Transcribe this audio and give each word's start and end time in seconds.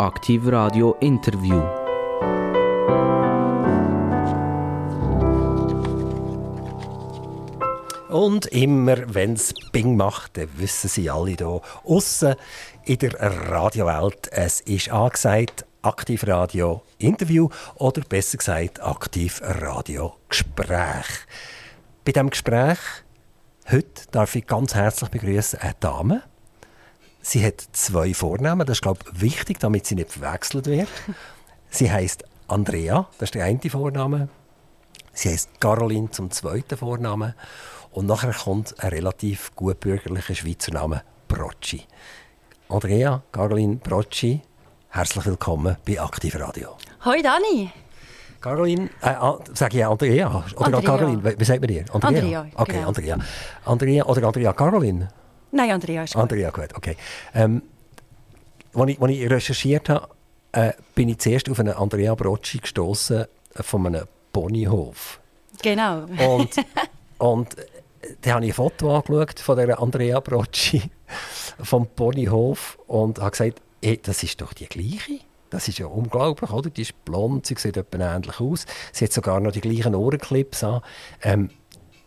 Aktiv 0.00 0.46
Radio 0.46 0.96
Interview. 1.00 1.60
Und 8.08 8.46
immer, 8.46 8.96
wenn 9.14 9.34
es 9.34 9.52
Bing 9.72 9.98
macht, 9.98 10.38
dann 10.38 10.48
wissen 10.56 10.88
sie 10.88 11.10
alle 11.10 11.32
hier 11.32 11.60
außen 11.84 12.34
in 12.86 12.96
der 12.96 13.12
Radiowelt, 13.50 14.32
es 14.32 14.62
ist 14.62 14.90
angesagt, 14.90 15.66
Aktiv 15.82 16.26
Radio 16.26 16.80
Interview 16.96 17.50
oder 17.74 18.00
besser 18.00 18.38
gesagt 18.38 18.82
Aktiv 18.82 19.42
Radio 19.44 20.16
Gespräch. 20.30 21.26
Bei 22.06 22.12
diesem 22.12 22.30
Gespräch 22.30 22.78
heute 23.70 24.06
darf 24.12 24.34
ich 24.34 24.46
ganz 24.46 24.74
herzlich 24.74 25.10
begrüßen 25.10 25.58
eine 25.58 25.74
Dame. 25.78 26.22
Sie 27.22 27.44
hat 27.44 27.60
zwei 27.72 28.14
Vornamen, 28.14 28.66
das 28.66 28.78
ist 28.78 28.82
glaube 28.82 29.00
ich 29.12 29.20
wichtig, 29.20 29.58
damit 29.60 29.86
sie 29.86 29.94
nicht 29.94 30.10
verwechselt 30.10 30.66
wird. 30.66 30.88
Sie 31.70 31.90
heißt 31.90 32.24
Andrea, 32.48 33.06
das 33.18 33.28
ist 33.28 33.34
der 33.34 33.44
eine 33.44 33.60
Vorname. 33.70 34.28
Sie 35.12 35.28
heißt 35.28 35.60
Caroline 35.60 36.10
zum 36.10 36.30
zweiten 36.30 36.76
Vornamen 36.76 37.34
und 37.92 38.06
nachher 38.06 38.32
kommt 38.32 38.74
ein 38.82 38.88
relativ 38.90 39.54
gut 39.54 39.80
bürgerlicher 39.80 40.34
Schweizer 40.34 40.72
Name 40.72 41.02
Brocci. 41.28 41.82
Andrea, 42.68 43.22
Caroline 43.32 43.76
Brocci, 43.76 44.40
herzlich 44.88 45.26
willkommen 45.26 45.76
bei 45.86 46.00
Aktiv 46.00 46.34
Radio. 46.38 46.76
Hoi 47.04 47.22
Dani. 47.22 47.70
Caroline, 48.40 48.88
äh, 49.02 49.14
sage 49.52 49.78
ich 49.78 49.84
Andrea 49.86 50.28
oder 50.56 50.66
Andrea. 50.78 50.80
Caroline, 50.80 51.34
wie 51.38 51.44
sagt 51.44 51.60
man 51.60 51.68
dir? 51.68 51.84
Andrea. 51.92 52.08
Andrea, 52.08 52.46
Okay, 52.54 52.72
genau. 52.72 52.88
Andrea. 52.88 53.18
Andrea 53.66 54.04
oder 54.06 54.26
Andrea 54.26 54.52
Caroline? 54.54 55.08
Nein, 55.52 55.70
Andrea 55.70 56.04
ist 56.04 56.14
gut. 56.14 56.22
Andrea, 56.22 56.50
gut, 56.50 56.74
okay. 56.76 56.96
Ähm, 57.34 57.62
als 58.74 58.90
ich, 58.90 59.00
als 59.00 59.12
ich 59.12 59.30
recherchiert 59.30 59.88
habe, 59.88 60.08
äh, 60.52 60.72
bin 60.94 61.08
ich 61.08 61.18
zuerst 61.18 61.48
auf 61.50 61.58
einen 61.60 61.74
Andrea 61.74 62.14
Brocci 62.14 62.58
gestoßen 62.58 63.26
von 63.54 63.86
einem 63.86 64.06
Ponyhof. 64.32 65.20
Genau. 65.62 66.04
Und, 66.04 66.56
und 67.18 67.58
äh, 67.58 67.66
dann 68.22 68.34
habe 68.34 68.44
ich 68.44 68.52
ein 68.52 68.54
Foto 68.54 68.96
angeschaut 68.96 69.40
von 69.40 69.56
der 69.56 69.78
Andrea 69.80 70.20
Brocci 70.20 70.82
vom 71.62 71.86
Ponyhof 71.86 72.78
und 72.86 73.18
habe 73.18 73.30
gesagt, 73.30 73.60
hey, 73.82 74.00
das 74.02 74.22
ist 74.22 74.40
doch 74.40 74.52
die 74.52 74.66
gleiche. 74.66 75.20
Das 75.50 75.66
ist 75.66 75.78
ja 75.78 75.86
unglaublich, 75.86 76.50
oder? 76.50 76.70
Die 76.70 76.82
ist 76.82 77.04
blond, 77.04 77.44
sie 77.44 77.56
sieht 77.58 77.76
etwa 77.76 78.14
ähnlich 78.14 78.38
aus. 78.38 78.66
Sie 78.92 79.04
hat 79.04 79.12
sogar 79.12 79.40
noch 79.40 79.50
die 79.50 79.60
gleichen 79.60 79.96
Ohrenclips 79.96 80.62
an. 80.62 80.80
Ähm, 81.22 81.50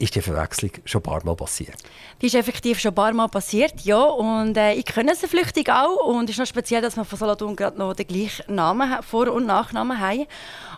ist 0.04 0.16
die 0.16 0.22
Verwechslung 0.22 0.72
schon 0.86 1.00
ein 1.00 1.04
paar 1.04 1.24
Mal 1.26 1.36
passiert? 1.36 1.76
Die 2.22 2.28
ist 2.28 2.36
effektiv 2.36 2.80
schon 2.80 2.92
ein 2.92 2.96
paar 2.96 3.14
Mal 3.14 3.28
passiert, 3.30 3.82
ja. 3.82 4.04
Und 4.04 4.58
äh, 4.58 4.74
ich 4.74 4.86
kenne 4.86 5.16
sie 5.16 5.28
flüchtig 5.28 5.70
auch. 5.70 6.06
Und 6.06 6.26
es 6.26 6.32
ist 6.32 6.40
noch 6.40 6.46
speziell, 6.46 6.82
dass 6.82 6.98
wir 6.98 7.06
von 7.06 7.18
Solothurn 7.18 7.56
gerade 7.56 7.78
noch 7.78 7.94
den 7.94 8.08
gleichen 8.08 8.54
Namen, 8.54 9.02
Vor- 9.02 9.32
und 9.32 9.46
Nachnamen 9.46 10.00
haben. 10.00 10.26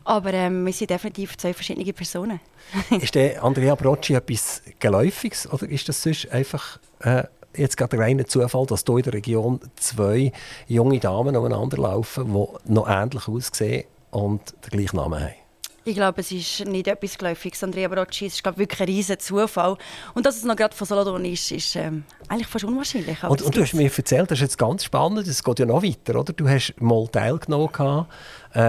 Aber 0.03 0.33
ähm, 0.33 0.65
wir 0.65 0.73
sind 0.73 0.91
definitiv 0.91 1.37
zwei 1.37 1.53
verschiedene 1.53 1.91
Personen. 1.91 2.39
ist 2.99 3.15
der 3.15 3.43
Andrea 3.43 3.75
Brocci 3.75 4.13
etwas 4.13 4.61
Geläufiges 4.79 5.51
oder 5.51 5.67
ist 5.67 5.89
das 5.89 6.01
sonst 6.01 6.31
einfach 6.31 6.79
äh, 6.99 7.23
jetzt 7.55 7.77
gerade 7.77 7.97
der 7.97 8.05
reine 8.05 8.25
Zufall, 8.25 8.65
dass 8.67 8.83
hier 8.85 8.97
in 8.97 9.03
der 9.03 9.13
Region 9.13 9.59
zwei 9.75 10.31
junge 10.67 10.99
Damen 10.99 11.35
umeinander 11.35 11.77
laufen, 11.77 12.33
die 12.33 12.73
noch 12.73 12.87
ähnlich 12.87 13.27
aussehen 13.27 13.85
und 14.11 14.53
den 14.65 14.79
gleichen 14.79 14.97
Namen 14.97 15.19
haben? 15.19 15.44
Ich 15.87 15.93
glaube, 15.93 16.21
es 16.21 16.31
ist 16.31 16.65
nicht 16.65 16.87
etwas 16.87 17.15
Geläufiges. 17.15 17.63
Andrea 17.63 17.87
Brocci, 17.87 18.25
es 18.25 18.33
ist 18.33 18.43
glaube 18.43 18.55
ich, 18.55 18.59
wirklich 18.67 18.81
ein 18.81 18.87
riesen 18.87 19.19
Zufall. 19.19 19.77
Und 20.15 20.25
dass 20.25 20.35
es 20.35 20.43
noch 20.43 20.55
gerade 20.55 20.75
von 20.75 20.87
Solothurn 20.87 21.23
ist, 21.25 21.51
ist 21.51 21.75
ähm, 21.75 22.03
eigentlich 22.27 22.47
fast 22.47 22.65
unwahrscheinlich. 22.65 23.21
Und, 23.23 23.43
und 23.43 23.55
du 23.55 23.61
hast 23.61 23.75
mir 23.75 23.91
erzählt, 23.95 24.31
das 24.31 24.39
ist 24.39 24.41
jetzt 24.41 24.57
ganz 24.57 24.83
spannend, 24.83 25.27
es 25.27 25.43
geht 25.43 25.59
ja 25.59 25.65
noch 25.67 25.83
weiter, 25.83 26.19
oder? 26.19 26.33
Du 26.33 26.49
hast 26.49 26.73
mal 26.81 27.07
teilgenommen 27.07 28.07
äh, 28.53 28.59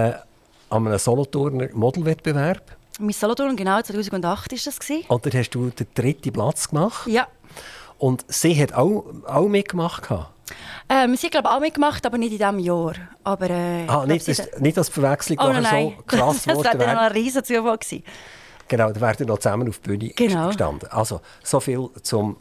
an 0.69 0.87
einem 0.87 0.99
Solothurner 0.99 1.69
Modelwettbewerb 1.73 2.61
Mein 2.99 3.13
Solothurn, 3.13 3.55
genau, 3.55 3.81
2008 3.81 4.51
war 4.51 4.59
das. 4.63 4.79
Gewesen. 4.79 5.03
und 5.07 5.25
dort 5.25 5.33
hast 5.35 5.49
du 5.49 5.71
den 5.71 5.87
dritten 5.95 6.31
Platz 6.31 6.69
gemacht 6.69 7.07
Ja. 7.07 7.27
und 7.97 8.25
sie 8.27 8.61
hat 8.61 8.73
auch, 8.73 9.05
auch 9.25 9.47
mitgemacht 9.47 10.03
gehabt. 10.03 10.33
Ähm, 10.89 11.15
sie 11.15 11.29
glaube 11.29 11.49
auch 11.49 11.59
mitgemacht, 11.59 12.05
aber 12.05 12.17
nicht 12.17 12.31
in 12.31 12.37
diesem 12.37 12.59
Jahr. 12.59 12.93
Aber, 13.23 13.49
äh, 13.49 13.81
Ah, 13.83 13.85
glaub, 13.85 14.07
nicht, 14.07 14.27
das, 14.27 14.41
nicht, 14.59 14.77
die 14.77 14.83
Verwechslung 14.83 15.37
Oh 15.41 15.49
nein, 15.51 15.93
so 15.97 16.03
krass 16.03 16.43
das 16.45 16.63
wäre 16.63 16.77
dann 16.77 16.97
ein 16.97 17.11
riesen 17.11 17.43
Zufall 17.43 17.77
gewesen. 17.77 18.03
Genau, 18.69 18.91
da 18.91 18.99
werden 19.01 19.27
noch 19.27 19.39
zusammen 19.39 19.69
auf 19.69 19.79
die 19.79 19.89
Bühne 19.89 20.09
Genau. 20.09 20.47
gestanden. 20.47 20.89
Also, 20.91 21.21
so 21.43 21.59
viel 21.59 21.89
zum 22.03 22.37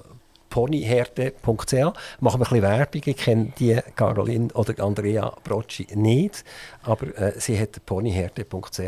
ponyherde.ch. 0.50 1.72
Machen 1.72 1.94
wir 2.20 2.32
ein 2.32 2.38
bisschen 2.38 2.62
Werbung. 2.62 3.02
Ich 3.04 3.16
kenne 3.16 3.52
die 3.58 3.78
Caroline 3.94 4.48
oder 4.54 4.82
Andrea 4.84 5.32
Brocci 5.44 5.86
nicht, 5.94 6.44
aber 6.82 7.06
äh, 7.18 7.38
sie 7.38 7.58
hat 7.60 7.84
ponyherde.ch 7.84 8.80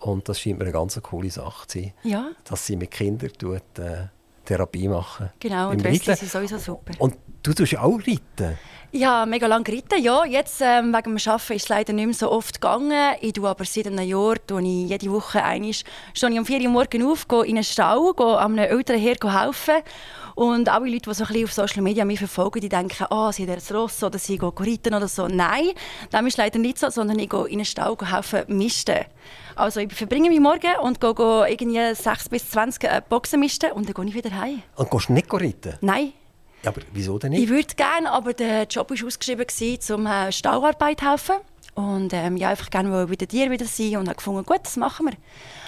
und 0.00 0.28
das 0.28 0.40
scheint 0.40 0.58
mir 0.58 0.64
eine 0.64 0.72
ganz 0.72 1.00
coole 1.02 1.30
Sache 1.30 1.66
zu 1.66 1.78
sein, 1.80 1.92
Ja. 2.02 2.30
dass 2.44 2.66
sie 2.66 2.76
mit 2.76 2.90
Kindern 2.90 3.30
tut, 3.38 3.62
äh, 3.78 4.06
Therapie 4.50 4.88
machen. 4.88 5.30
Genau, 5.38 5.70
und 5.70 5.84
Reiten. 5.84 6.16
sind 6.16 6.28
sowieso 6.28 6.58
super. 6.58 6.92
Und 6.98 7.14
du 7.42 7.52
tust 7.54 7.70
ja 7.70 7.82
auch 7.82 8.00
reiten. 8.00 8.58
Habe 8.92 9.30
mega 9.30 9.46
lange 9.46 9.62
geritten, 9.62 10.02
ja. 10.02 10.24
Jetzt 10.24 10.60
ähm, 10.60 10.92
wegen 10.92 11.16
dem 11.16 11.32
Arbeiten 11.32 11.52
ist 11.52 11.62
es 11.62 11.68
leider 11.68 11.92
nicht 11.92 12.06
mehr 12.06 12.14
so 12.14 12.32
oft 12.32 12.60
gegangen. 12.60 13.14
Ich 13.20 13.34
tue 13.34 13.48
aber 13.48 13.64
seit 13.64 13.86
einem 13.86 14.04
Jahr 14.04 14.34
tue 14.44 14.60
ich 14.62 14.88
jede 14.88 15.12
Woche 15.12 15.44
einmal, 15.44 15.70
ich 15.70 15.84
um 16.24 16.44
4 16.44 16.60
Uhr 16.62 16.68
morgens 16.68 17.04
auf, 17.04 17.28
gehe 17.28 17.44
in 17.44 17.56
einen 17.56 17.62
Stall, 17.62 18.12
gehe 18.16 18.38
einem 18.38 18.58
älteren 18.58 19.00
Herr 19.00 19.44
helfen. 19.44 19.76
Und 20.40 20.70
alle 20.70 20.88
Leute, 20.88 21.10
die 21.10 21.14
so 21.14 21.24
ein 21.24 21.28
bisschen 21.28 21.44
auf 21.44 21.52
Social 21.52 21.82
Media 21.82 22.02
mich 22.06 22.18
verfolgen, 22.18 22.62
die 22.62 22.70
denken, 22.70 23.04
ah, 23.10 23.30
sie 23.30 23.46
hat 23.46 23.50
ein 23.50 23.76
Ross 23.76 24.02
oder 24.02 24.18
sie 24.18 24.38
gehen 24.38 24.50
reiten 24.56 24.94
oder 24.94 25.06
so. 25.06 25.28
Nein, 25.28 25.68
das 26.10 26.22
ist 26.24 26.38
leider 26.38 26.58
nicht 26.58 26.78
so, 26.78 26.88
sondern 26.88 27.18
ich 27.18 27.28
gehe 27.28 27.46
in 27.48 27.56
einen 27.58 27.66
Stall 27.66 27.94
helfen 28.02 28.44
misten. 28.48 29.04
Also 29.54 29.80
ich 29.80 29.92
verbringe 29.92 30.30
mich 30.30 30.40
morgen 30.40 30.76
und 30.82 30.98
gehe, 30.98 31.14
gehe 31.14 31.46
irgendwie 31.50 31.94
6 31.94 32.30
bis 32.30 32.48
20 32.52 32.84
äh, 32.84 33.02
Boxen 33.06 33.38
misten 33.38 33.70
und 33.72 33.86
dann 33.86 33.92
gehe 33.92 34.04
ich 34.06 34.14
wieder 34.14 34.34
heim. 34.34 34.62
Und 34.76 34.90
gehst 34.90 35.10
nicht 35.10 35.30
reiten? 35.30 35.74
Nein, 35.82 36.14
Ja, 36.62 36.70
aber 36.70 36.80
wieso 36.94 37.18
denn 37.18 37.34
ich 37.34 37.40
nicht? 37.40 37.50
würde 37.50 37.74
gerne, 37.74 38.10
aber 38.10 38.32
der 38.32 38.62
Job 38.62 38.88
war 38.88 39.06
ausgeschrieben, 39.06 39.44
um 39.90 40.06
äh, 40.06 40.32
Stallarbeit 40.32 41.00
zu 41.00 41.10
helfen. 41.10 41.34
Und 41.74 42.14
ähm, 42.14 42.38
ja, 42.38 42.48
einfach 42.48 42.70
gerne 42.70 43.06
den 43.06 43.28
Tieren 43.28 43.50
wieder 43.50 43.66
sein 43.66 43.98
und 43.98 44.08
habe 44.08 44.16
gefunden, 44.16 44.44
gut, 44.44 44.60
das 44.62 44.78
machen 44.78 45.06
wir. 45.06 45.12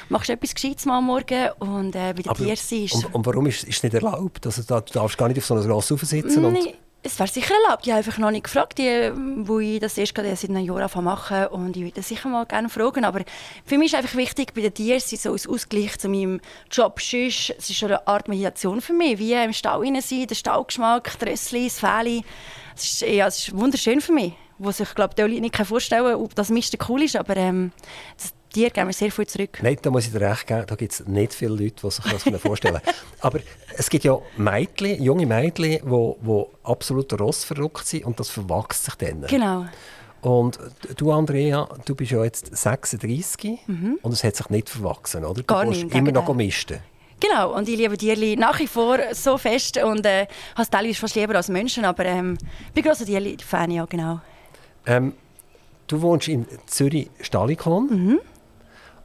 Machst 0.08 0.28
du 0.28 0.32
etwas 0.34 0.54
Gescheites 0.54 0.84
mal 0.84 0.98
am 0.98 1.06
Morgen 1.06 1.50
und 1.58 1.94
äh, 1.94 2.12
bei 2.14 2.22
den 2.22 2.34
Tieren 2.34 2.56
sein 2.56 2.84
ist... 2.84 2.94
und, 2.94 3.14
und 3.14 3.26
warum 3.26 3.46
ist 3.46 3.66
es 3.66 3.82
nicht 3.82 3.94
erlaubt? 3.94 4.46
Also, 4.46 4.62
da, 4.62 4.80
du 4.80 4.92
darfst 4.92 5.16
gar 5.16 5.28
nicht 5.28 5.38
auf 5.38 5.46
so 5.46 5.54
einem 5.54 5.70
Ross 5.70 5.88
sitzen 5.88 6.44
und 6.44 6.52
Nein, 6.54 6.74
es 7.04 7.18
wäre 7.18 7.28
sicher 7.28 7.54
erlaubt. 7.64 7.86
Ich 7.86 7.92
habe 7.92 7.98
einfach 7.98 8.18
noch 8.18 8.30
nicht 8.30 8.44
gefragt, 8.44 8.78
die, 8.78 9.10
wo 9.38 9.58
ich 9.58 9.80
das 9.80 9.98
erst 9.98 10.14
gerade 10.14 10.34
seit 10.36 10.50
einem 10.50 10.64
Jahr 10.64 10.82
anfangen 10.82 11.04
machen 11.04 11.46
und 11.48 11.76
ich 11.76 11.82
würde 11.82 11.96
das 11.96 12.08
sicher 12.08 12.28
mal 12.28 12.46
gerne 12.46 12.68
fragen. 12.68 13.04
Aber 13.04 13.22
für 13.64 13.76
mich 13.76 13.92
ist 13.92 13.98
einfach 13.98 14.16
wichtig, 14.16 14.54
bei 14.54 14.60
den 14.60 14.72
Tieren 14.72 15.00
sind 15.00 15.20
so 15.20 15.32
als 15.32 15.48
Ausgleich 15.48 15.98
zu 15.98 16.08
meinem 16.08 16.40
Job. 16.70 17.00
Sonst, 17.00 17.54
es 17.58 17.70
ist 17.70 17.76
schon 17.76 17.88
eine 17.88 18.06
Art 18.06 18.28
Meditation 18.28 18.80
für 18.80 18.92
mich, 18.92 19.18
wie 19.18 19.32
im 19.32 19.52
Stall 19.52 19.80
rein 19.80 20.00
sein, 20.00 20.26
der 20.26 20.34
Stallgeschmack, 20.34 21.18
die 21.18 21.24
Rössli, 21.24 21.64
das 21.64 21.80
Fell. 21.80 22.22
Es 22.76 22.84
ist, 22.84 23.00
ja, 23.02 23.26
es 23.26 23.38
ist 23.38 23.56
wunderschön 23.56 24.00
für 24.00 24.12
mich. 24.12 24.34
Sich, 24.60 24.88
ich 24.88 24.94
glaube, 24.94 25.14
die 25.16 25.22
Leute 25.22 25.40
nicht 25.40 25.56
vorstellen 25.56 26.04
können, 26.04 26.22
ob 26.22 26.36
das 26.36 26.50
Misten 26.50 26.78
cool 26.88 27.02
ist, 27.02 27.16
aber 27.16 27.36
ähm, 27.36 27.72
das 28.16 28.32
Tier 28.52 28.70
geben 28.70 28.86
mir 28.88 28.92
sehr 28.92 29.10
viel 29.10 29.26
zurück. 29.26 29.58
Nein, 29.62 29.76
da 29.82 29.90
muss 29.90 30.06
ich 30.06 30.12
dir 30.12 30.20
recht 30.20 30.46
geben, 30.46 30.64
da 30.66 30.74
gibt 30.74 30.92
es 30.92 31.06
nicht 31.06 31.34
viele 31.34 31.50
Leute, 31.54 31.74
die 31.82 31.90
sich 31.90 32.04
das 32.04 32.40
vorstellen 32.42 32.74
können. 32.82 32.96
Aber 33.20 33.40
es 33.76 33.88
gibt 33.90 34.04
ja 34.04 34.18
Mädchen, 34.36 35.02
junge 35.02 35.26
Mädchen, 35.26 35.70
die, 35.70 35.80
die 36.26 36.44
absolut 36.64 37.18
rossverrückt 37.18 37.86
sind 37.86 38.04
und 38.04 38.18
das 38.20 38.28
verwachst 38.28 38.84
sich 38.84 38.94
dann. 38.96 39.22
Genau. 39.28 39.66
Und 40.20 40.58
du, 40.98 41.10
Andrea, 41.10 41.68
du 41.84 41.94
bist 41.96 42.12
ja 42.12 42.22
jetzt 42.22 42.56
36 42.56 43.58
und 44.02 44.12
es 44.12 44.22
hat 44.22 44.36
sich 44.36 44.48
nicht 44.50 44.68
verwachsen, 44.68 45.24
oder? 45.24 45.34
Du 45.34 45.40
Mhm. 45.42 45.46
Gar 45.46 45.64
nicht, 45.64 45.82
im 45.82 45.90
immer 45.90 46.12
noch 46.12 46.26
Gegenteil. 46.26 46.46
misten. 46.46 46.78
Genau, 47.18 47.54
und 47.56 47.68
ich 47.68 47.76
liebe 47.76 47.96
Tierli 47.96 48.36
nach 48.36 48.58
wie 48.58 48.66
vor 48.66 48.98
so 49.12 49.38
fest 49.38 49.76
und 49.82 50.04
äh, 50.06 50.22
habe 50.54 50.62
es 50.62 50.70
teilweise 50.70 50.94
fast 51.00 51.14
lieber 51.14 51.34
als 51.36 51.48
Menschen, 51.48 51.84
aber 51.84 52.04
ähm, 52.04 52.36
ich 52.68 52.72
bin 52.72 52.82
grosser 52.84 53.04
Tierli-Fan, 53.04 53.70
ja, 53.70 53.84
genau. 53.84 54.20
Ähm, 54.86 55.12
du 55.86 56.02
wohnst 56.02 56.26
in 56.28 56.46
Zürich-Stalikon 56.66 57.86
Mhm. 57.90 58.20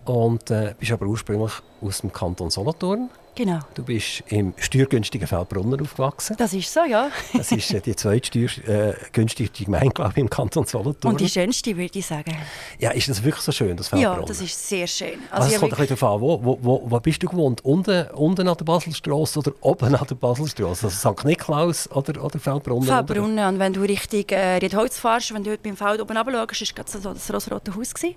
Und 0.10 0.50
äh, 0.52 0.74
bist 0.80 0.92
aber 0.92 1.06
ursprünglich 1.06 1.54
aus 1.82 2.02
dem 2.02 2.12
Kanton 2.12 2.50
Solothurn. 2.50 3.10
Genau. 3.38 3.60
Du 3.76 3.84
bist 3.84 4.24
im 4.30 4.54
steuergünstigen 4.58 5.28
Feldbrunner 5.28 5.80
aufgewachsen. 5.82 6.36
Das 6.40 6.54
ist 6.54 6.74
so, 6.74 6.84
ja. 6.84 7.10
Das 7.34 7.52
ist 7.52 7.72
äh, 7.72 7.80
die 7.80 7.96
zweitsteuergünstigste 7.96 9.66
Gemeinde, 9.66 9.92
glaube 9.92 10.12
ich, 10.12 10.18
im 10.18 10.30
Kanton 10.30 10.66
Solothurn. 10.66 11.12
Und 11.12 11.22
die 11.22 11.30
schönste, 11.30 11.78
würde 11.78 12.00
ich 12.00 12.06
sagen. 12.06 12.36
Ja, 12.80 12.92
ist 12.92 13.08
das 13.10 13.24
wirklich 13.24 13.44
so 13.44 13.52
schön, 13.52 13.78
das 13.78 13.92
Ja, 13.92 13.98
Feldbrunner? 13.98 14.26
das 14.28 14.42
ist 14.42 14.68
sehr 14.68 14.88
schön. 14.88 15.20
Also, 15.30 15.48
ich 15.50 15.54
es 15.54 15.60
kommt 15.60 15.74
ein 15.74 15.78
wirklich- 15.78 15.90
bisschen 15.90 16.08
darauf 16.10 16.16
an, 16.16 16.22
wo, 16.22 16.44
wo, 16.44 16.58
wo, 16.62 16.82
wo 16.92 17.00
bist 17.00 17.22
du 17.22 17.28
gewohnt? 17.28 17.64
Unten, 17.64 18.08
unten 18.16 18.48
an 18.48 18.58
der 18.58 18.66
Baselstrasse 18.66 19.40
oder 19.40 19.52
oben 19.62 19.94
an 19.96 20.08
der 20.08 20.16
Baselstrasse? 20.16 20.88
Also 20.88 21.12
St. 21.14 21.26
Niklaus 21.26 21.90
oder, 21.92 22.24
oder 22.24 22.40
Feldbrunner? 22.40 22.86
Feldbrunnen. 22.86 23.46
Und 23.48 23.60
wenn 23.60 23.74
du 23.74 23.82
Richtung 23.82 24.26
äh, 24.30 24.58
Riedholz 24.58 24.98
fährst, 25.00 25.34
wenn 25.34 25.44
du 25.44 25.56
beim 25.58 25.78
Feld 25.78 26.02
oben 26.02 26.18
runter 26.18 26.48
schaust, 26.56 26.76
war 26.78 26.86
so 26.88 27.14
das 27.14 27.32
rosa-rote 27.34 27.76
Haus. 27.76 27.94
Gewesen. 27.94 28.16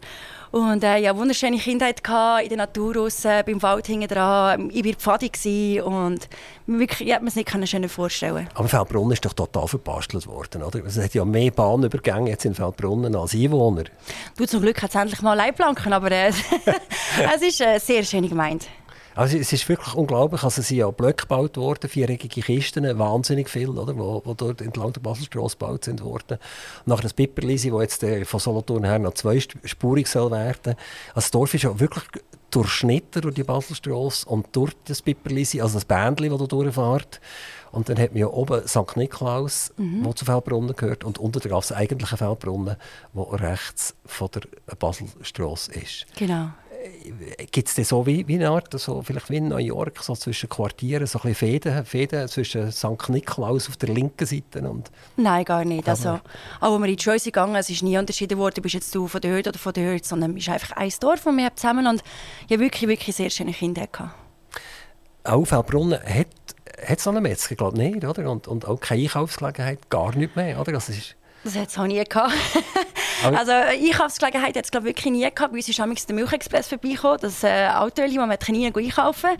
Und 0.50 0.82
äh, 0.82 0.96
ja, 0.98 1.16
wunderschöne 1.16 1.58
Kindheit 1.58 2.02
gehabt, 2.02 2.42
in 2.42 2.48
der 2.48 2.58
Natur 2.58 2.96
raus, 2.96 3.22
beim 3.22 3.62
Wald 3.62 3.86
hinten 3.86 4.08
dran. 4.08 4.68
Ich 4.72 4.82
bin 4.82 4.96
in 5.18 5.30
die 5.30 5.80
fadi 5.80 5.80
gewesen 5.80 5.82
und 5.82 6.28
wirklich, 6.66 7.08
ich 7.08 7.14
hätte 7.14 7.24
mir 7.24 7.28
es 7.28 7.36
nicht 7.36 7.68
schöner 7.68 7.88
vorstellen 7.88 8.48
Aber 8.54 8.68
Feldbrunnen 8.68 9.12
ist 9.12 9.24
doch 9.24 9.32
total 9.32 9.66
verpastelt 9.66 10.26
worden, 10.26 10.62
oder? 10.62 10.84
Es 10.84 10.98
hat 10.98 11.14
ja 11.14 11.24
mehr 11.24 11.50
Bahnübergänge 11.50 12.30
jetzt 12.30 12.44
in 12.44 12.54
Feldbrunnen 12.54 13.14
als 13.16 13.34
Einwohner. 13.34 13.84
Du, 14.36 14.46
zum 14.46 14.62
Glück 14.62 14.82
hat 14.82 14.90
es 14.90 14.96
endlich 14.96 15.22
mal 15.22 15.34
Leitplanken, 15.34 15.92
aber 15.92 16.10
äh, 16.10 16.28
es 17.34 17.42
ist 17.42 17.60
äh, 17.60 17.78
sehr 17.78 18.02
schön 18.04 18.28
gemeint. 18.28 18.66
Also 19.14 19.36
es 19.36 19.52
ist 19.52 19.68
wirklich 19.68 19.94
unglaublich. 19.94 20.42
Also 20.44 20.60
es 20.60 20.68
sind 20.68 20.78
ja 20.78 20.90
Blöcke 20.90 21.22
gebaut 21.22 21.56
worden, 21.56 21.90
viereckige 21.90 22.40
Kisten, 22.42 22.98
wahnsinnig 22.98 23.48
viel, 23.48 23.68
oder, 23.68 23.96
wo, 23.98 24.22
wo 24.24 24.34
dort 24.34 24.60
entlang 24.60 24.92
der 24.92 25.00
Baselstrasse 25.00 25.56
gebaut 25.58 25.84
sind 25.84 26.02
worden. 26.02 26.38
Nach 26.86 27.00
das 27.00 27.12
Pipperlisi, 27.12 27.72
wo 27.72 27.80
jetzt 27.80 28.02
äh, 28.02 28.24
von 28.24 28.40
Solothurn 28.40 28.84
her 28.84 28.98
noch 28.98 29.14
zweispurig 29.14 30.06
soll 30.06 30.30
werden. 30.30 30.74
Also 31.08 31.16
das 31.16 31.30
Dorf 31.32 31.54
ist 31.54 31.64
ja 31.64 31.78
wirklich 31.78 32.04
durchschnitten 32.50 33.22
durch 33.22 33.34
die 33.34 33.44
Baselstrasse 33.44 34.28
und 34.28 34.48
durch 34.52 34.72
das 34.84 35.02
Pipperlisi, 35.02 35.60
also 35.60 35.74
das 35.74 35.84
Bändchen, 35.84 36.30
das 36.30 36.38
da 36.38 36.46
durchfährt. 36.46 37.20
Und 37.72 37.88
dann 37.88 37.98
hat 37.98 38.12
man 38.12 38.20
ja 38.20 38.26
oben 38.26 38.66
St. 38.66 38.96
Niklaus, 38.96 39.72
mhm. 39.76 40.02
der 40.02 40.16
zu 40.16 40.24
Feldbrunnen 40.24 40.74
gehört, 40.74 41.04
und 41.04 41.18
unter 41.18 41.40
der 41.40 41.50
Gasse 41.52 41.76
eigentliche 41.76 42.16
Feldbrunnen, 42.16 42.76
der 43.14 43.40
rechts 43.40 43.94
von 44.04 44.28
der 44.34 44.74
Baselstrasse 44.76 45.72
ist. 45.74 46.06
Genau. 46.16 46.50
Gibt 47.50 47.78
es 47.78 47.88
so 47.88 48.06
wie, 48.06 48.26
wie 48.28 48.36
eine 48.36 48.50
Art, 48.50 48.78
so, 48.78 49.02
vielleicht 49.02 49.30
wie 49.30 49.36
in 49.36 49.48
New 49.48 49.56
York, 49.58 50.02
so 50.02 50.14
zwischen 50.14 50.48
Quartieren, 50.48 51.06
so 51.06 51.18
ein 51.18 51.30
bisschen 51.30 51.34
Fäden, 51.34 51.84
Fäden 51.84 52.28
zwischen 52.28 52.70
St. 52.70 53.08
Niklaus 53.08 53.68
auf 53.68 53.76
der 53.76 53.90
linken 53.90 54.26
Seite 54.26 54.68
und... 54.68 54.90
Nein, 55.16 55.44
gar 55.44 55.64
nicht. 55.64 55.88
Also, 55.88 56.20
auch 56.60 56.72
als 56.72 56.80
wir 56.80 56.88
in 56.88 56.96
die 56.96 57.02
Schleuse 57.02 57.26
gegangen 57.26 57.56
es 57.56 57.68
ist 57.70 57.82
nie 57.82 57.98
unterschieden 57.98 58.38
worden, 58.38 58.62
bist 58.62 58.74
jetzt 58.74 58.94
du 58.94 59.08
von 59.08 59.20
der 59.20 59.32
Hürde 59.32 59.50
oder 59.50 59.58
von 59.58 59.72
der 59.72 59.84
Hürde, 59.84 60.04
sondern 60.04 60.36
es 60.36 60.44
ist 60.44 60.48
einfach 60.48 60.76
ein 60.76 60.92
Dorf, 61.00 61.24
das 61.24 61.36
wir 61.36 61.56
zusammen 61.56 61.86
und 61.86 62.02
ja 62.48 62.58
wirklich, 62.58 62.88
wirklich 62.88 63.16
sehr 63.16 63.30
schöne 63.30 63.52
Kinder 63.52 63.82
hatten. 63.82 64.10
Auch 65.24 65.44
Feldbrunnen 65.44 66.00
hat, 66.02 66.28
hat 66.86 67.00
so 67.00 67.10
einen 67.10 67.22
Metzger, 67.22 67.56
glaube 67.56 67.76
nicht, 67.76 68.04
oder? 68.04 68.30
Und, 68.30 68.48
und 68.48 68.66
auch 68.66 68.80
keine 68.80 69.02
Einkaufsgelegenheit, 69.02 69.90
gar 69.90 70.14
nicht 70.16 70.36
mehr, 70.36 70.60
oder? 70.60 70.72
Das 70.72 70.88
ist 70.88 71.16
das 71.42 71.56
hat 71.56 71.68
es 71.68 71.78
auch 71.78 71.86
nie 71.86 72.02
gehabt. 72.04 72.34
also 73.22 73.52
Einkaufsgelegenheit 73.52 74.56
hat 74.56 74.64
es 74.64 74.70
glaube 74.70 74.86
wirklich 74.86 75.12
nie 75.12 75.20
gehabt. 75.22 75.52
Bei 75.52 75.56
uns 75.56 75.68
ist 75.68 75.78
der 75.78 76.14
Milchexpress 76.14 76.68
vorbeigekommen, 76.68 77.18
das 77.20 77.42
äh, 77.42 77.68
Auto, 77.68 78.02
wo 78.02 78.26
man 78.26 78.38
Kaninen 78.38 78.74
einkaufen 78.74 79.30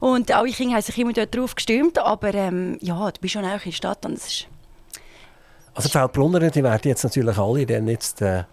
Und 0.00 0.30
alle 0.30 0.50
Kinder 0.50 0.74
haben 0.76 0.82
sich 0.82 0.98
immer 0.98 1.12
dort 1.12 1.34
drauf 1.34 1.54
gestürmt. 1.54 1.98
Aber 1.98 2.34
ähm, 2.34 2.78
ja, 2.80 3.10
du 3.10 3.20
bist 3.20 3.32
schon 3.32 3.44
auch 3.44 3.54
in 3.54 3.60
der 3.64 3.72
Stadt 3.72 4.04
und 4.06 4.14
es 4.14 4.26
ist... 4.26 4.46
Also 5.74 5.88
die 5.88 5.92
Feldbrunner, 5.92 6.50
die 6.50 6.62
werden 6.62 6.88
jetzt 6.88 7.02
natürlich 7.02 7.36
alle 7.36 7.66
dann 7.66 7.88
jetzt 7.88 8.22
äh, 8.22 8.44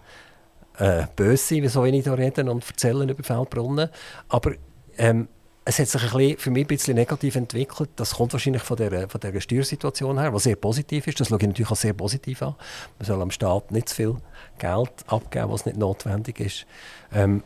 äh, 0.78 1.06
böse 1.14 1.36
sein, 1.36 1.62
wieso 1.62 1.84
ich 1.84 2.02
hier 2.02 2.18
reden 2.18 2.48
und 2.48 2.68
erzählen 2.68 3.08
über 3.08 3.22
Feldbrunnen. 3.22 3.88
Aber 4.28 4.52
ähm, 4.98 5.28
es 5.64 5.78
hat 5.78 5.88
sich 5.88 6.02
ein 6.02 6.10
bisschen, 6.10 6.38
für 6.38 6.50
mich 6.50 6.64
ein 6.64 6.68
bisschen 6.68 6.94
negativ 6.96 7.36
entwickelt. 7.36 7.90
Das 7.96 8.14
kommt 8.14 8.32
wahrscheinlich 8.32 8.62
von 8.62 8.76
der, 8.76 9.08
von 9.08 9.20
der 9.20 9.40
Steuersituation 9.40 10.18
her, 10.18 10.34
was 10.34 10.44
sehr 10.44 10.56
positiv 10.56 11.06
ist. 11.06 11.20
Das 11.20 11.28
schaue 11.28 11.38
ich 11.40 11.46
natürlich 11.46 11.70
auch 11.70 11.76
sehr 11.76 11.92
positiv 11.92 12.42
an. 12.42 12.56
Man 12.98 13.06
soll 13.06 13.22
am 13.22 13.30
Staat 13.30 13.70
nicht 13.70 13.88
zu 13.88 13.94
viel 13.94 14.16
Geld 14.62 14.92
abgeben, 15.08 15.50
was 15.50 15.66
nicht 15.66 15.76
notwendig 15.76 16.38
ist. 16.38 16.66
Ähm, 17.12 17.42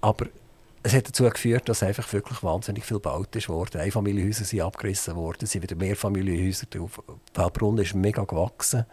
aber 0.00 0.26
es 0.82 0.94
hat 0.94 1.08
dazu 1.08 1.24
geführt, 1.24 1.68
dass 1.68 1.82
einfach 1.82 2.12
wirklich 2.12 2.42
wahnsinnig 2.42 2.84
viel 2.84 2.98
gebaut 2.98 3.34
ist 3.36 3.48
worden. 3.48 3.80
Einfamilienhäuser 3.80 4.44
sind 4.44 4.60
abgerissen 4.60 5.16
worden, 5.16 5.38
es 5.42 5.52
sind 5.52 5.62
wieder 5.62 5.76
Mehrfamilienhäuser 5.76 6.66
drauf. 6.66 7.02
Feldbrunn 7.32 7.78
ist 7.78 7.94
mega 7.94 8.24
gewachsen. 8.24 8.84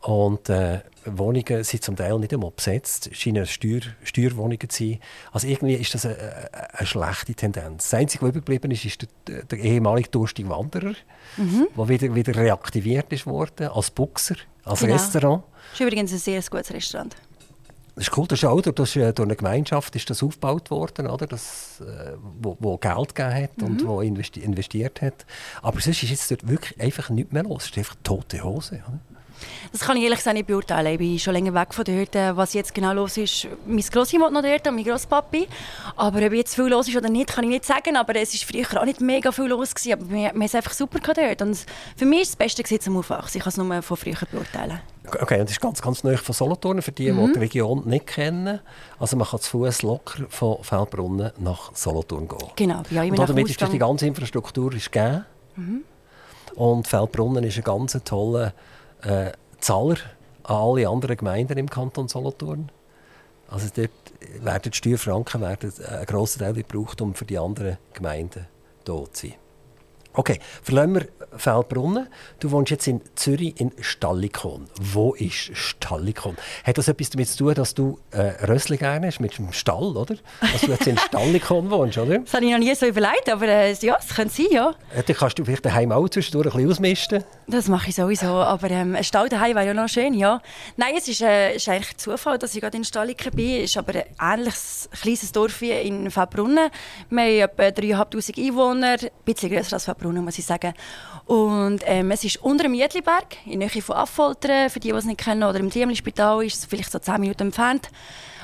Und 0.00 0.48
äh, 0.48 0.80
Wohnungen 1.04 1.62
sind 1.62 1.84
zum 1.84 1.94
Teil 1.94 2.18
nicht 2.18 2.32
einmal 2.32 2.50
besetzt, 2.50 3.10
scheinen 3.12 3.46
Steuer, 3.46 3.82
Steuerwohnungen 4.02 4.68
zu 4.68 4.84
sein. 4.84 4.98
Also 5.30 5.46
irgendwie 5.46 5.74
ist 5.74 5.94
das 5.94 6.06
eine, 6.06 6.50
eine 6.72 6.86
schlechte 6.86 7.34
Tendenz. 7.34 7.88
Das 7.88 7.94
Einzige, 8.00 8.22
was 8.22 8.30
übergeblieben 8.30 8.72
ist, 8.72 8.84
ist 8.84 9.06
der, 9.28 9.44
der 9.44 9.58
ehemalige 9.60 10.08
durstige 10.08 10.48
Wanderer, 10.48 10.94
mhm. 11.36 11.68
der 11.76 11.88
wieder, 11.88 12.14
wieder 12.16 12.34
reaktiviert 12.34 13.12
ist 13.12 13.26
worden 13.26 13.68
als 13.68 13.92
Buchser, 13.92 14.34
als 14.64 14.80
genau. 14.80 14.94
Restaurant. 14.94 15.44
Das 15.72 15.80
ist 15.80 15.86
übrigens 15.86 16.12
ein 16.12 16.18
sehr 16.18 16.42
gutes 16.42 16.72
Restaurant. 16.72 17.16
Das 17.94 18.08
ist 18.08 18.16
cool, 18.16 18.26
das 18.26 18.38
ist 18.38 18.44
auch 18.46 18.60
durch, 18.60 18.92
durch 18.94 19.20
eine 19.20 19.36
Gemeinschaft 19.36 19.94
ist 19.96 20.08
das 20.08 20.22
aufgebaut 20.22 20.70
worden, 20.70 21.06
oder? 21.08 21.26
Das, 21.26 21.80
äh, 21.80 22.12
wo, 22.40 22.56
wo 22.58 22.78
Geld 22.78 23.14
gegeben 23.14 23.34
hat 23.34 23.58
mhm. 23.58 23.66
und 23.66 23.86
wo 23.86 24.00
investi 24.00 24.40
investiert 24.40 25.02
hat. 25.02 25.26
Aber 25.60 25.80
sonst 25.80 26.02
ist 26.02 26.10
jetzt 26.10 26.30
dort 26.30 26.48
wirklich 26.48 26.80
einfach 26.80 27.10
nichts 27.10 27.32
mehr 27.32 27.42
los. 27.42 27.64
Es 27.64 27.70
ist 27.70 27.78
einfach 27.78 27.96
tote 28.02 28.42
Hose. 28.42 28.82
Oder? 28.88 28.98
Das 29.72 29.80
kann 29.82 29.96
ich 29.96 30.04
ehrlich 30.04 30.18
gesagt 30.18 30.34
nicht 30.34 30.46
beurteilen. 30.46 30.92
Ich 30.92 30.98
bin 30.98 31.18
schon 31.18 31.34
länger 31.34 31.52
weg 31.52 31.74
von 31.74 31.84
dort. 31.84 32.14
Was 32.36 32.54
jetzt 32.54 32.74
genau 32.74 32.92
los 32.92 33.16
ist, 33.16 33.46
mein 33.66 33.80
Grossi 33.80 34.18
wohnt 34.18 34.32
noch 34.32 34.42
dort 34.42 34.66
und 34.66 34.74
mein 34.74 34.84
Grosspapi. 34.84 35.46
Aber 35.96 36.24
ob 36.24 36.32
jetzt 36.32 36.54
viel 36.54 36.68
los 36.68 36.88
ist 36.88 36.96
oder 36.96 37.10
nicht, 37.10 37.30
kann 37.30 37.44
ich 37.44 37.50
nicht 37.50 37.64
sagen. 37.64 37.96
Aber 37.96 38.14
es 38.16 38.32
war 38.32 38.48
früher 38.48 38.80
auch 38.80 38.86
nicht 38.86 39.00
mega 39.00 39.32
viel 39.32 39.46
los. 39.46 39.74
Gewesen. 39.74 39.92
Aber 39.92 40.08
wir, 40.08 40.16
wir 40.16 40.28
haben 40.28 40.42
es 40.42 40.54
einfach 40.54 40.72
super 40.72 40.98
dort. 41.12 41.42
Und 41.42 41.66
für 41.96 42.06
mich 42.06 42.22
ist 42.22 42.30
das 42.32 42.36
Beste 42.36 42.78
zum 42.80 42.96
Aufwachsen. 42.96 43.38
Ich 43.38 43.44
kann 43.44 43.50
es 43.50 43.56
nur 43.56 43.82
von 43.82 43.96
früher 43.96 44.16
beurteilen. 44.30 44.80
Okay, 45.04 45.40
und 45.40 45.44
das 45.44 45.52
ist 45.52 45.60
ganz, 45.60 45.82
ganz 45.82 46.04
neu 46.04 46.16
von 46.16 46.32
Solothurn, 46.32 46.80
für 46.80 46.92
die, 46.92 47.10
mhm. 47.10 47.26
die 47.26 47.32
die 47.32 47.38
Region 47.40 47.82
nicht 47.86 48.06
kennen. 48.06 48.60
Also 48.98 49.16
man 49.16 49.26
kann 49.26 49.40
zu 49.40 49.50
Fuß 49.50 49.82
locker 49.82 50.24
von 50.28 50.62
Feldbrunnen 50.62 51.32
nach 51.38 51.74
Solothurn 51.74 52.28
gehen. 52.28 52.48
Genau, 52.56 52.82
ja, 52.90 53.02
Und 53.02 53.18
damit 53.18 53.48
ist 53.48 53.60
die 53.60 53.78
ganze 53.78 54.06
Infrastruktur 54.06 54.72
ist 54.74 54.92
gegeben. 54.92 55.24
Mhm. 55.56 55.82
Und 56.54 56.86
Feldbrunnen 56.86 57.42
ist 57.44 57.56
ein 57.56 57.64
ganz 57.64 57.98
toller 58.04 58.52
äh, 59.02 59.32
Zahler 59.58 59.96
an 60.44 60.56
alle 60.56 60.88
anderen 60.88 61.16
Gemeinden 61.16 61.58
im 61.58 61.68
Kanton 61.68 62.08
Solothurn. 62.08 62.70
Also 63.48 63.68
dort 63.74 63.90
werden 64.40 64.70
die 64.70 64.76
Steuerfranken 64.76 65.40
werden 65.40 65.72
ein 65.88 66.06
grosser 66.06 66.40
Teil 66.40 66.54
gebraucht, 66.54 67.00
um 67.00 67.14
für 67.14 67.24
die 67.24 67.38
anderen 67.38 67.76
Gemeinden 67.92 68.46
dort 68.84 69.16
zu 69.16 69.26
sein. 69.28 69.41
Okay, 70.14 70.38
verlassen 70.62 70.94
wir 70.94 71.08
Feldbrunnen. 71.36 72.08
Du 72.40 72.50
wohnst 72.50 72.70
jetzt 72.70 72.86
in 72.86 73.00
Zürich 73.14 73.58
in 73.60 73.72
Stallikon. 73.80 74.68
Wo 74.80 75.14
ist 75.14 75.56
Stallikon? 75.56 76.36
Hat 76.64 76.78
das 76.78 76.88
etwas 76.88 77.10
damit 77.10 77.28
zu 77.28 77.38
tun, 77.38 77.54
dass 77.54 77.74
du 77.74 77.98
äh, 78.10 78.44
Rössli 78.46 78.76
gerne 78.76 79.06
hast 79.06 79.20
mit 79.20 79.36
dem 79.38 79.52
Stall, 79.52 79.96
oder? 79.96 80.16
Dass 80.40 80.60
du 80.60 80.70
jetzt 80.70 80.86
in 80.86 80.98
Stallikon 80.98 81.70
wohnst, 81.70 81.98
oder? 81.98 82.18
Das 82.18 82.34
habe 82.34 82.44
ich 82.44 82.52
noch 82.52 82.58
nie 82.58 82.74
so 82.74 82.86
überlegt, 82.86 83.30
aber 83.30 83.48
äh, 83.48 83.72
ja, 83.72 83.96
es 83.98 84.14
könnte 84.14 84.34
sein, 84.34 84.46
ja. 84.50 84.74
ja. 84.94 85.02
Dann 85.02 85.16
kannst 85.16 85.38
du 85.38 85.44
vielleicht 85.44 85.64
daheim 85.64 85.92
auch 85.92 86.08
zwischendurch 86.08 86.46
ein 86.46 86.52
bisschen 86.52 86.70
ausmisten. 86.70 87.24
Das 87.46 87.68
mache 87.68 87.88
ich 87.88 87.94
sowieso, 87.94 88.26
aber 88.26 88.70
ähm, 88.70 88.94
ein 88.94 89.04
Stall 89.04 89.28
daheim 89.28 89.56
wäre 89.56 89.66
ja 89.68 89.74
noch 89.74 89.88
schön, 89.88 90.14
ja. 90.14 90.40
Nein, 90.76 90.94
es 90.98 91.08
ist, 91.08 91.22
äh, 91.22 91.56
ist 91.56 91.68
eigentlich 91.68 91.96
Zufall, 91.96 92.38
dass 92.38 92.54
ich 92.54 92.60
gerade 92.60 92.76
in 92.76 92.84
Stallikon 92.84 93.32
bin. 93.32 93.62
Es 93.62 93.70
ist 93.70 93.76
aber 93.78 93.94
ein 93.94 94.38
ähnliches 94.38 94.88
kleines 95.00 95.32
Dorf 95.32 95.60
wie 95.60 95.70
in 95.70 96.10
Feldbrunnen. 96.10 96.70
Wir 97.08 97.42
haben 97.42 97.58
etwa 97.58 97.62
3'500 98.04 98.46
Einwohner, 98.46 98.96
ein 99.00 99.10
bisschen 99.24 99.50
grösser 99.50 99.74
als 99.74 99.84
Feldbrunnen, 99.86 100.01
muss 100.10 100.38
ich 100.38 100.44
sagen. 100.44 100.74
Und 101.26 101.82
ähm, 101.86 102.10
es 102.10 102.24
ist 102.24 102.42
unter 102.42 102.64
dem 102.64 102.72
Mietliberg, 102.72 103.36
in 103.46 103.60
der 103.60 103.68
Nähe 103.68 103.82
von 103.82 103.96
Affoltern, 103.96 104.70
für 104.70 104.80
die, 104.80 104.90
die 104.90 104.96
es 104.96 105.04
nicht 105.04 105.20
kennen, 105.20 105.42
oder 105.44 105.58
im 105.60 105.70
Diemli-Spital, 105.70 106.44
ist 106.44 106.58
es 106.58 106.64
vielleicht 106.66 106.90
so 106.90 106.98
10 106.98 107.20
Minuten 107.20 107.42
entfernt. 107.44 107.90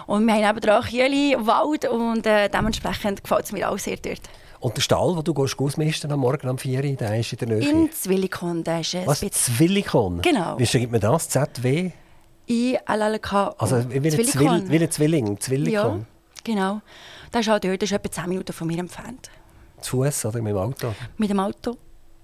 Und 0.06 0.26
wir 0.26 0.34
haben 0.34 0.54
nebenan 0.54 0.82
Kieli, 0.84 1.36
Wald 1.38 1.84
und 1.86 2.26
äh, 2.26 2.48
dementsprechend 2.48 3.22
gefällt 3.22 3.44
es 3.44 3.52
mir 3.52 3.68
auch 3.70 3.78
sehr 3.78 3.96
dort. 3.96 4.22
Und 4.60 4.76
der 4.76 4.80
Stall, 4.82 5.14
wo 5.16 5.22
du 5.22 5.34
gehst, 5.34 5.58
ausmisten 5.58 6.10
am 6.10 6.20
Morgen 6.20 6.48
um 6.48 6.58
4 6.58 6.82
Uhr, 6.82 6.96
der 6.96 7.20
ist 7.20 7.32
in 7.32 7.38
der 7.38 7.48
Nähe? 7.48 7.68
In 7.68 7.92
Zwillikon, 7.92 8.64
der 8.64 8.80
ist 8.80 8.96
Was, 9.06 9.20
Zwillikon? 9.20 10.20
Genau. 10.22 10.58
Wie 10.58 10.66
schreibt 10.66 10.90
man 10.90 11.00
das? 11.00 11.28
ZW? 11.28 11.90
I-L-L-K. 12.48 13.54
Also 13.58 13.84
wie 13.90 13.96
ein, 13.96 14.24
Zwill, 14.26 14.70
wie 14.70 14.78
ein 14.78 14.90
Zwilling, 14.90 15.38
Zwillikon? 15.38 15.98
Ja, 15.98 16.06
genau. 16.42 16.80
Der 17.32 17.40
ist 17.40 17.48
auch 17.50 17.58
dort, 17.58 17.62
der 17.62 17.82
ist 17.82 17.92
etwa 17.92 18.10
10 18.10 18.28
Minuten 18.28 18.52
von 18.52 18.66
mir 18.66 18.78
entfernt. 18.78 19.30
Zu 19.80 20.04
Fuß 20.04 20.26
oder 20.26 20.42
mit 20.42 20.52
dem 20.52 20.58
Auto? 20.58 20.94
Mit 21.16 21.30
dem 21.30 21.40
Auto. 21.40 21.76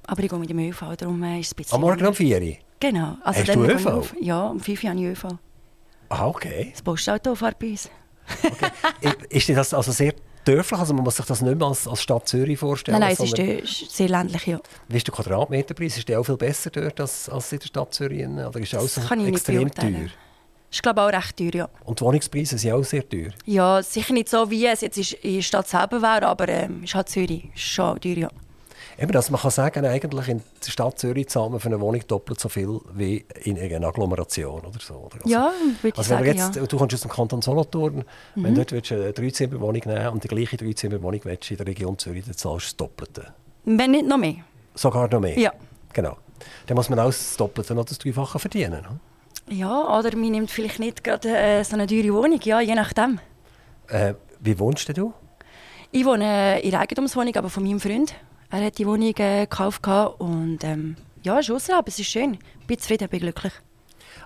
Aber 0.06 0.22
ich 0.22 0.28
gehe 0.28 0.38
mit 0.38 0.50
dem 0.50 0.58
ÖV, 0.58 0.96
darum 0.96 1.22
äh, 1.22 1.40
ist 1.40 1.46
es 1.46 1.52
ein 1.52 1.56
bisschen... 1.56 1.74
Am 1.74 1.80
Morgen 1.80 2.06
um 2.06 2.14
4 2.14 2.42
Uhr? 2.42 2.56
Genau. 2.80 3.16
Also 3.22 3.40
Hast 3.40 3.54
du 3.54 3.64
ÖV? 3.64 3.86
Auf, 3.86 4.14
ja, 4.20 4.46
um 4.48 4.60
5 4.60 4.84
Uhr 4.84 4.90
habe 4.90 5.00
ich 5.00 5.06
ÖV. 5.06 5.24
Ah, 6.10 6.26
okay. 6.26 6.68
Das 6.72 6.82
Postauto 6.82 7.34
fährt 7.34 7.58
bei 7.58 7.70
uns. 7.70 7.88
okay. 8.44 9.12
Ist 9.30 9.48
das 9.48 9.72
also 9.72 9.92
sehr 9.92 10.14
dörflich? 10.44 10.78
Also 10.78 10.92
man 10.94 11.04
muss 11.04 11.16
sich 11.16 11.24
das 11.24 11.40
nicht 11.40 11.58
mehr 11.58 11.66
als, 11.66 11.88
als 11.88 12.02
Stadt 12.02 12.28
Zürich 12.28 12.58
vorstellen? 12.58 12.98
Nein, 12.98 13.16
nein, 13.18 13.60
es 13.64 13.80
ist 13.82 13.96
sehr 13.96 14.08
ländlich, 14.08 14.46
ja. 14.46 14.60
Wie 14.88 14.96
ist 14.96 15.06
der 15.06 15.14
Quadratmeterpreis? 15.14 15.96
Ist 15.96 16.08
der 16.08 16.20
auch 16.20 16.24
viel 16.24 16.36
besser 16.36 16.70
dort 16.70 17.00
als, 17.00 17.28
als 17.28 17.52
in 17.52 17.58
der 17.60 17.66
Stadt 17.66 17.94
Zürich? 17.94 18.26
Oder 18.26 18.60
ist 18.60 18.72
das 18.72 18.98
auch 18.98 19.06
so 19.06 19.14
extrem 19.24 19.70
teuer? 19.70 20.08
Ist 20.74 20.82
glaube 20.82 21.02
auch 21.02 21.12
recht 21.12 21.36
teuer, 21.36 21.54
ja. 21.54 21.68
Und 21.84 22.00
die 22.00 22.04
Wohnungspreise 22.04 22.58
sind 22.58 22.72
auch 22.72 22.84
sehr 22.84 23.08
teuer? 23.08 23.30
Ja, 23.46 23.82
sicher 23.82 24.12
nicht 24.12 24.28
so, 24.28 24.50
wie 24.50 24.66
es 24.66 24.80
jetzt 24.80 24.98
in 24.98 25.36
der 25.36 25.42
Stadt 25.42 25.68
selber 25.68 26.02
wäre, 26.02 26.26
aber 26.26 26.48
ähm, 26.48 26.84
ist 26.84 26.94
halt 26.94 27.08
Zürich 27.08 27.50
ist 27.54 27.60
schon 27.60 28.00
teuer, 28.00 28.16
ja. 28.16 28.28
Eben, 28.96 29.10
dass 29.10 29.30
man 29.30 29.40
kann 29.40 29.50
sagen, 29.50 29.84
eigentlich 29.84 30.28
in 30.28 30.42
der 30.64 30.70
Stadt 30.70 30.98
Zürich 30.98 31.28
zahlt 31.28 31.50
man 31.50 31.58
für 31.58 31.68
eine 31.68 31.80
Wohnung 31.80 32.02
doppelt 32.06 32.38
so 32.38 32.48
viel 32.48 32.80
wie 32.92 33.24
in 33.42 33.58
einer 33.58 33.88
Agglomeration 33.88 34.60
oder 34.60 34.78
so. 34.80 34.94
Oder? 34.94 35.16
Also, 35.16 35.28
ja, 35.28 35.52
würde 35.82 35.98
also 35.98 36.12
ich 36.14 36.18
sagen, 36.18 36.26
jetzt, 36.26 36.56
ja. 36.56 36.66
Du 36.66 36.76
kommst 36.76 36.94
aus 36.94 37.00
dem 37.00 37.10
Kanton 37.10 37.42
Solothurn, 37.42 38.04
mhm. 38.34 38.44
wenn 38.44 38.54
du 38.54 38.64
dort 38.64 38.92
eine 38.92 39.12
Dreizimmerwohnung 39.12 39.82
nehmen 39.84 40.08
und 40.08 40.22
die 40.22 40.28
gleiche 40.28 40.56
Dreizimmerwohnung 40.56 41.20
willst 41.24 41.50
in 41.50 41.56
der 41.56 41.66
Region 41.66 41.98
Zürich, 41.98 42.24
dann 42.24 42.36
zahlst 42.36 42.66
du 42.66 42.68
das 42.68 42.76
Doppelte. 42.76 43.34
Wenn 43.64 43.90
nicht 43.90 44.06
noch 44.06 44.18
mehr. 44.18 44.36
Sogar 44.74 45.08
noch 45.08 45.20
mehr? 45.20 45.38
Ja. 45.38 45.52
Genau. 45.92 46.16
Dann 46.66 46.76
muss 46.76 46.88
man 46.88 46.98
auch 47.00 47.06
das 47.06 47.36
Doppelte 47.36 47.72
oder 47.72 47.84
das 47.84 47.98
Dreifache 47.98 48.38
verdienen. 48.38 48.86
Ja, 49.48 49.98
oder 49.98 50.16
man 50.16 50.30
nimmt 50.30 50.50
vielleicht 50.50 50.78
nicht 50.78 51.04
gerade 51.04 51.36
äh, 51.36 51.62
so 51.64 51.74
eine 51.74 51.86
teure 51.86 52.14
Wohnung, 52.14 52.40
ja, 52.42 52.60
je 52.60 52.74
nachdem. 52.74 53.20
Äh, 53.88 54.14
wie 54.40 54.58
wohnst 54.58 54.96
du? 54.96 55.12
Ich 55.92 56.04
wohne 56.04 56.60
in 56.60 56.72
einer 56.72 56.82
Eigentumswohnung, 56.82 57.36
aber 57.36 57.50
von 57.50 57.62
meinem 57.62 57.78
Freund. 57.80 58.14
Er 58.50 58.64
hat 58.64 58.78
die 58.78 58.86
Wohnung 58.86 59.14
äh, 59.18 59.46
gekauft 59.46 59.86
und 60.18 60.58
ähm, 60.62 60.96
ja, 61.22 61.38
ist 61.38 61.50
außerhalb, 61.50 61.86
es 61.88 61.98
ist 61.98 62.08
schön. 62.10 62.38
Ich 62.60 62.66
bin 62.66 62.78
zufrieden, 62.78 63.08
bin 63.08 63.20
glücklich. 63.20 63.52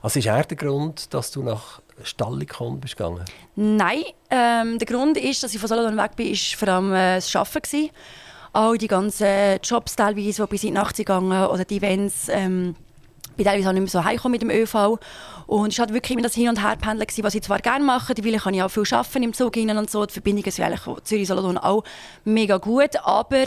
Also 0.03 0.19
ist 0.19 0.27
er 0.27 0.45
der 0.45 0.57
Grund, 0.57 1.13
dass 1.13 1.31
du 1.31 1.43
nach 1.43 1.81
Stallikon 2.03 2.81
bist 2.81 2.97
gegangen? 2.97 3.25
Nein, 3.57 4.05
ähm, 4.31 4.79
der 4.79 4.87
Grund 4.87 5.17
ist, 5.17 5.43
dass 5.43 5.55
ich 5.55 5.61
von 5.61 5.69
Solothurn 5.69 5.97
weg 5.97 6.15
bin, 6.17 6.31
ist 6.31 6.55
vor 6.55 6.69
allem 6.69 6.93
äh, 6.93 7.17
das 7.17 7.35
Arbeiten 7.35 7.63
gewesen. 7.63 7.91
All 8.53 8.79
die 8.79 8.89
ganzen 8.89 9.59
Jobs 9.63 9.97
teilweise, 9.97 10.43
die 10.43 10.49
bis 10.49 10.63
in 10.63 10.69
die 10.69 10.75
Nacht 10.75 10.97
gegangen 10.97 11.47
oder 11.47 11.65
die 11.65 11.77
Events. 11.77 12.29
Ähm, 12.29 12.77
bin 13.39 13.47
teilweise 13.47 13.69
auch 13.69 13.73
nicht 13.73 13.81
mehr 13.81 13.89
so 13.89 14.05
heimgekommen 14.05 14.33
mit 14.33 14.43
dem 14.43 14.51
ÖV. 14.51 14.99
Und 15.47 15.73
es 15.73 15.79
war 15.79 15.87
halt 15.87 15.95
wirklich 15.95 16.13
immer 16.13 16.23
das 16.23 16.35
Hin- 16.35 16.51
und 16.51 16.63
Herpendeln, 16.63 17.09
was 17.23 17.35
ich 17.35 17.43
zwar 17.43 17.61
gerne 17.61 17.85
mache, 17.85 18.13
weil 18.19 18.35
ich 18.35 18.45
ja 18.45 18.67
auch 18.67 18.71
viel 18.71 18.85
arbeiten 18.91 19.23
im 19.23 19.33
Zug 19.33 19.57
rein 19.57 19.79
und 19.79 19.89
so. 19.89 20.05
Die 20.05 20.13
Verbindungen 20.13 20.51
sind 20.51 20.65
eigentlich 20.65 21.05
Zürich-Solothurn 21.05 21.57
auch 21.57 21.85
mega 22.25 22.59
gut. 22.59 22.97
Aber 23.03 23.45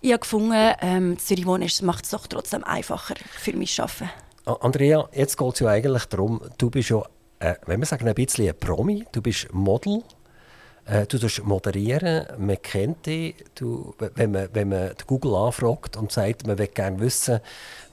ich 0.00 0.12
habe 0.12 0.20
gefunden, 0.20 0.74
ähm, 0.80 1.18
Zürich 1.18 1.44
wohnen 1.44 1.68
macht 1.82 2.04
es 2.04 2.10
doch 2.10 2.26
trotzdem 2.26 2.64
einfacher 2.64 3.14
für 3.30 3.52
mich 3.52 3.74
zu 3.74 3.82
arbeiten. 3.82 4.10
Andrea, 4.44 5.08
jetzt 5.12 5.36
geht 5.36 5.54
es 5.54 5.60
ja 5.60 5.68
eigentlich 5.68 6.06
darum, 6.06 6.40
du 6.58 6.70
bist 6.70 6.88
ja, 6.88 7.02
äh, 7.38 7.54
wenn 7.66 7.80
wir 7.80 7.86
sagen, 7.86 8.08
ein 8.08 8.14
bisschen 8.14 8.48
ein 8.48 8.58
Promi, 8.58 9.04
du 9.12 9.20
bist 9.20 9.52
Model, 9.52 10.02
äh, 10.84 11.06
du 11.06 11.18
moderieren, 11.44 12.26
man 12.38 12.60
kennt 12.60 13.06
dich. 13.06 13.36
Du, 13.54 13.94
wenn, 13.98 14.32
man, 14.32 14.48
wenn 14.52 14.68
man 14.68 14.92
Google 15.06 15.34
anfragt 15.34 15.96
und 15.96 16.10
sagt, 16.10 16.46
man 16.46 16.58
will 16.58 16.66
gerne 16.66 16.98
wissen, 17.00 17.40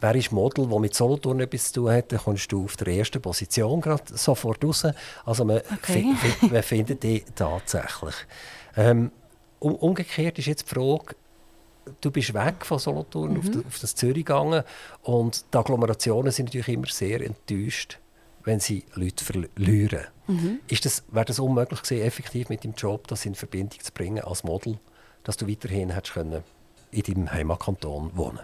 wer 0.01 0.15
ist 0.15 0.31
Model, 0.31 0.67
der 0.67 0.79
mit 0.79 0.95
Solothurn 0.95 1.39
etwas 1.39 1.71
zu 1.71 1.81
tun 1.81 1.91
hat, 1.91 2.11
dann 2.11 2.19
kommst 2.19 2.51
du 2.51 2.65
auf 2.65 2.75
der 2.77 2.87
ersten 2.87 3.21
Position 3.21 3.79
gerade 3.81 4.03
sofort 4.15 4.63
raus. 4.65 4.87
Also 5.25 5.45
man, 5.45 5.61
okay. 5.71 6.15
man 6.49 6.63
findet 6.63 7.03
dich 7.03 7.25
tatsächlich. 7.35 8.15
Ähm, 8.75 9.11
um, 9.59 9.75
umgekehrt 9.75 10.39
ist 10.39 10.47
jetzt 10.47 10.69
die 10.69 10.75
Frage, 10.75 11.15
du 12.01 12.11
bist 12.11 12.33
weg 12.33 12.65
von 12.65 12.79
Solothurn 12.79 13.33
mhm. 13.33 13.39
auf, 13.39 13.49
das, 13.49 13.65
auf 13.65 13.79
das 13.79 13.95
Zürich 13.95 14.25
gegangen 14.25 14.63
und 15.03 15.45
die 15.53 15.57
Agglomerationen 15.57 16.31
sind 16.31 16.45
natürlich 16.45 16.69
immer 16.69 16.87
sehr 16.87 17.21
enttäuscht, 17.21 17.99
wenn 18.43 18.59
sie 18.59 18.85
Leute 18.95 19.23
verlieren. 19.23 20.05
Mhm. 20.27 20.59
Ist 20.67 20.85
das, 20.85 21.03
wäre 21.09 21.25
das 21.25 21.39
unmöglich 21.39 21.81
gewesen, 21.81 22.05
effektiv 22.05 22.49
mit 22.49 22.63
dem 22.63 22.73
Job 22.73 23.07
das 23.07 23.25
in 23.25 23.35
Verbindung 23.35 23.79
zu 23.79 23.91
bringen 23.91 24.23
als 24.23 24.43
Model, 24.43 24.79
dass 25.23 25.37
du 25.37 25.47
weiterhin 25.47 25.91
hättest 25.91 26.13
können 26.13 26.43
in 26.91 27.03
deinem 27.03 27.31
Heimatkanton 27.31 28.11
wohnen 28.15 28.39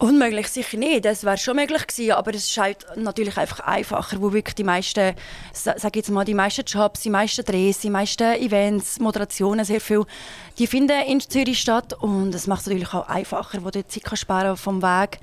Unmöglich 0.00 0.48
sicher 0.48 0.78
nicht, 0.78 1.04
das 1.04 1.24
wäre 1.24 1.36
schon 1.36 1.56
möglich 1.56 1.86
gewesen, 1.86 2.12
aber 2.12 2.34
es 2.34 2.46
ist 2.46 2.56
halt 2.56 2.86
natürlich 2.96 3.36
einfach 3.36 3.60
einfacher, 3.60 4.20
wo 4.22 4.32
wirklich 4.32 4.54
die 4.54 4.64
meisten, 4.64 5.14
sag 5.52 5.94
jetzt 5.94 6.10
mal, 6.10 6.24
die 6.24 6.32
meisten 6.32 6.64
Jobs, 6.64 7.02
die 7.02 7.10
meisten 7.10 7.44
Drehs, 7.44 7.80
die 7.80 7.90
meisten 7.90 8.32
Events, 8.40 8.98
Moderationen, 8.98 9.62
sehr 9.66 9.80
viel, 9.80 10.06
die 10.58 10.66
finden 10.66 11.02
in 11.06 11.20
Zürich 11.20 11.60
statt 11.60 11.92
und 12.00 12.34
es 12.34 12.46
macht 12.46 12.62
es 12.62 12.68
natürlich 12.68 12.94
auch 12.94 13.08
einfacher, 13.08 13.62
wo 13.62 13.68
du 13.68 13.86
Zeit 13.86 14.04
kannst 14.04 14.22
sparen 14.22 14.56
vom 14.56 14.80
Weg 14.80 15.20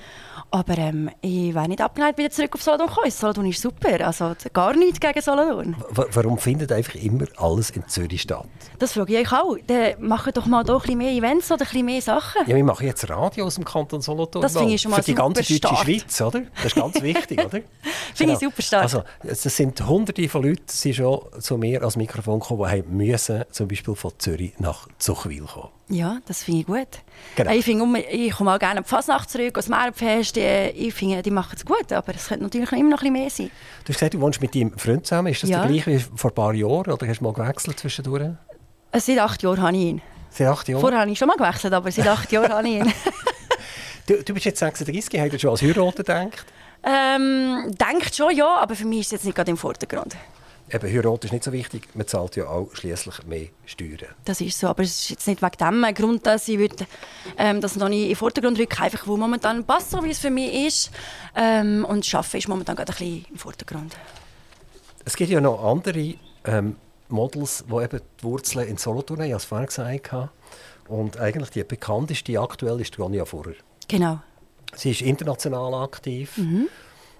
aber 0.50 0.78
ähm, 0.78 1.10
ich 1.22 1.54
wäre 1.54 1.68
nicht 1.68 1.82
abgeneigt, 1.82 2.18
wieder 2.18 2.30
zurück 2.30 2.56
auf 2.56 2.64
Solothurn 2.64 2.88
zu 2.88 2.96
kommen. 2.96 3.12
Solothurn 3.12 3.46
ist 3.48 3.62
super, 3.62 4.06
also 4.06 4.34
gar 4.54 4.74
nichts 4.76 5.00
gegen 5.00 5.22
Solothurn. 5.22 5.76
Warum 5.90 6.38
findet 6.38 6.72
einfach 6.72 6.96
immer 6.96 7.26
alles 7.38 7.72
in 7.72 7.88
Zürich 7.88 8.22
statt? 8.22 8.48
Das 8.80 8.94
frage 8.94 9.14
ich 9.14 9.28
euch 9.28 9.34
auch. 9.34 9.58
Dann 9.68 9.96
machen 10.00 10.32
doch 10.34 10.46
mal 10.46 10.64
doch 10.64 10.86
ein 10.86 10.98
bisschen 10.98 10.98
mehr 11.00 11.12
Events 11.12 11.52
oder 11.52 11.64
ein 11.64 11.68
bisschen 11.68 11.86
mehr 11.86 12.02
Sachen. 12.02 12.42
Ja, 12.48 12.56
wir 12.56 12.64
machen 12.64 12.88
jetzt 12.88 13.10
Radio 13.10 13.46
aus 13.46 13.56
dem 13.56 13.66
Kanton 13.66 14.02
Solothurn. 14.02 14.42
Das 14.42 14.54
finde 14.68 14.76
ich 14.76 14.82
schon 14.82 14.92
mal 14.92 14.98
Für 14.98 15.04
die 15.04 15.16
ganze 15.16 15.60
deutsche. 15.60 15.76
Schweiz, 15.84 16.22
oder? 16.22 16.42
Das 16.56 16.66
ist 16.66 16.76
ganz 16.76 17.02
wichtig, 17.02 17.40
oder? 17.40 17.50
finde 18.14 18.34
ich 18.34 18.40
genau. 18.40 18.40
super 18.40 18.62
stark. 18.62 18.84
Also, 18.84 19.04
es 19.24 19.44
sind 19.44 19.88
hunderte 19.88 20.28
von 20.30 20.44
Leuten 20.44 20.64
die 20.84 20.94
schon 20.94 21.22
zu 21.40 21.58
mir 21.58 21.84
als 21.84 21.96
Mikrofon 21.96 22.40
gekommen, 22.40 22.72
die 22.72 22.84
müssen, 22.90 23.44
zum 23.52 23.68
Beispiel 23.68 23.96
von 23.96 24.12
Zürich 24.18 24.54
nach 24.60 24.88
Zuchwil 25.00 25.44
kommen 25.44 25.70
ja, 25.90 26.18
das 26.26 26.44
finde 26.44 26.62
ich 26.62 26.66
gut. 26.66 26.88
Genau. 27.36 27.52
Ich, 27.52 27.64
finde, 27.64 28.00
ich 28.00 28.34
komme 28.34 28.54
auch 28.54 28.60
gerne 28.60 28.82
auf 28.82 28.86
die 28.86 28.90
Fasnacht 28.90 29.30
zurück, 29.30 29.58
aus 29.58 29.66
dem 29.66 29.74
Erbfest. 29.74 30.36
Ich 30.38 30.94
finde, 30.94 31.22
die 31.22 31.32
machen 31.32 31.56
es 31.56 31.66
gut, 31.66 31.94
aber 31.94 32.14
es 32.14 32.28
könnte 32.28 32.44
natürlich 32.44 32.72
immer 32.74 32.90
noch 32.90 33.02
ein 33.02 33.14
bisschen 33.14 33.14
mehr 33.14 33.30
sein. 33.30 33.52
Du 33.86 33.94
hast 33.94 34.00
gesagt, 34.00 34.14
du 34.14 34.20
wohnst 34.20 34.42
mit 34.42 34.54
deinem 34.54 34.78
Freund 34.78 35.06
zusammen. 35.06 35.32
Ist 35.32 35.44
das 35.44 35.50
ja. 35.50 35.62
der 35.62 35.72
gleiche 35.72 35.92
wie 35.92 36.00
vor 36.00 36.32
ein 36.32 36.36
paar 36.36 36.54
Jahren 36.54 36.92
oder 36.92 37.08
hast 37.08 37.20
du 37.20 37.24
mal 37.24 37.34
gewechselt 37.34 37.80
zwischendurch? 37.80 38.32
Seit 38.94 39.20
acht 39.20 39.42
Jahren 39.44 39.62
habe 39.62 39.78
ich 39.78 39.84
ihn. 39.84 40.02
Seit 40.30 40.48
acht 40.48 40.68
Jahren? 40.68 40.82
Vorher 40.82 41.00
habe 41.00 41.12
ich 41.12 41.18
schon 41.18 41.28
mal 41.28 41.38
gewechselt, 41.38 41.74
aber 41.74 41.90
seit 41.92 42.08
acht 42.08 42.32
Jahren 42.32 42.52
habe 42.52 42.68
ich 42.68 42.76
ihn. 42.76 42.94
du, 44.08 44.24
du 44.24 44.34
bist 44.34 44.46
jetzt 44.46 44.60
36, 44.60 45.20
hast 45.20 45.34
du 45.34 45.40
schon 45.40 45.52
als 45.52 45.62
Heiraten 45.62 45.98
gedacht? 45.98 46.46
Ähm, 46.84 47.76
denkt 47.80 48.16
schon, 48.16 48.36
ja, 48.36 48.58
aber 48.58 48.76
für 48.76 48.86
mich 48.86 49.02
ist 49.02 49.06
es 49.08 49.12
jetzt 49.12 49.26
nicht 49.26 49.36
gerade 49.36 49.52
im 49.52 49.58
Vordergrund 49.58 50.16
eben, 50.74 50.94
Heirat 50.94 51.26
ist 51.26 51.32
nicht 51.32 51.44
so 51.44 51.52
wichtig, 51.52 51.88
man 51.94 52.08
zahlt 52.08 52.36
ja 52.36 52.48
auch 52.48 52.70
schließlich 52.74 53.26
mehr 53.26 53.48
Steuern. 53.66 54.14
Das 54.26 54.42
ist 54.42 54.60
so, 54.60 54.68
aber 54.68 54.84
es 54.84 55.02
ist 55.02 55.10
jetzt 55.10 55.28
nicht 55.28 55.42
wegen 55.42 55.58
dem 55.58 55.94
Grund, 55.94 56.26
dass 56.26 56.48
ich 56.48 56.58
würde, 56.58 56.86
ähm, 57.38 57.62
das 57.62 57.76
noch 57.76 57.90
nicht 57.90 58.04
in 58.04 58.08
den 58.10 58.16
Vordergrund 58.16 58.60
rücken 58.60 58.82
einfach 58.82 59.08
wo 59.08 59.18
momentan 59.18 59.64
passt, 59.64 59.92
so 59.92 60.04
wie 60.04 60.12
es 60.12 60.20
für 60.20 60.30
mich 60.30 60.68
ist. 60.68 60.92
Ähm, 61.36 61.86
und 61.86 62.06
das 62.06 62.14
Arbeiten 62.14 62.38
ist 62.38 62.48
momentan 62.48 62.76
gerade 62.76 62.92
ein 62.92 62.98
bisschen 62.98 63.26
im 63.32 63.38
Vordergrund. 63.38 63.96
Es 65.06 65.16
gibt 65.16 65.30
ja 65.30 65.40
noch 65.40 65.64
andere 65.64 66.16
ähm, 66.46 66.76
Models, 67.08 67.64
die 67.70 67.84
eben 67.84 68.02
die 68.20 68.24
Wurzeln 68.24 68.68
in 68.68 68.78
Solothurn 68.78 69.22
haben, 69.22 69.32
es 69.32 69.46
vorhin 69.46 69.68
gesagt. 69.68 70.30
Und 70.88 71.18
eigentlich 71.18 71.50
die 71.50 71.64
bekannteste 71.64 72.40
aktuell 72.40 72.82
ist 72.82 72.98
Ronja 73.00 73.26
Furrer. 73.26 73.54
Genau. 73.88 74.20
Sie 74.76 74.92
ist 74.92 75.02
international 75.02 75.74
aktiv. 75.84 76.38
Mhm. 76.38 76.70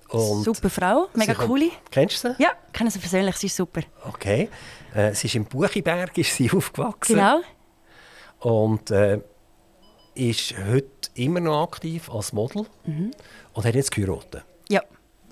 Und 0.10 0.44
super 0.44 0.70
Frau, 0.70 1.08
mega 1.16 1.36
cool. 1.48 1.70
Kennst 1.92 2.24
du 2.24 2.30
sie? 2.30 2.44
Ja, 2.44 2.52
kenne 2.72 2.90
sie 2.90 3.00
persönlich, 3.00 3.36
sie 3.36 3.48
ist 3.48 3.58
super. 3.58 3.82
Okay. 4.06 4.50
Äh, 4.94 5.14
sie 5.14 5.28
ist 5.28 5.36
im 5.36 5.46
Buchiberg 5.46 6.18
ist 6.18 6.34
sie 6.34 6.50
aufgewachsen. 6.56 7.16
Genau. 7.16 7.42
Und 8.40 8.90
äh, 8.92 9.20
ist 10.16 10.56
heute 10.58 11.10
immer 11.16 11.40
noch 11.40 11.64
aktiv 11.64 12.10
als 12.10 12.32
Model 12.32 12.66
mhm. 12.86 13.12
und 13.54 13.66
hat 13.66 13.76
jetzt 13.76 13.92
geheiratet. 13.92 14.44
Ja. 14.70 14.82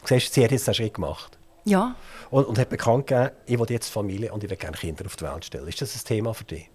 Siehst, 0.04 0.34
sie 0.34 0.44
hat 0.44 0.52
jetzt 0.52 0.68
einen 0.68 0.76
Schritt 0.76 0.96
gemacht. 0.96 1.38
Ja. 1.64 1.96
Und, 2.30 2.46
und 2.46 2.60
hat 2.60 2.70
bekannt 2.70 3.08
gegeben, 3.08 3.32
ich 3.46 3.60
will 3.60 3.66
jetzt 3.70 3.90
Familie 3.90 4.32
und 4.34 4.44
ich 4.44 4.50
will 4.50 4.58
gerne 4.58 4.78
Kinder 4.78 5.06
auf 5.06 5.16
die 5.16 5.24
Welt 5.24 5.46
stellen. 5.46 5.68
Ist 5.68 5.82
das 5.82 5.96
ein 5.96 6.06
Thema 6.06 6.34
für 6.34 6.44
dich? 6.44 6.70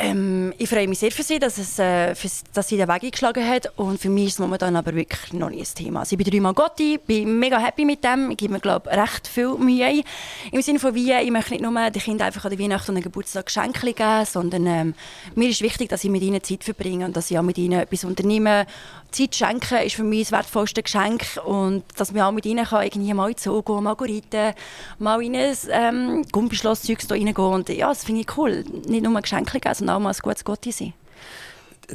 Ähm, 0.00 0.54
ich 0.58 0.68
freue 0.68 0.86
mich 0.86 1.00
sehr 1.00 1.10
für 1.10 1.24
sie, 1.24 1.40
dass, 1.40 1.58
es, 1.58 1.76
äh, 1.80 2.14
für, 2.14 2.28
dass 2.52 2.68
sie 2.68 2.76
den 2.76 2.86
Weg 2.86 3.02
eingeschlagen 3.02 3.44
hat. 3.44 3.72
Und 3.76 4.00
für 4.00 4.08
mich 4.08 4.26
ist 4.26 4.32
es 4.34 4.38
momentan 4.38 4.76
aber 4.76 4.94
wirklich 4.94 5.32
noch 5.32 5.50
nicht 5.50 5.68
ein 5.72 5.84
Thema. 5.84 6.00
Also 6.00 6.14
ich 6.14 6.24
bin 6.24 6.30
dreimal 6.32 6.54
Gotti, 6.54 7.00
bin 7.04 7.40
mega 7.40 7.58
happy 7.58 7.84
mit 7.84 8.04
dem. 8.04 8.30
Ich 8.30 8.36
gebe 8.36 8.52
mir 8.52 8.60
glaube 8.60 8.88
recht 8.90 9.26
viel 9.26 9.54
Mühe. 9.58 10.04
Im 10.52 10.62
Sinne 10.62 10.78
von 10.78 10.94
wie, 10.94 11.12
ich 11.12 11.30
möchte 11.32 11.50
nicht 11.50 11.62
nur 11.62 11.90
den 11.90 12.00
Kindern 12.00 12.28
einfach 12.28 12.44
an 12.44 12.50
der 12.50 12.60
Weihnachten 12.60 12.92
und 12.92 12.94
den 12.94 13.02
Geburtstag 13.02 13.46
Geschenke 13.46 13.92
geben, 13.92 14.24
sondern 14.24 14.66
ähm, 14.66 14.94
mir 15.34 15.48
ist 15.48 15.62
wichtig, 15.62 15.88
dass 15.88 16.04
ich 16.04 16.10
mit 16.10 16.22
ihnen 16.22 16.42
Zeit 16.44 16.62
verbringe 16.62 17.04
und 17.04 17.16
dass 17.16 17.30
ich 17.32 17.38
auch 17.38 17.42
mit 17.42 17.58
ihnen 17.58 17.80
etwas 17.80 18.04
unternehme. 18.04 18.66
Zeit 19.10 19.34
schenken 19.34 19.78
ist 19.78 19.96
für 19.96 20.04
mich 20.04 20.28
das 20.28 20.32
wertvollste 20.32 20.82
Geschenk 20.82 21.24
und 21.44 21.84
dass 21.96 22.12
man 22.12 22.22
auch 22.22 22.32
mit 22.32 22.46
ihnen 22.46 22.64
kann, 22.64 22.84
irgendwie 22.84 23.14
mal 23.14 23.28
in 23.28 23.34
den 23.34 23.42
Zoo 23.42 23.62
gehen, 23.62 23.82
mal 23.82 23.94
reiten, 23.94 24.54
mal 24.98 25.22
in 25.22 25.34
ein 25.34 25.56
ähm, 25.70 26.24
Gumbischloss-Zeugs 26.30 27.10
reingehen. 27.10 27.34
Und 27.36 27.68
ja, 27.70 27.88
das 27.88 28.04
finde 28.04 28.22
ich 28.22 28.36
cool. 28.36 28.64
Nicht 28.86 29.02
nur 29.02 29.20
Geschenke 29.20 29.60
geben, 29.60 29.74
sondern 29.74 29.96
auch 29.96 30.00
mal 30.00 30.10
ein 30.10 30.20
gutes 30.22 30.44
Gotti 30.44 30.72
sein. 30.72 30.92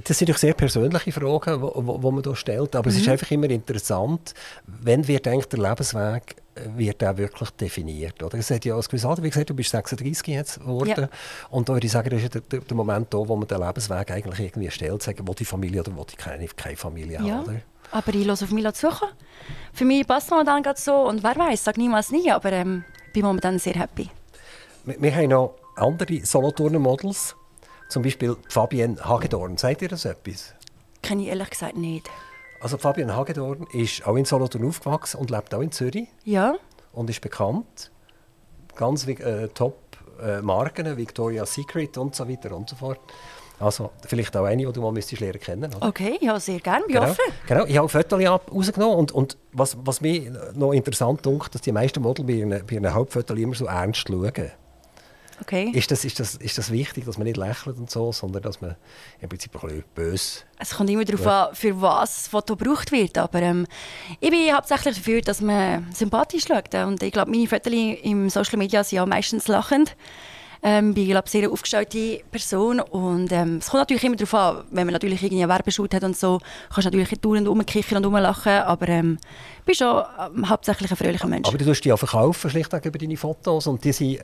Das 0.05 0.17
sind 0.17 0.29
doch 0.29 0.37
sehr 0.37 0.55
persönliche 0.55 1.11
Fragen, 1.11 1.61
die 1.61 1.79
man 1.79 2.23
hier 2.23 2.35
stellt. 2.35 2.75
Aber 2.75 2.89
mhm. 2.89 2.95
es 2.95 3.01
ist 3.01 3.05
mhm. 3.05 3.11
einfach 3.11 3.31
immer 3.31 3.49
interessant, 3.49 4.33
wenn 4.65 5.07
wir 5.07 5.19
denken, 5.19 5.49
der 5.51 5.69
Lebensweg 5.69 6.35
wird 6.75 7.03
auch 7.03 7.17
wirklich 7.17 7.49
definiert. 7.51 8.21
Oder? 8.21 8.37
Es 8.37 8.51
hat 8.51 8.65
ja 8.65 8.75
als 8.75 8.87
gewisses 8.87 9.05
Alter, 9.05 9.23
wie 9.23 9.29
gesagt, 9.29 9.49
du 9.49 9.55
bist 9.55 9.71
36 9.71 10.27
jetzt 10.27 10.59
geworden. 10.59 10.93
Ja. 10.97 11.09
Und 11.49 11.67
da 11.67 11.73
würde 11.73 11.85
ich 11.85 11.91
sagen, 11.91 12.09
das 12.09 12.21
ist 12.21 12.33
der, 12.33 12.59
der, 12.59 12.77
Moment 12.77 13.13
da, 13.13 13.17
wo 13.17 13.35
man 13.35 13.47
den 13.47 13.59
Lebensweg 13.59 14.11
eigentlich 14.11 14.39
irgendwie 14.39 14.69
stellt, 14.69 15.01
sagen, 15.01 15.27
wo 15.27 15.33
die 15.33 15.45
Familie 15.45 15.81
oder 15.81 15.95
wo 15.95 16.03
die 16.03 16.15
keine, 16.15 16.47
keine 16.47 16.77
Familie 16.77 17.19
ja. 17.23 17.41
Oder? 17.41 17.61
Aber 17.91 18.13
ich 18.13 18.25
lasse 18.25 18.45
auf 18.45 18.51
mich 18.51 18.67
suchen. 18.75 19.07
Für 19.73 19.85
mich 19.85 20.07
passt 20.07 20.29
momentan 20.29 20.63
gerade 20.63 20.79
so. 20.79 20.95
Und 20.95 21.23
wer 21.23 21.35
weiß, 21.35 21.63
sage 21.63 21.79
niemals 21.79 22.11
nie, 22.11 22.31
aber 22.31 22.51
ähm, 22.51 22.83
bin 23.13 23.23
momentan 23.23 23.59
sehr 23.59 23.73
happy. 23.73 24.09
Wir, 24.85 25.01
wir 25.01 25.15
haben 25.15 25.29
noch 25.29 25.55
andere 25.75 26.25
Solothurner 26.25 26.79
Models. 26.79 27.35
Zum 27.89 28.01
Beispiel 28.01 28.35
Fabienne 28.49 28.97
Hagedorn. 29.03 29.57
Sagt 29.57 29.81
ihr 29.83 29.89
das 29.89 30.05
etwas? 30.05 30.53
Kenne 31.01 31.23
ich 31.23 31.27
ehrlich 31.27 31.49
gesagt 31.49 31.77
nicht. 31.77 32.09
Also 32.63 32.77
Fabienne 32.77 33.13
Hagedorn 33.13 33.67
ist 33.73 34.07
auch 34.07 34.15
in 34.15 34.23
Solothurn 34.23 34.65
aufgewachsen 34.65 35.17
und 35.19 35.29
lebt 35.29 35.53
auch 35.53 35.59
in 35.59 35.73
Zürich. 35.73 36.07
Ja. 36.23 36.55
Und 36.93 37.09
ist 37.09 37.19
bekannt. 37.19 37.91
Ganz 38.77 39.05
äh, 39.05 39.49
top 39.49 39.77
äh, 40.21 40.41
Marken, 40.41 40.95
Victoria's 40.95 41.53
Secret 41.53 41.97
und 41.97 42.15
so 42.15 42.27
weiter 42.27 42.55
und 42.55 42.69
so 42.69 42.77
fort. 42.77 43.01
Also 43.59 43.91
vielleicht 44.07 44.35
auch 44.37 44.45
eine, 44.45 44.65
die 44.65 44.71
du 44.71 44.81
mal 44.81 44.93
müsstest 44.93 45.19
lernen 45.21 45.41
kennen. 45.41 45.73
Oder? 45.75 45.87
Okay, 45.87 46.17
ja, 46.21 46.39
sehr 46.39 46.59
gerne, 46.61 46.85
bin 46.85 46.95
genau, 46.95 47.09
offen. 47.09 47.25
Genau, 47.47 47.65
ich 47.65 47.77
habe 47.77 47.89
Fotos 47.89 48.23
rausgenommen 48.23 48.97
und, 48.97 49.11
und 49.11 49.37
was, 49.51 49.75
was 49.83 49.99
mir 49.99 50.53
noch 50.55 50.71
interessant 50.71 51.27
ist, 51.27 51.53
dass 51.53 51.61
die 51.61 51.73
meisten 51.73 52.01
Models 52.01 52.25
bei 52.25 52.33
ihren, 52.33 52.49
bei 52.49 52.75
ihren 52.75 52.93
Hauptfotos 52.93 53.37
immer 53.37 53.55
so 53.55 53.65
ernst 53.65 54.07
schauen. 54.07 54.51
Okay. 55.43 55.71
Ist 55.73 55.91
das, 55.91 56.05
ist, 56.05 56.21
das, 56.21 56.35
ist 56.35 56.57
das 56.57 56.71
wichtig, 56.71 57.03
dass 57.03 57.17
man 57.17 57.25
nicht 57.25 57.35
lächelt 57.35 57.77
und 57.77 57.91
so, 57.91 58.13
sondern 58.13 58.41
dass 58.41 58.61
man 58.61 58.75
im 59.19 59.27
Prinzip 59.27 59.53
ein 59.55 59.61
bisschen 59.61 59.83
böse... 59.93 60.39
Es 60.57 60.71
kommt 60.71 60.89
immer 60.89 61.03
darauf 61.03 61.27
an, 61.27 61.53
für 61.53 61.81
was 61.81 62.15
das 62.15 62.27
Foto 62.29 62.55
gebraucht 62.55 62.93
wird. 62.93 63.17
Aber 63.17 63.41
ähm, 63.41 63.67
ich 64.21 64.29
bin 64.29 64.55
hauptsächlich 64.55 64.95
dafür, 64.95 65.21
dass 65.21 65.41
man 65.41 65.91
sympathisch 65.93 66.45
schaut. 66.47 66.73
Und 66.73 67.03
ich 67.03 67.11
glaube, 67.11 67.29
meine 67.29 67.47
Fotos 67.47 67.73
im 67.73 68.29
Social 68.29 68.57
Media 68.57 68.83
sind 68.85 68.95
ja 68.97 69.05
meistens 69.05 69.49
lachend. 69.49 69.97
Ähm, 70.65 70.93
bin 70.93 71.05
glaube 71.07 71.29
sehr 71.29 71.51
aufgestellte 71.51 72.21
Person 72.31 72.79
und 72.79 73.31
ähm, 73.33 73.57
es 73.57 73.69
kommt 73.69 73.81
natürlich 73.81 74.03
immer 74.05 74.15
darauf 74.15 74.33
an, 74.33 74.63
wenn 74.71 74.87
man 74.87 74.93
natürlich 74.93 75.21
irgendwie 75.21 75.43
einen 75.43 75.51
Werbeshoot 75.51 75.93
hat 75.93 76.03
und 76.05 76.15
so, 76.15 76.39
kannst 76.69 76.85
du 76.85 76.97
natürlich 76.97 77.19
dauernd 77.19 77.47
rumkichern 77.47 77.97
und 77.97 78.05
rumlachen, 78.05 78.53
aber 78.53 78.87
ähm, 78.87 79.17
bin 79.65 79.75
schon 79.75 80.03
ähm, 80.35 80.49
hauptsächlich 80.49 80.89
ein 80.89 80.95
fröhlicher 80.95 81.27
Mensch. 81.27 81.49
Aber 81.49 81.57
du 81.57 81.65
tust 81.65 81.83
die 81.83 81.91
auch 81.91 81.97
verkaufen, 81.97 82.49
schlichtweg 82.49 82.85
über 82.85 82.97
deine 82.97 83.17
Fotos 83.17 83.67
und 83.67 83.83
die 83.83 83.91
sind 83.91 84.19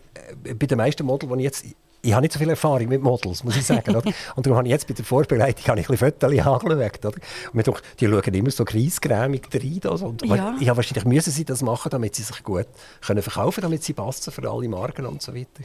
äh, 0.45 0.53
bei 0.53 0.65
den 0.65 0.77
meisten 0.77 1.05
Models, 1.05 1.29
die 1.29 1.37
ich 1.39 1.43
jetzt 1.43 1.65
ich 2.01 2.13
habe 2.13 2.21
nicht 2.21 2.31
so 2.31 2.39
viel 2.39 2.49
Erfahrung 2.49 2.87
mit 2.87 3.01
Models, 3.01 3.43
muss 3.43 3.57
ich 3.57 3.65
sagen. 3.65 3.89
Oder? 3.95 4.09
Und 4.35 4.45
darum 4.45 4.57
habe 4.57 4.67
ich 4.67 4.71
jetzt 4.71 4.87
bei 4.87 4.93
der 4.93 5.03
Vorbereitung 5.03 5.65
habe 5.67 5.79
ich 5.81 5.89
ein 5.89 5.97
bisschen 5.97 6.11
Fotos 6.13 6.47
angeschaut. 6.47 7.05
Oder? 7.05 7.19
Und 7.51 7.67
dachte, 7.67 7.81
die 7.99 8.07
schauen 8.07 8.33
immer 8.33 8.51
so 8.51 8.63
kreisgrämig 8.63 9.41
rein. 9.53 9.81
Also. 9.83 10.07
Und 10.07 10.25
Ja. 10.25 10.55
Ich 10.59 10.69
habe 10.69 10.77
wahrscheinlich 10.77 11.05
müssen 11.05 11.31
sie 11.31 11.43
das 11.43 11.61
machen, 11.61 11.89
damit 11.89 12.15
sie 12.15 12.23
sich 12.23 12.41
gut 12.43 12.67
können 13.01 13.21
verkaufen 13.21 13.61
damit 13.61 13.83
sie 13.83 13.93
passen 13.93 14.31
für 14.31 14.49
alle 14.49 14.69
Marken 14.69 15.05
und 15.05 15.21
so 15.21 15.35
weiter. 15.35 15.63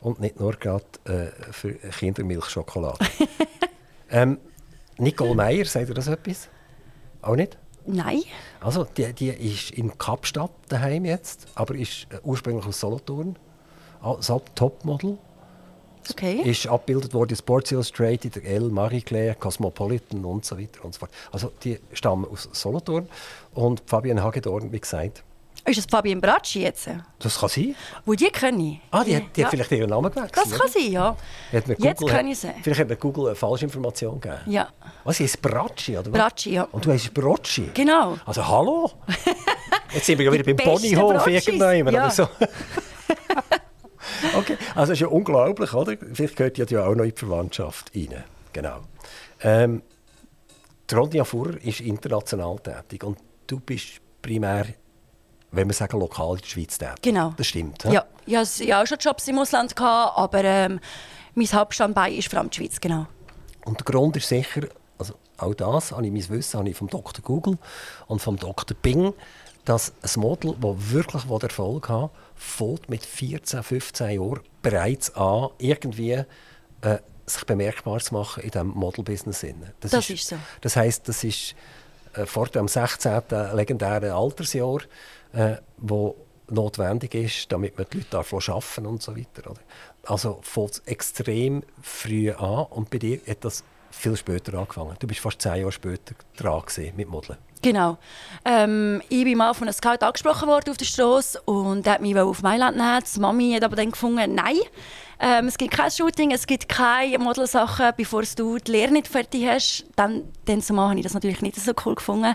Und 0.00 0.20
nicht 0.20 0.38
nur 0.38 0.52
gerade 0.52 0.84
äh, 1.04 1.52
für 1.52 1.74
Kindermilchschokolade. 1.74 2.98
ähm, 4.10 4.38
Nicole 4.98 5.34
Meyer, 5.34 5.64
sagt 5.64 5.88
ihr 5.88 5.94
das 5.94 6.06
etwas? 6.06 6.48
Auch 7.22 7.36
nicht? 7.36 7.58
Nein. 7.86 8.22
Also, 8.60 8.84
die, 8.84 9.12
die 9.12 9.28
ist 9.28 9.70
in 9.70 9.96
Kapstadt 9.96 10.50
daheim 10.68 11.04
jetzt, 11.04 11.46
aber 11.54 11.74
ist 11.74 12.06
äh, 12.10 12.18
ursprünglich 12.22 12.66
aus 12.66 12.80
Solothurn. 12.80 13.36
Als 14.00 14.30
Topmodel. 14.54 15.18
Okay. 16.10 16.42
Ist 16.42 16.66
abgebildet 16.68 17.12
worden 17.12 17.30
in 17.30 17.36
Sports 17.36 17.72
Illustrated, 17.72 18.36
der 18.36 18.44
Elle, 18.44 18.68
Marie 18.68 19.02
Claire, 19.02 19.34
Cosmopolitan 19.34 20.24
und 20.24 20.44
so 20.44 20.56
weiter 20.56 20.84
und 20.84 20.94
so 20.94 21.00
fort. 21.00 21.10
Also, 21.32 21.52
die 21.64 21.80
stammen 21.92 22.24
aus 22.24 22.48
Solothurn. 22.52 23.08
Und 23.54 23.82
Fabian 23.86 24.22
Hagedorn, 24.22 24.70
wie 24.70 24.80
gesagt, 24.80 25.24
Ist 25.68 25.78
es 25.78 25.86
Fabian 25.90 26.20
Bracci 26.20 26.62
jetzt? 26.62 26.88
das 27.18 27.38
kann 27.38 27.48
sein. 27.48 27.74
Wo 28.06 28.14
die 28.14 28.30
kenne 28.30 28.62
ich. 28.62 28.80
Ah, 28.90 29.04
die, 29.04 29.16
hat- 29.16 29.36
die 29.36 29.40
Ja. 29.40 29.46
hat 29.46 29.50
vielleicht 29.52 29.72
ihren 29.72 29.90
Namen 29.90 30.10
gewechselt. 30.10 30.36
Das 30.36 30.58
kann 30.58 30.68
sein, 30.68 30.90
ja. 30.92 31.16
Jetzt 31.52 32.06
kann 32.06 32.26
ich 32.26 32.38
sie. 32.38 32.50
Vielleicht 32.62 32.80
hat 32.80 32.88
mir 32.88 32.96
Google 32.96 33.26
eine 33.26 33.34
Falschinformation 33.34 34.20
gegeben. 34.20 34.40
Ja. 34.46 34.68
Was, 35.04 35.20
ist 35.20 35.42
Bracci, 35.42 35.98
oder 35.98 36.10
was? 36.12 36.18
Bracci, 36.18 36.52
ja. 36.54 36.62
Und 36.72 36.84
du 36.86 36.90
heißt 36.92 37.12
Brocci? 37.12 37.70
Genau. 37.74 38.16
Also, 38.24 38.46
hallo? 38.46 38.90
Jetzt 39.92 40.06
sind 40.06 40.18
wir 40.18 40.26
ja 40.26 40.32
wieder 40.32 40.44
beim 40.44 40.56
Ponyhof 40.56 41.26
irgendwann 41.26 41.94
ja. 41.94 42.04
oder 42.04 42.10
so. 42.10 42.22
okay, 44.36 44.56
also 44.74 44.80
das 44.80 44.90
ist 44.90 45.00
ja 45.00 45.08
unglaublich, 45.08 45.72
oder? 45.72 45.96
Vielleicht 46.12 46.36
gehört 46.36 46.58
ja 46.58 46.64
die 46.64 46.76
auch 46.78 46.94
noch 46.94 47.04
in 47.04 47.10
die 47.10 47.16
Verwandtschaft 47.18 47.90
rein. 47.94 48.24
Genau. 48.52 48.80
Ähm, 49.42 49.82
die 50.90 50.94
Ronja 50.94 51.24
Fuhrer 51.24 51.62
ist 51.62 51.80
international 51.80 52.58
tätig 52.60 53.04
und 53.04 53.18
du 53.46 53.60
bist 53.60 54.00
primär, 54.22 54.66
wenn 55.50 55.68
wir 55.68 55.74
sagen, 55.74 55.98
lokal 55.98 56.34
in 56.34 56.40
der 56.40 56.46
Schweiz 56.46 56.78
tätig. 56.78 57.02
Genau. 57.02 57.34
Das 57.36 57.46
stimmt. 57.46 57.84
hä? 57.84 57.92
Ja, 57.92 58.04
ich 58.26 58.36
hatte 58.36 58.64
ja 58.64 58.82
auch 58.82 58.86
schon 58.86 58.98
Jobs 58.98 59.26
im 59.28 59.38
Ausland, 59.38 59.74
gehabt, 59.74 60.18
aber 60.18 60.44
ähm, 60.44 60.80
mein 61.34 61.46
Hauptstandbein 61.46 62.14
ist 62.14 62.28
vor 62.28 62.40
allem 62.40 62.50
die 62.50 62.56
Schweiz, 62.56 62.80
genau. 62.80 63.06
Und 63.64 63.78
der 63.80 63.84
Grund 63.84 64.16
ist 64.16 64.28
sicher, 64.28 64.62
also 64.98 65.14
auch 65.38 65.54
das, 65.54 65.92
habe 65.92 66.06
ich 66.06 66.12
mein 66.12 66.28
Wissen 66.28 66.58
habe 66.58 66.68
ich 66.68 66.76
vom 66.76 66.88
Dr. 66.88 67.22
Google 67.22 67.58
und 68.06 68.20
vom 68.20 68.36
Dr. 68.36 68.76
Bing, 68.80 69.14
dass 69.64 69.92
ein 70.02 70.20
Model, 70.20 70.54
das 70.60 70.90
wirklich 70.90 71.24
Erfolg 71.42 71.88
hat, 71.88 72.10
fängt 72.34 72.88
mit 72.88 73.04
14, 73.04 73.62
15 73.62 74.10
Jahren 74.10 74.40
bereits 74.62 75.14
an, 75.14 75.48
irgendwie 75.58 76.24
äh, 76.80 76.98
sich 77.26 77.44
bemerkbar 77.44 78.00
zu 78.00 78.14
machen 78.14 78.42
in 78.42 78.50
diesem 78.50 78.68
Model-Business. 78.68 79.44
Das, 79.80 79.90
Das 79.90 80.10
ist 80.10 80.28
so. 80.28 80.36
Das 80.60 80.76
heisst, 80.76 81.08
das 81.08 81.24
ist 81.24 81.54
äh, 82.14 82.26
vor 82.26 82.48
dem 82.48 82.68
16. 82.68 83.22
legendären 83.52 84.10
Altersjahr, 84.10 84.80
äh, 85.38 85.56
wo 85.76 86.16
notwendig 86.50 87.14
ist, 87.14 87.52
damit 87.52 87.78
man 87.78 87.86
die 87.92 87.98
Leute 87.98 88.10
davon 88.10 88.40
arbeiten 88.46 88.86
und 88.86 89.02
so 89.02 89.16
weiter. 89.16 89.50
Oder? 89.50 89.60
Also 90.06 90.40
fängt 90.42 90.70
es 90.70 90.78
extrem 90.80 91.62
früh 91.80 92.30
an 92.32 92.66
und 92.70 92.90
bei 92.90 92.98
dir 92.98 93.20
hat 93.28 93.44
das 93.44 93.62
viel 93.90 94.16
später 94.16 94.54
angefangen. 94.54 94.96
Du 94.98 95.06
bist 95.06 95.20
fast 95.20 95.40
zehn 95.40 95.56
Jahre 95.56 95.72
später 95.72 96.14
dran 96.36 96.62
mit 96.96 97.08
Modeln. 97.08 97.38
Genau. 97.62 97.98
Ähm, 98.44 99.02
ich 99.08 99.24
bin 99.24 99.36
mal 99.36 99.52
von 99.52 99.66
einem 99.66 99.74
Scout 99.74 100.04
angesprochen 100.04 100.48
worden 100.48 100.70
auf 100.70 100.76
der 100.76 100.84
Straße 100.84 101.40
und 101.42 101.84
der 101.84 101.94
hat 101.94 102.00
mich 102.00 102.16
auf 102.16 102.42
Mailand 102.42 102.76
nehmen. 102.76 103.02
Die 103.14 103.20
Mami 103.20 103.52
hat 103.52 103.64
aber 103.64 103.76
dann 103.76 103.90
gefunden, 103.90 104.34
nein, 104.34 104.58
ähm, 105.20 105.48
es 105.48 105.58
gibt 105.58 105.72
kein 105.72 105.90
Shooting, 105.90 106.30
es 106.30 106.46
gibt 106.46 106.68
keine 106.68 107.18
Modelsachen, 107.18 107.90
bevor 107.96 108.22
du 108.36 108.58
die 108.58 108.70
Lehre 108.70 108.92
nicht 108.92 109.08
fertig 109.08 109.46
hast. 109.46 109.84
Dann, 109.96 110.24
dann 110.44 110.62
zumal 110.62 110.90
habe 110.90 110.98
ich 110.98 111.02
das 111.02 111.14
natürlich 111.14 111.42
nicht 111.42 111.56
so 111.56 111.72
cool 111.84 111.96
gefunden. 111.96 112.34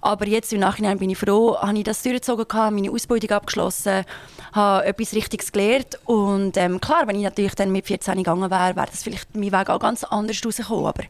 Aber 0.00 0.26
jetzt 0.26 0.52
im 0.52 0.60
Nachhinein 0.60 0.98
bin 0.98 1.10
ich 1.10 1.18
froh, 1.18 1.58
habe 1.58 1.76
ich 1.76 1.84
das 1.84 2.02
durchgezogen, 2.02 2.46
meine 2.74 2.90
Ausbildung 2.90 3.30
abgeschlossen, 3.30 4.04
habe 4.52 4.86
etwas 4.86 5.12
Richtiges 5.12 5.52
gelernt 5.52 5.98
und 6.06 6.56
ähm, 6.56 6.80
klar, 6.80 7.06
wenn 7.06 7.16
ich 7.16 7.22
natürlich 7.22 7.54
dann 7.54 7.70
mit 7.70 7.86
14 7.86 8.16
gegangen 8.16 8.50
wäre, 8.50 8.76
wäre 8.76 8.86
das 8.90 9.02
vielleicht 9.02 9.34
mein 9.36 9.52
Weg 9.52 9.68
auch 9.68 9.80
ganz 9.80 10.04
anders 10.04 10.40
rausgekommen. 10.44 10.86
Aber 10.86 11.04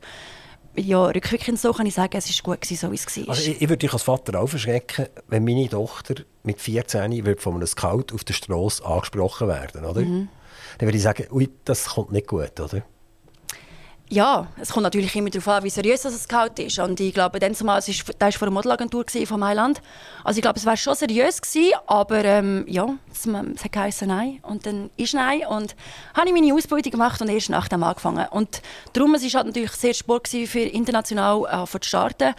ja, 0.74 1.04
rückwirkend 1.04 1.60
so 1.60 1.72
kann 1.72 1.86
ich 1.86 1.94
sagen, 1.94 2.16
es 2.16 2.28
war 2.28 2.54
gut, 2.54 2.62
gewesen, 2.62 2.80
so 2.80 2.90
wie 2.90 2.96
es 2.96 3.16
war. 3.16 3.28
Also 3.28 3.50
ich, 3.50 3.62
ich 3.62 3.68
würde 3.68 3.78
dich 3.78 3.92
als 3.92 4.02
Vater 4.02 4.40
auch 4.40 4.48
verschrecken, 4.48 5.06
wenn 5.28 5.44
meine 5.44 5.68
Tochter 5.68 6.14
mit 6.42 6.60
14 6.60 7.24
wird 7.24 7.40
von 7.40 7.54
einem 7.54 7.66
Scout 7.66 8.06
auf 8.12 8.24
der 8.24 8.34
Straße 8.34 8.84
angesprochen 8.84 9.48
werden, 9.48 9.84
oder? 9.84 10.00
Mhm. 10.00 10.28
Dann 10.78 10.86
würde 10.86 10.96
ich 10.96 11.02
sagen, 11.02 11.26
ui, 11.30 11.50
das 11.64 11.86
kommt 11.86 12.12
nicht 12.12 12.26
gut, 12.26 12.58
oder? 12.60 12.82
Ja, 14.12 14.46
es 14.60 14.70
kommt 14.70 14.82
natürlich 14.82 15.16
immer 15.16 15.30
darauf 15.30 15.48
an, 15.48 15.64
wie 15.64 15.70
seriös 15.70 16.02
das 16.02 16.24
Scout 16.24 16.60
ist. 16.62 16.78
Und 16.78 17.00
ich 17.00 17.14
glaube, 17.14 17.38
dann 17.38 17.54
zumal, 17.54 17.78
es 17.78 17.88
ist, 17.88 18.06
das 18.18 18.20
war 18.20 18.32
von 18.32 18.48
einer 18.48 18.54
Modelagentur 18.54 19.06
von 19.24 19.40
Mailand. 19.40 19.80
Also 20.22 20.36
ich 20.36 20.42
glaube, 20.42 20.58
es 20.58 20.66
war 20.66 20.76
schon 20.76 20.94
seriös 20.94 21.40
gewesen, 21.40 21.72
aber 21.86 22.22
ähm, 22.22 22.66
ja, 22.68 22.94
es, 23.10 23.24
es 23.24 23.64
hat 23.64 23.72
geheißen 23.72 24.06
Nein. 24.06 24.40
Und 24.42 24.66
dann 24.66 24.90
ist 24.98 25.14
Nein. 25.14 25.46
Und 25.48 25.74
habe 26.12 26.28
ich 26.28 26.34
meine 26.34 26.52
Ausbildung 26.52 26.92
gemacht 26.92 27.22
und 27.22 27.30
erst 27.30 27.48
nach 27.48 27.68
dem 27.68 27.82
angefangen. 27.82 28.26
Und 28.28 28.60
darum, 28.92 29.14
es 29.14 29.22
war 29.22 29.30
halt 29.32 29.46
natürlich 29.46 29.72
sehr 29.72 29.94
Sport 29.94 30.24
gewesen, 30.24 30.46
für 30.46 30.60
international 30.60 31.46
äh, 31.50 31.66
zu 31.66 31.78
starten. 31.80 32.34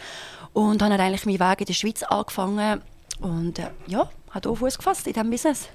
Und 0.52 0.80
habe 0.80 0.96
dann 0.96 1.00
eigentlich 1.00 1.26
meinen 1.26 1.40
Weg 1.40 1.62
in 1.62 1.66
der 1.66 1.74
Schweiz 1.74 2.04
angefangen. 2.04 2.82
Und 3.20 3.58
äh, 3.58 3.70
ja, 3.88 4.08
habe 4.30 4.48
auch 4.48 4.54
Fuß 4.54 4.78
gefasst 4.78 5.08
in 5.08 5.12
diesem 5.12 5.28
Business. 5.28 5.68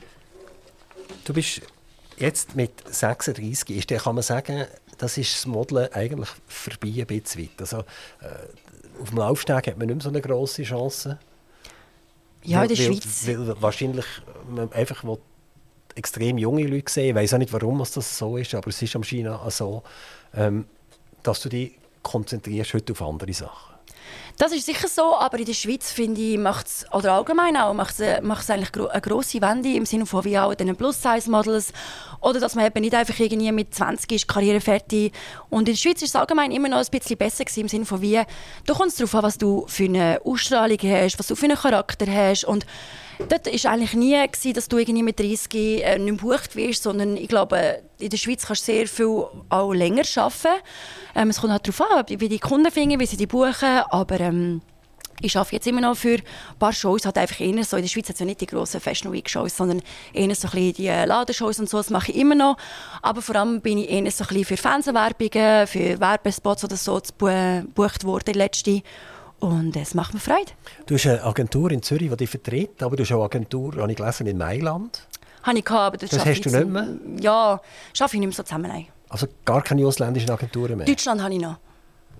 Du 1.26 1.34
bist 1.34 1.62
jetzt 2.20 2.56
mit 2.56 2.72
36, 2.90 3.78
ist, 3.78 3.90
der, 3.90 4.00
kann 4.00 4.16
man 4.16 4.24
sagen, 4.24 4.66
das 4.98 5.18
ist 5.18 5.34
das 5.34 5.46
Modeln 5.46 5.92
eigentlich 5.94 6.30
vorbei 6.48 6.94
ein 6.98 7.06
bisschen 7.06 7.44
weit. 7.44 7.60
Also, 7.60 7.80
äh, 7.80 9.02
auf 9.02 9.10
dem 9.10 9.18
Laufsteg 9.18 9.68
hat 9.68 9.78
man 9.78 9.88
nicht 9.88 9.96
mehr 9.96 10.04
so 10.04 10.10
eine 10.10 10.22
grosse 10.22 10.64
Chance. 10.64 11.18
Ja, 12.44 12.64
in 12.64 12.70
der 12.70 12.78
weil, 12.78 12.86
Schweiz. 12.86 13.28
Weil, 13.28 13.62
wahrscheinlich 13.62 14.06
man 14.50 14.72
einfach 14.74 15.04
will 15.04 15.18
extrem 15.96 16.38
junge 16.38 16.66
Leute 16.66 16.92
sehen. 16.92 17.10
Ich 17.10 17.16
weiß 17.16 17.34
auch 17.34 17.38
nicht, 17.38 17.54
warum 17.54 17.80
das 17.80 18.18
so 18.18 18.38
ist, 18.38 18.54
aber 18.56 18.68
es 18.68 18.82
ist 18.82 18.96
am 18.96 19.04
China 19.04 19.50
so, 19.50 19.84
ähm, 20.34 20.66
dass 21.24 21.42
du 21.42 21.50
dich 21.50 21.74
konzentrierst 22.04 22.74
heute 22.74 22.94
auf 22.94 23.02
andere 23.02 23.34
Sachen. 23.34 23.76
Das 24.40 24.54
ist 24.54 24.66
sicher 24.66 24.88
so, 24.88 25.18
aber 25.18 25.38
in 25.38 25.46
der 25.46 25.54
Schweiz 25.54 25.92
finde 25.92 26.22
ich, 26.22 26.38
macht 26.38 26.68
es, 26.68 26.86
oder 26.94 27.12
allgemein 27.12 27.58
auch, 27.58 27.74
macht 27.74 28.00
es 28.00 28.22
es 28.22 28.50
eigentlich 28.50 28.72
gro 28.72 28.88
eine 28.88 29.02
grosse 29.02 29.42
Wende 29.42 29.74
im 29.74 29.86
Sinne 29.86 30.06
von 30.06 30.24
wie 30.24 30.40
auch 30.40 30.56
den 30.56 30.74
Plus-Size-Models 30.78 31.74
oder 32.22 32.40
dass 32.40 32.56
man 32.56 32.66
eben 32.66 32.80
nicht 32.80 32.96
einfach 32.96 33.20
irgendwie 33.20 33.52
mit 33.52 33.76
20 33.76 34.10
ist, 34.14 34.28
Karriere 34.30 34.62
fertig. 34.62 35.14
Und 35.50 35.68
in 35.68 35.74
der 35.74 35.76
Schweiz 35.76 36.02
ist 36.02 36.10
es 36.10 36.16
allgemein 36.16 36.52
immer 36.52 36.70
noch 36.70 36.78
ein 36.78 36.86
bisschen 36.90 37.18
besser 37.18 37.44
gewesen, 37.44 37.60
im 37.60 37.68
Sinne 37.68 37.86
von 37.86 38.02
wie, 38.02 38.22
da 38.66 38.74
kommt 38.74 38.90
es 38.90 38.96
darauf 38.96 39.16
an, 39.16 39.24
was 39.24 39.38
du 39.38 39.66
für 39.68 39.84
eine 39.84 40.22
Ausstrahlung 40.24 40.80
hast, 40.84 41.20
was 41.20 41.28
du 41.28 41.36
für 41.36 41.46
einen 41.46 41.58
Charakter 41.58 42.06
hast 42.08 42.46
und 42.46 42.66
Dort 43.28 43.48
war 43.48 43.72
eigentlich 43.72 43.94
nie, 43.94 44.16
gewesen, 44.28 44.54
dass 44.54 44.70
du 44.70 44.78
irgendwie 44.78 45.04
mit 45.04 45.20
30 45.20 45.54
äh, 45.54 45.98
nicht 45.98 46.06
mehr 46.06 46.14
gebucht 46.14 46.56
wirst, 46.56 46.84
sondern 46.84 47.18
ich 47.18 47.28
glaube, 47.28 47.82
in 48.00 48.10
der 48.10 48.18
Schweiz 48.18 48.46
kannst 48.46 48.68
du 48.68 48.72
sehr 48.72 48.88
viel 48.88 49.26
auch 49.50 49.74
länger 49.74 50.04
arbeiten. 50.16 50.62
Ähm, 51.16 51.30
es 51.30 51.42
kommt 51.42 51.52
halt 51.52 51.68
darauf 51.68 51.82
an, 51.82 52.06
wie 52.08 52.30
die 52.30 52.40
Kunden 52.40 52.72
finden, 52.72 53.00
wie 53.00 53.06
sie 53.06 53.18
die 53.18 53.28
buchen, 53.28 53.82
aber 53.90 54.20
ähm, 54.22 54.62
ich 55.22 55.36
arbeite 55.36 55.58
jetzt 55.58 55.68
immer 55.68 55.82
noch 55.82 55.98
für 55.98 56.14
ein 56.16 56.24
paar 56.60 56.72
Shows, 56.72 57.06
halt 57.06 57.18
einfach 57.18 57.42
eher 57.42 57.62
so, 57.66 57.76
in 57.76 57.84
der 57.84 57.90
Schweiz 57.90 58.08
hat 58.08 58.14
es 58.16 58.20
ja 58.22 58.26
nicht 58.26 58.40
die 58.40 58.46
grossen 58.46 58.80
Fashion 58.80 59.12
Week 59.12 59.30
Shows, 59.30 59.58
sondern 59.58 59.82
eher 60.14 60.34
so 60.34 60.48
die 60.48 60.88
äh, 60.88 61.04
Ladenshows 61.06 61.60
und 61.60 61.70
so, 61.70 61.76
das 61.76 61.90
mache 61.90 62.12
ich 62.14 62.18
immer 62.18 62.36
noch. 62.36 62.56
Aber 63.02 63.22
vor 63.22 63.36
allem 63.36 63.60
bin 63.60 63.80
ich 63.80 63.90
eher 63.90 64.10
so 64.12 64.24
für 64.24 64.56
Fernsehwerbungen, 64.58 65.68
für 65.68 66.00
Werbespots 66.00 66.64
oder 66.64 66.78
so 66.78 66.96
gebu- 66.96 67.62
gebucht 67.64 68.06
worden, 68.06 68.34
letzte. 68.34 68.82
Und 69.40 69.76
es 69.76 69.94
macht 69.94 70.14
mir 70.14 70.20
Freude. 70.20 70.52
Du 70.86 70.96
hast 70.96 71.08
eine 71.08 71.24
Agentur 71.24 71.72
in 71.72 71.82
Zürich, 71.82 72.10
die 72.10 72.18
dich 72.18 72.30
vertritt, 72.30 72.84
aber 72.84 72.96
du 72.96 73.04
hast 73.04 73.12
auch 73.12 73.16
eine 73.16 73.26
Agentur, 73.26 73.76
habe 73.78 73.92
ich 73.92 73.98
gelesen, 73.98 74.28
in 74.28 74.38
Mailand. 74.38 75.08
Habe 75.44 75.60
ich 75.60 75.66
gehabt, 75.66 75.86
aber 75.88 75.98
das, 75.98 76.10
Das 76.10 76.20
hast 76.20 76.28
ich 76.28 76.42
du 76.42 76.50
nicht 76.50 76.68
mehr? 76.68 76.88
Ja, 77.20 77.62
schaffe 77.94 78.16
ich 78.16 78.20
nicht 78.20 78.28
mehr 78.28 78.36
so 78.36 78.44
zusammen. 78.44 78.70
Nein. 78.70 78.88
Also 79.08 79.28
gar 79.46 79.62
keine 79.62 79.86
ausländischen 79.86 80.30
Agenturen 80.30 80.78
mehr. 80.78 80.86
Deutschland 80.86 81.22
habe 81.22 81.34
ich 81.34 81.40
noch. 81.40 81.58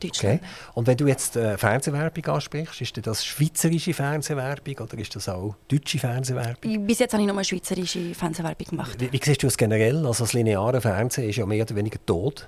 Okay. 0.04 0.40
Und 0.76 0.88
wenn 0.88 0.96
du 0.96 1.08
jetzt 1.08 1.36
äh, 1.36 1.58
Fernsehwerbung 1.58 2.26
ansprichst, 2.26 2.80
ist 2.80 3.06
das 3.06 3.26
schweizerische 3.26 3.94
Fernsehwerbung 3.94 4.78
oder 4.78 4.98
ist 4.98 5.14
das 5.14 5.28
auch 5.28 5.56
deutsche 5.68 6.00
Fernsehwerbung? 6.00 6.88
Bis 6.88 7.00
jetzt 7.00 7.14
habe 7.14 7.24
ich 7.24 7.28
nur 7.32 7.44
schweizerische 7.44 8.16
Fernsehwerbung 8.16 8.68
gemacht. 8.70 8.96
Wie, 8.98 9.12
wie 9.12 9.20
siehst 9.22 9.44
du 9.44 9.48
das 9.48 9.58
generell? 9.58 10.06
Also 10.06 10.24
das 10.24 10.32
lineare 10.32 10.80
Fernsehen 10.80 11.30
ist 11.30 11.36
ja 11.36 11.46
mehr 11.46 11.64
oder 11.64 11.76
weniger 11.76 12.00
tot 12.06 12.48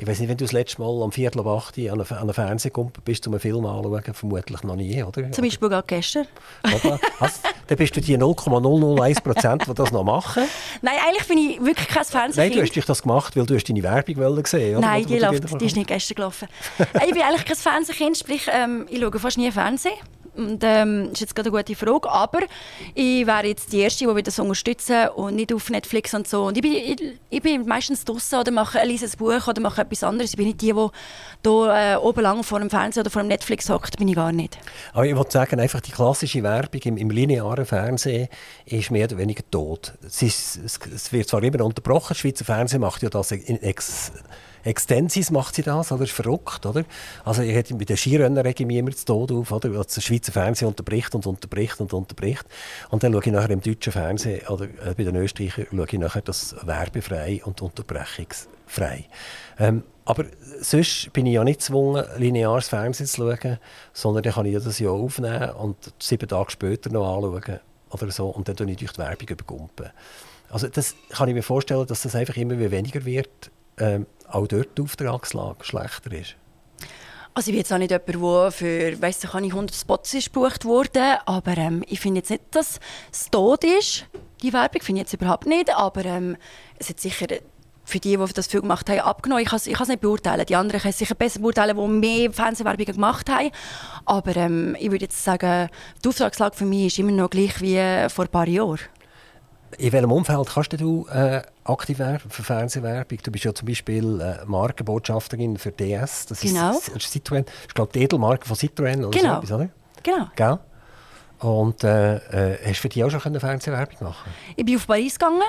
Ich 0.00 0.06
weiß 0.06 0.20
nicht, 0.20 0.28
wenn 0.28 0.36
du 0.36 0.44
das 0.44 0.52
letzte 0.52 0.80
Mal 0.80 1.02
am 1.02 1.10
Viertel 1.10 1.40
ab 1.40 1.48
8 1.48 1.76
Uhr 1.78 1.92
an 1.92 2.00
einer 2.00 2.32
Fernsehkumpel 2.32 3.02
bist, 3.04 3.26
um 3.26 3.32
einen 3.32 3.40
Film 3.40 3.66
anzuschauen, 3.66 4.14
vermutlich 4.14 4.62
noch 4.62 4.76
nie, 4.76 5.02
oder? 5.02 5.32
Zum 5.32 5.42
Beispiel 5.42 5.68
gerade 5.68 5.86
gestern. 5.88 6.28
also, 7.18 7.40
dann 7.66 7.78
bist 7.78 7.96
du 7.96 8.00
die 8.00 8.16
0,001 8.16 9.20
Prozent, 9.22 9.66
die 9.66 9.74
das 9.74 9.90
noch 9.90 10.04
machen? 10.04 10.44
Nein, 10.82 10.94
eigentlich 11.04 11.26
bin 11.26 11.38
ich 11.38 11.64
wirklich 11.64 11.88
kein 11.88 12.04
Fernsehkind. 12.04 12.56
Nein, 12.56 12.70
du 12.72 12.80
hast 12.80 12.88
das 12.88 13.02
gemacht, 13.02 13.36
weil 13.36 13.44
du 13.44 13.56
hast 13.56 13.68
deine 13.68 13.82
Werbung 13.82 14.40
gesehen 14.40 14.76
oder? 14.76 14.86
Nein, 14.86 15.04
die, 15.04 15.18
läuft, 15.18 15.60
die 15.60 15.66
ist 15.66 15.74
nicht 15.74 15.88
gestern 15.88 16.14
gelaufen. 16.14 16.48
ich 16.78 17.12
bin 17.12 17.22
eigentlich 17.22 17.44
kein 17.44 17.56
Fernsehkind, 17.56 18.16
sprich, 18.16 18.48
ähm, 18.52 18.86
ich 18.88 19.00
schaue 19.00 19.18
fast 19.18 19.36
nie 19.36 19.50
Fernsehen. 19.50 19.94
Und, 20.38 20.62
ähm, 20.62 21.04
das 21.04 21.14
ist 21.14 21.20
jetzt 21.20 21.34
gerade 21.34 21.50
eine 21.50 21.58
gute 21.58 21.74
Frage. 21.74 22.08
Aber 22.08 22.40
ich 22.94 23.26
wäre 23.26 23.46
jetzt 23.46 23.72
die 23.72 23.80
Erste, 23.80 24.14
die 24.14 24.22
das 24.22 24.38
unterstützen 24.38 25.08
und 25.16 25.34
nicht 25.34 25.52
auf 25.52 25.68
Netflix 25.68 26.14
und 26.14 26.28
so. 26.28 26.46
Und 26.46 26.56
ich 26.56 26.62
bin, 26.62 26.72
ich, 26.72 27.02
ich 27.28 27.42
bin 27.42 27.66
meistens 27.66 28.04
draußen 28.04 28.38
oder 28.38 28.52
mache 28.52 28.78
ein 28.78 28.98
Buch 29.18 29.48
oder 29.48 29.60
mache 29.60 29.82
etwas 29.82 30.04
anderes. 30.04 30.30
Ich 30.30 30.36
bin 30.36 30.46
nicht 30.46 30.60
die, 30.62 30.72
die 30.72 30.88
hier 31.50 31.94
äh, 31.94 31.96
oben 31.96 32.20
lang 32.20 32.42
vor 32.44 32.60
dem 32.60 32.70
Fernseher 32.70 33.02
oder 33.02 33.10
vor 33.10 33.22
dem 33.22 33.28
Netflix 33.28 33.68
hockt. 33.68 33.98
bin 33.98 34.08
ich 34.08 34.14
gar 34.14 34.32
nicht. 34.32 34.58
Aber 34.92 35.04
ich 35.04 35.16
wollte 35.16 35.32
sagen, 35.32 35.60
einfach 35.60 35.80
die 35.80 35.92
klassische 35.92 36.42
Werbung 36.42 36.80
im, 36.82 36.96
im 36.96 37.10
linearen 37.10 37.66
Fernsehen 37.66 38.28
ist 38.64 38.90
mehr 38.90 39.06
oder 39.06 39.18
weniger 39.18 39.42
tot. 39.50 39.94
Es, 40.06 40.22
ist, 40.22 40.56
es, 40.64 40.78
es 40.94 41.12
wird 41.12 41.28
zwar 41.28 41.42
immer 41.42 41.64
unterbrochen, 41.64 42.10
das 42.10 42.18
Schweizer 42.18 42.44
Fernsehen 42.44 42.80
macht 42.80 43.02
ja 43.02 43.08
das 43.08 43.32
ex 43.32 44.12
Extensis 44.68 45.30
macht 45.30 45.54
sie 45.54 45.62
das, 45.62 45.90
oder? 45.90 46.00
Das 46.00 46.10
ist 46.10 46.14
verrückt, 46.14 46.64
oder? 46.66 46.84
Also 47.24 47.42
ich 47.42 47.54
hätte 47.54 47.74
mit 47.74 47.88
den 47.88 47.96
Skirennen 47.96 48.38
rege 48.38 48.62
immer 48.62 48.90
zu 48.92 49.04
Tod 49.04 49.32
auf, 49.32 49.50
oder? 49.50 49.68
Also 49.70 49.82
das 49.82 50.04
Schweizer 50.04 50.32
Fernsehen 50.32 50.68
unterbricht 50.68 51.14
und 51.14 51.26
unterbricht 51.26 51.80
und 51.80 51.92
unterbricht. 51.92 52.44
Und 52.90 53.02
dann 53.02 53.12
schaue 53.12 53.22
ich 53.24 53.32
nachher 53.32 53.50
im 53.50 53.60
deutschen 53.60 53.92
Fernsehen, 53.92 54.46
oder 54.48 54.64
äh, 54.64 54.94
bei 54.96 55.04
den 55.04 55.16
Österreichern, 55.16 55.66
schaue 55.70 55.86
ich 55.86 55.98
nachher 55.98 56.22
das 56.22 56.54
werbefrei 56.64 57.42
und 57.44 57.60
unterbrechungsfrei. 57.62 59.06
Ähm, 59.58 59.82
aber 60.04 60.24
sonst 60.60 61.12
bin 61.12 61.26
ich 61.26 61.34
ja 61.34 61.44
nicht 61.44 61.60
gezwungen, 61.60 62.02
lineares 62.16 62.68
Fernsehen 62.68 63.06
zu 63.06 63.16
schauen, 63.16 63.58
sondern 63.92 64.22
dann 64.22 64.32
kann 64.32 64.46
ich 64.46 64.54
das 64.54 64.78
ja 64.78 64.88
aufnehmen 64.88 65.50
und 65.50 65.76
sieben 65.98 66.26
Tage 66.26 66.50
später 66.50 66.90
noch 66.90 67.14
anschauen 67.14 67.60
oder 67.90 68.10
so 68.10 68.28
und 68.28 68.48
dann 68.48 68.56
tue 68.56 68.70
ich 68.70 68.78
durch 68.78 68.92
die 68.92 68.98
Werbung 68.98 69.28
übergumpen. 69.28 69.90
Also 70.50 70.68
das 70.68 70.94
kann 71.10 71.28
ich 71.28 71.34
mir 71.34 71.42
vorstellen, 71.42 71.86
dass 71.86 72.02
das 72.02 72.14
einfach 72.14 72.36
immer 72.36 72.58
weniger 72.58 73.04
wird, 73.04 73.50
ähm, 73.78 74.06
auch 74.30 74.46
dort 74.46 74.76
die 74.76 74.82
Auftragslage 74.82 75.64
schlechter 75.64 76.12
ist? 76.12 76.36
Also 77.34 77.50
ich 77.50 77.52
bin 77.52 77.58
jetzt 77.58 77.72
auch 77.72 77.78
nicht 77.78 77.90
jemand, 77.92 78.08
der 78.08 78.50
für 78.50 79.00
weiss 79.00 79.22
ich, 79.22 79.32
100 79.32 79.72
Spots 79.74 80.12
ist 80.14 80.32
gebucht 80.32 80.64
wurde, 80.64 81.18
aber 81.26 81.56
ähm, 81.56 81.84
ich 81.86 82.00
finde 82.00 82.18
jetzt 82.18 82.30
nicht, 82.30 82.42
dass 82.50 82.80
es 83.12 83.30
tot 83.30 83.62
ist. 83.62 84.06
Die 84.42 84.52
Werbung 84.52 84.82
finde 84.82 85.00
ich 85.00 85.04
jetzt 85.04 85.14
überhaupt 85.14 85.46
nicht, 85.46 85.72
aber 85.74 86.04
ähm, 86.04 86.36
es 86.78 86.88
hat 86.88 86.98
sicher 86.98 87.26
für 87.84 87.98
die, 88.00 88.16
die 88.16 88.32
das 88.34 88.48
viel 88.48 88.60
gemacht 88.60 88.90
haben, 88.90 89.00
abgenommen. 89.00 89.42
Ich 89.42 89.48
kann 89.48 89.56
es 89.58 89.88
nicht 89.88 90.00
beurteilen. 90.00 90.44
Die 90.46 90.56
anderen 90.56 90.80
können 90.80 90.90
es 90.90 90.98
sicher 90.98 91.14
besser 91.14 91.40
beurteilen, 91.40 91.76
die 91.76 92.08
mehr 92.08 92.32
Fernsehwerbungen 92.32 92.94
gemacht 92.94 93.30
haben. 93.30 93.50
Aber 94.04 94.36
ähm, 94.36 94.76
ich 94.78 94.90
würde 94.90 95.06
jetzt 95.06 95.24
sagen, 95.24 95.70
die 96.04 96.08
Auftragslage 96.08 96.56
für 96.56 96.66
mich 96.66 96.86
ist 96.86 96.98
immer 96.98 97.12
noch 97.12 97.30
gleich 97.30 97.60
wie 97.62 98.08
vor 98.10 98.26
ein 98.26 98.30
paar 98.30 98.48
Jahren. 98.48 98.80
In 99.76 99.92
welchem 99.92 100.12
Umfeld 100.12 100.48
kannst 100.48 100.80
du 100.80 101.06
äh, 101.08 101.42
aktiv 101.64 101.98
werden 101.98 102.30
für 102.30 102.42
Fernsehwerbung? 102.42 103.18
Du 103.22 103.30
bist 103.30 103.44
ja 103.44 103.54
zum 103.54 103.68
Beispiel 103.68 104.20
äh, 104.20 104.44
Markenbotschafterin 104.46 105.58
für 105.58 105.72
DS. 105.72 106.26
Das 106.26 106.40
genau. 106.40 106.70
ist, 106.70 106.88
ist 106.88 107.14
Citroën. 107.14 107.44
Ist 107.66 107.74
glaube 107.74 107.92
die 107.92 108.02
Edelmarke 108.02 108.46
von 108.46 108.56
Citroën 108.56 109.04
oder 109.04 109.10
genau. 109.10 109.34
so 109.34 109.36
etwas, 109.36 109.52
oder? 109.52 109.68
Genau. 110.02 110.26
Gell? 110.36 110.58
Und 111.40 111.84
äh, 111.84 112.16
äh, 112.16 112.58
hast 112.64 112.78
du 112.78 112.82
für 112.82 112.88
die 112.88 113.04
auch 113.04 113.10
schon 113.10 113.20
eine 113.22 113.40
Fernsehwerbung 113.40 114.08
machen 114.08 114.32
Ich 114.56 114.64
bin 114.64 114.76
auf 114.76 114.86
Paris 114.86 115.18
gegangen 115.18 115.42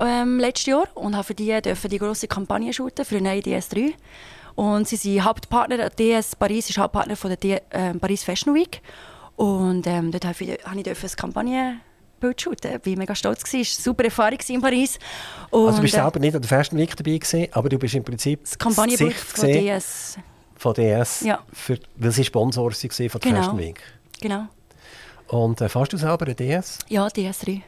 ähm, 0.00 0.40
letztes 0.40 0.66
Jahr 0.66 0.88
und 0.94 1.14
habe 1.14 1.24
für 1.24 1.34
die 1.34 1.60
dürfen 1.62 1.90
die 1.90 1.98
große 1.98 2.26
Kampagne 2.26 2.72
shooten 2.72 3.04
für 3.04 3.16
eine 3.16 3.28
neue 3.30 3.40
DS3. 3.40 3.92
Und 4.56 4.88
sie 4.88 4.96
sind 4.96 5.22
Hauptpartner, 5.22 5.90
DS 5.90 6.34
Paris 6.34 6.70
ist 6.70 6.78
Hauptpartner 6.78 7.14
von 7.14 7.30
der 7.30 7.36
D 7.36 7.60
äh, 7.70 7.94
Paris 7.94 8.24
Fashion 8.24 8.54
Week. 8.54 8.80
Und 9.36 9.86
ähm, 9.86 10.10
dort 10.10 10.24
habe 10.24 10.34
ich, 10.40 10.64
habe 10.64 10.80
ich 10.80 10.86
eine 10.86 11.10
Kampagne 11.16 11.80
Bild 12.20 12.40
shooten. 12.40 12.80
Ich 12.82 12.86
war 12.86 12.98
mega 12.98 13.14
stolz. 13.14 13.42
Es 13.44 13.52
war 13.52 13.58
eine 13.58 13.64
super 13.64 14.04
Erfahrung 14.04 14.38
in 14.48 14.60
Paris. 14.60 14.98
Und, 15.50 15.66
also 15.66 15.76
du 15.76 15.82
bist 15.82 15.94
äh, 15.94 15.98
selber 15.98 16.18
nicht 16.18 16.34
an 16.34 16.42
der 16.42 16.48
Fashion 16.48 16.78
Week 16.78 16.96
dabei 16.96 17.18
gewesen, 17.18 17.48
aber 17.52 17.68
du 17.68 17.78
bist 17.78 17.94
im 17.94 18.04
Prinzip 18.04 18.40
das 18.42 18.58
Kampagnenbild 18.58 19.14
von 19.14 19.46
DS. 19.46 20.18
Von 20.56 20.74
DS, 20.74 21.20
ja. 21.20 21.44
für, 21.52 21.78
weil 21.96 22.10
sie 22.12 22.24
Sponsor 22.24 22.64
waren 22.64 22.72
von 22.72 22.90
der 22.96 23.20
genau. 23.20 23.42
Fashion 23.42 23.58
Week. 23.58 23.82
Genau. 24.20 24.46
Und 25.28 25.60
äh, 25.60 25.68
fährst 25.68 25.92
du 25.92 25.96
selber 25.96 26.24
eine 26.24 26.34
DS? 26.34 26.78
Ja, 26.88 27.06
DS3. 27.06 27.60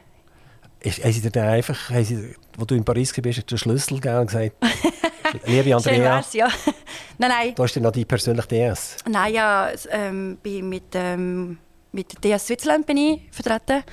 Ist, 0.81 1.03
haben 1.03 1.11
sie 1.11 1.21
dir 1.21 1.31
dann 1.31 1.49
einfach, 1.49 1.89
haben 1.89 2.05
sie, 2.05 2.35
wo 2.57 2.65
du 2.65 2.73
in 2.73 2.85
Paris 2.85 3.15
warst, 3.17 3.51
den 3.51 3.57
Schlüssel 3.57 3.95
gegeben 3.95 4.19
und 4.19 4.27
gesagt, 4.27 4.53
liebe 5.45 5.75
Andrea, 5.75 6.23
ja. 6.31 6.47
nein, 7.17 7.29
nein. 7.29 7.55
du 7.55 7.63
hast 7.63 7.75
dir 7.75 7.81
noch 7.81 7.91
die 7.91 8.05
persönliche 8.05 8.47
DS? 8.47 8.95
Nein, 9.07 9.33
ja, 9.33 9.69
ähm, 9.91 10.37
bin 10.41 10.69
mit, 10.69 10.85
ähm, 10.93 11.57
mit 11.91 12.23
DS 12.23 12.47
Switzerland 12.47 12.85
bin 12.85 12.97
ich 12.97 13.21
vertreten 13.31 13.83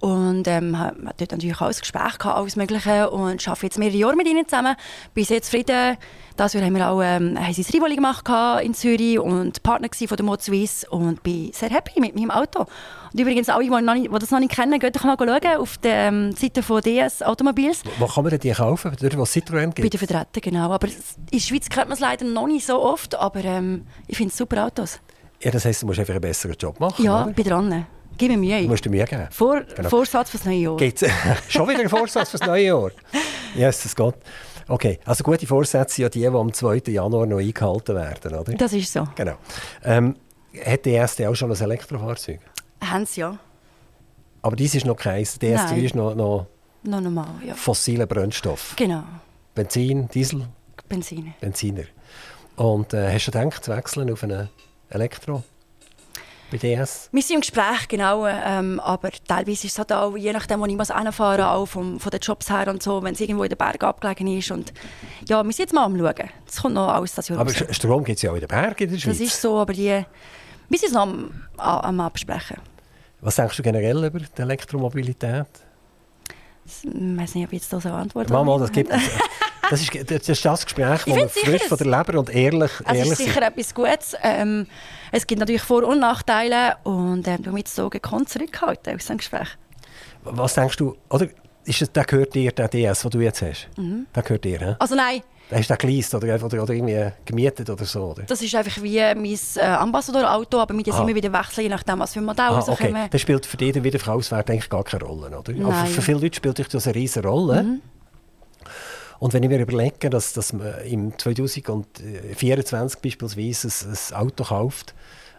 und 0.00 0.46
ähm, 0.46 0.78
hat 0.78 0.94
dort 1.20 1.32
natürlich 1.32 1.56
auch 1.56 1.66
ein 1.66 1.74
Gespräch 1.78 2.18
gehabt, 2.18 2.36
alles 2.36 2.56
Mögliche. 2.56 3.08
Und 3.10 3.46
arbeite 3.48 3.66
jetzt 3.66 3.78
mehrere 3.78 3.96
Jahre 3.96 4.16
mit 4.16 4.26
ihnen 4.28 4.46
zusammen. 4.46 4.76
Bin 5.14 5.24
sehr 5.24 5.40
zufrieden. 5.40 5.96
Das 6.36 6.54
haben 6.54 6.74
wir 6.76 6.88
auch 6.90 7.00
ähm, 7.02 7.38
haben 7.40 7.52
sie 7.54 7.62
ein 7.62 7.72
Rivoli 7.72 7.96
gemacht 7.96 8.28
in 8.62 8.74
Zürich 8.74 9.18
und 9.18 9.62
Partner 9.62 9.88
von 10.06 10.16
der 10.16 10.26
Mod 10.26 10.42
Suisse. 10.42 10.86
Und 10.90 11.22
bin 11.22 11.50
sehr 11.52 11.70
happy 11.70 11.98
mit 11.98 12.14
meinem 12.14 12.30
Auto. 12.30 12.66
Und 13.12 13.20
übrigens, 13.20 13.48
alle, 13.48 13.64
die, 13.64 14.08
das 14.12 14.30
noch 14.30 14.38
nicht 14.38 14.52
kennen, 14.54 14.78
geht 14.78 14.94
doch 14.94 15.04
mal 15.04 15.16
schauen 15.18 15.56
auf 15.58 15.78
der 15.78 16.08
ähm, 16.08 16.32
Seite 16.36 16.62
von 16.62 16.82
DS 16.82 17.22
Automobils. 17.22 17.82
Wo 17.98 18.06
kann 18.06 18.24
man 18.24 18.32
denn 18.32 18.40
die 18.40 18.50
kaufen? 18.52 18.94
Dort, 19.00 19.16
wo 19.16 19.22
es 19.22 19.34
Citroën 19.34 19.72
gibt? 19.72 19.82
Bei 19.82 19.88
den 19.88 19.98
Vertretern, 19.98 20.40
genau. 20.42 20.70
Aber 20.70 20.88
in 20.88 20.94
der 21.32 21.38
Schweiz 21.40 21.68
kennt 21.70 21.88
man 21.88 21.94
es 21.94 22.00
leider 22.00 22.26
noch 22.26 22.46
nicht 22.46 22.66
so 22.66 22.82
oft. 22.82 23.14
Aber 23.14 23.42
ähm, 23.42 23.86
ich 24.06 24.18
finde 24.18 24.30
es 24.30 24.36
super 24.36 24.66
Autos. 24.66 25.00
Ja, 25.42 25.50
das 25.50 25.64
heisst, 25.64 25.82
du 25.82 25.86
musst 25.86 25.98
einfach 25.98 26.12
einen 26.14 26.20
besseren 26.20 26.56
Job 26.58 26.78
machen, 26.80 27.02
Ja, 27.04 27.24
oder? 27.24 27.32
bin 27.32 27.44
dran. 27.44 27.86
Gib 28.16 28.30
mir 28.30 28.38
Mühe. 28.38 28.62
Du 28.62 28.68
musst 28.68 28.84
dir 28.84 28.90
Mühe 28.90 29.04
geben. 29.04 29.28
Vor, 29.30 29.62
genau. 29.62 29.88
Vorsatz 29.88 30.30
fürs 30.30 30.44
neue 30.44 30.56
Jahr. 30.56 30.76
Geht's? 30.76 31.04
Schon 31.48 31.68
wieder 31.68 31.80
ein 31.80 31.88
Vorsatz 31.88 32.30
fürs 32.30 32.46
neue 32.46 32.64
Jahr? 32.64 32.90
Jesus 33.54 33.94
Gott. 33.94 34.16
Okay, 34.68 34.98
also 35.04 35.22
gute 35.22 35.46
Vorsätze 35.46 35.94
sind 35.94 36.02
ja 36.02 36.08
die, 36.08 36.20
die 36.20 36.26
am 36.26 36.52
2. 36.52 36.82
Januar 36.86 37.26
noch 37.26 37.38
eingehalten 37.38 37.94
werden, 37.94 38.34
oder? 38.34 38.52
Das 38.54 38.72
ist 38.72 38.92
so. 38.92 39.06
Genau. 39.14 39.36
Ähm, 39.84 40.16
hat 40.64 40.84
die 40.84 40.90
erste 40.90 41.28
auch 41.28 41.34
schon 41.34 41.52
ein 41.52 41.60
Elektrofahrzeug? 41.60 42.40
Haben 42.82 43.06
sie 43.06 43.20
ja. 43.20 43.38
Aber 44.42 44.56
dies 44.56 44.74
ist 44.74 44.86
noch 44.86 44.96
keins. 44.96 45.38
Die 45.38 45.46
erste 45.46 45.76
ist 45.76 45.94
noch, 45.94 46.14
noch, 46.14 46.46
noch 46.82 47.00
normal, 47.00 47.34
ja. 47.46 47.54
fossiler 47.54 48.06
Brennstoff. 48.06 48.74
Genau. 48.76 49.02
Benzin, 49.54 50.08
Diesel? 50.08 50.46
Benziner. 50.88 51.32
Benziner. 51.40 51.84
Und 52.56 52.94
äh, 52.94 53.12
hast 53.12 53.26
du 53.26 53.32
gedacht, 53.32 53.64
zu 53.64 53.72
wechseln 53.72 54.10
auf 54.10 54.22
einen 54.22 54.48
Elektro? 54.88 55.42
Bei 56.50 56.58
DS? 56.58 57.08
Wir 57.12 57.22
sind 57.22 57.36
im 57.36 57.40
Gespräch, 57.40 57.88
genau. 57.88 58.26
Ähm, 58.26 58.80
aber 58.80 59.10
teilweise 59.26 59.66
ist 59.66 59.72
es 59.72 59.78
halt 59.78 59.92
auch, 59.92 60.16
je 60.16 60.32
nachdem, 60.32 60.60
wo 60.60 60.66
ich 60.66 60.78
was 60.78 60.94
hinfahre, 60.96 61.50
auch 61.50 61.66
vom, 61.66 61.98
von 61.98 62.10
den 62.10 62.20
Jobs 62.20 62.50
her 62.50 62.68
und 62.68 62.82
so, 62.82 63.02
wenn 63.02 63.14
es 63.14 63.20
irgendwo 63.20 63.42
in 63.42 63.48
den 63.48 63.58
Bergen 63.58 63.84
abgelegen 63.84 64.26
ist. 64.38 64.50
Und 64.50 64.72
ja, 65.28 65.42
wir 65.42 65.52
sind 65.52 65.64
jetzt 65.64 65.72
mal 65.72 65.84
am 65.84 65.98
Schauen. 65.98 66.30
Es 66.46 66.62
kommt 66.62 66.74
noch 66.74 66.88
alles 66.88 67.14
das 67.14 67.28
Jahr 67.28 67.40
Aber 67.40 67.52
raus. 67.52 67.64
Strom 67.76 68.04
gibt 68.04 68.16
es 68.16 68.22
ja 68.22 68.30
auch 68.30 68.34
in 68.34 68.40
den 68.40 68.48
Bergen 68.48 68.84
in 68.84 68.90
der 68.90 68.98
Schweiz. 68.98 69.18
Das 69.18 69.26
ist 69.26 69.40
so, 69.40 69.58
aber 69.58 69.72
die, 69.72 70.04
wir 70.68 70.78
sind 70.78 70.88
es 70.88 70.92
noch 70.92 71.02
am, 71.02 71.30
am 71.56 72.00
Absprechen. 72.00 72.58
Was 73.20 73.36
denkst 73.36 73.56
du 73.56 73.62
generell 73.62 74.04
über 74.04 74.20
die 74.20 74.42
Elektromobilität? 74.42 75.46
Ich 76.64 76.84
weiß 76.84 77.34
nicht, 77.34 77.46
ob 77.46 77.52
ich 77.52 77.60
jetzt 77.60 77.72
da 77.72 77.80
so 77.80 77.88
antworte. 77.90 78.32
Mal, 78.32 78.58
das 78.58 78.72
gibt 78.72 78.92
Das 79.70 79.80
ist, 79.80 80.10
das 80.10 80.28
ist 80.28 80.44
das 80.44 80.64
Gespräch, 80.64 81.04
das 81.04 81.06
man 81.06 81.28
frisch 81.28 81.64
von 81.64 81.78
der 81.78 81.86
Leber 81.86 82.18
und 82.18 82.30
ehrlich 82.30 82.70
Es 82.84 82.96
ehrlich 82.96 83.12
ist 83.12 83.18
sicher 83.18 83.42
etwas 83.42 83.74
Gutes. 83.74 84.14
Ähm, 84.22 84.66
es 85.12 85.26
gibt 85.26 85.40
natürlich 85.40 85.62
Vor- 85.62 85.84
und 85.84 86.00
Nachteile 86.00 86.76
und 86.84 87.26
ähm, 87.26 87.42
damit 87.42 87.68
so 87.68 87.90
gekonnt 87.90 88.28
zurückhalten 88.28 88.94
aus 88.94 89.06
dem 89.06 89.18
Gespräch. 89.18 89.48
Was 90.22 90.54
denkst 90.54 90.76
du, 90.76 90.96
oder 91.10 91.28
ist 91.64 91.80
das, 91.80 91.92
der 91.92 92.04
gehört 92.04 92.34
dir, 92.34 92.52
der 92.52 92.68
DS, 92.68 93.02
den 93.02 93.10
du 93.10 93.20
jetzt 93.20 93.42
hast? 93.42 93.68
Mhm. 93.76 94.06
Der 94.14 94.22
gehört 94.22 94.44
dir, 94.44 94.58
he? 94.58 94.74
Also 94.78 94.94
nein. 94.94 95.22
Hast 95.50 95.70
du 95.70 95.74
den 95.74 95.78
geleast 95.78 96.12
oder, 96.12 96.44
oder, 96.44 96.62
oder 96.62 96.74
irgendwie 96.74 97.12
gemietet 97.24 97.70
oder 97.70 97.84
so? 97.84 98.10
Oder? 98.10 98.24
Das 98.24 98.42
ist 98.42 98.52
einfach 98.54 98.82
wie 98.82 98.98
mein 98.98 99.38
äh, 99.56 99.60
Ambassador-Auto, 99.60 100.58
aber 100.58 100.76
wir 100.76 100.94
ah. 100.94 101.02
immer 101.02 101.14
wieder 101.14 101.32
wechseln, 101.32 101.64
je 101.64 101.68
nachdem, 101.68 102.00
was 102.00 102.14
für 102.14 102.18
ein 102.18 102.24
Modell 102.24 102.46
ah, 102.46 102.64
okay. 102.66 103.08
Das 103.10 103.20
spielt 103.20 103.46
für 103.46 103.56
dich 103.56 103.72
der 103.72 103.84
Wiederverkaufswert 103.84 104.50
eigentlich 104.50 104.68
gar 104.68 104.82
keine 104.82 105.04
Rolle, 105.04 105.38
oder? 105.38 105.52
Nein. 105.52 105.64
Aber 105.64 105.86
für 105.86 106.02
viele 106.02 106.18
Leute 106.18 106.36
spielt 106.36 106.74
das 106.74 106.86
eine 106.86 106.96
riesige 106.96 107.28
Rolle. 107.28 107.62
Mhm. 107.62 107.82
Und 109.18 109.32
wenn 109.32 109.42
ich 109.42 109.48
mir 109.48 109.60
überlege, 109.60 110.10
dass, 110.10 110.32
dass 110.32 110.52
man 110.52 110.80
im 110.84 111.18
2024 111.18 113.00
beispielsweise 113.00 113.68
ein, 113.68 113.96
ein 114.12 114.16
Auto 114.16 114.44
kauft, 114.44 114.94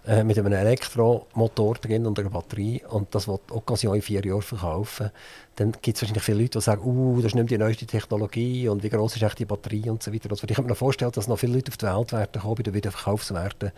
äh, 0.07 0.23
mit 0.23 0.39
einem 0.39 0.53
Elektromotor 0.53 1.75
drin 1.75 2.05
und 2.05 2.17
einer 2.17 2.29
Batterie 2.29 2.81
und 2.89 3.13
das 3.13 3.27
will 3.27 3.39
Occasion 3.51 3.93
in 3.93 4.01
vier 4.01 4.25
Jahren 4.25 4.41
verkaufen, 4.41 5.11
dann 5.57 5.73
gibt 5.73 5.97
es 5.97 6.01
wahrscheinlich 6.01 6.23
viele 6.23 6.43
Leute, 6.43 6.59
die 6.59 6.63
sagen, 6.63 6.81
uh, 6.85 7.17
das 7.17 7.25
ist 7.25 7.35
nicht 7.35 7.51
die 7.51 7.57
neueste 7.57 7.85
Technologie 7.85 8.69
und 8.69 8.83
wie 8.83 8.89
groß 8.89 9.17
ist 9.17 9.21
echt 9.21 9.39
die 9.39 9.45
Batterie 9.45 9.89
und 9.89 10.01
so 10.01 10.13
weiter. 10.13 10.31
Also 10.31 10.47
ich 10.47 10.55
kann 10.55 10.65
mir 10.65 10.75
vorstellen, 10.75 11.11
dass 11.11 11.27
noch 11.27 11.37
viele 11.37 11.55
Leute 11.55 11.71
auf 11.71 11.77
die 11.77 11.85
Welt 11.85 12.11
werden 12.13 12.41
kommen 12.41 12.55
bei 12.55 12.63
den 12.63 12.73
Wiederverkaufswerten 12.73 13.73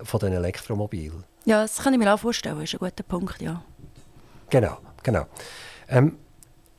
von 0.00 0.20
den 0.20 0.32
Elektromobilen. 0.32 1.24
Ja, 1.44 1.60
das 1.60 1.76
kann 1.76 1.92
ich 1.92 1.98
mir 1.98 2.14
auch 2.14 2.18
vorstellen, 2.18 2.58
das 2.58 2.72
ist 2.72 2.80
ein 2.80 2.88
guter 2.88 3.02
Punkt, 3.02 3.42
ja. 3.42 3.62
Genau, 4.48 4.78
genau. 5.02 5.26
Ähm, 5.90 6.16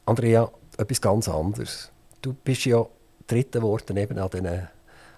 Andrea, 0.08 0.50
etwas 0.80 1.00
ganz 1.00 1.30
anderes 1.30 1.92
du 2.22 2.34
bist 2.34 2.66
ja 2.66 2.86
dritte 3.28 3.60
geworden 3.60 3.98
eben 3.98 4.18
an 4.18 4.30
diesen 4.30 4.68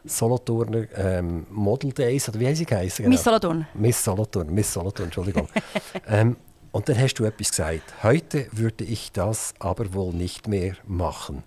Solothurner 0.03 0.85
ähm, 0.95 1.45
Model 1.49 1.91
Days, 1.91 2.27
oder 2.29 2.39
wie 2.39 2.47
haben 2.47 2.55
sie 2.55 2.65
geheißen? 2.65 3.07
Miss 3.07 3.23
Solothurn. 3.23 3.67
Miss 3.73 4.03
Solothurn, 4.03 4.53
Miss 4.53 4.73
Solothurn, 4.73 5.05
Entschuldigung. 5.05 5.47
ähm, 6.07 6.37
und 6.71 6.89
dann 6.89 6.99
hast 6.99 7.15
du 7.15 7.25
etwas 7.25 7.51
gesagt. 7.51 7.83
Heute 8.01 8.47
würde 8.51 8.83
ich 8.83 9.11
das 9.11 9.53
aber 9.59 9.93
wohl 9.93 10.13
nicht 10.13 10.47
mehr 10.47 10.75
machen, 10.85 11.43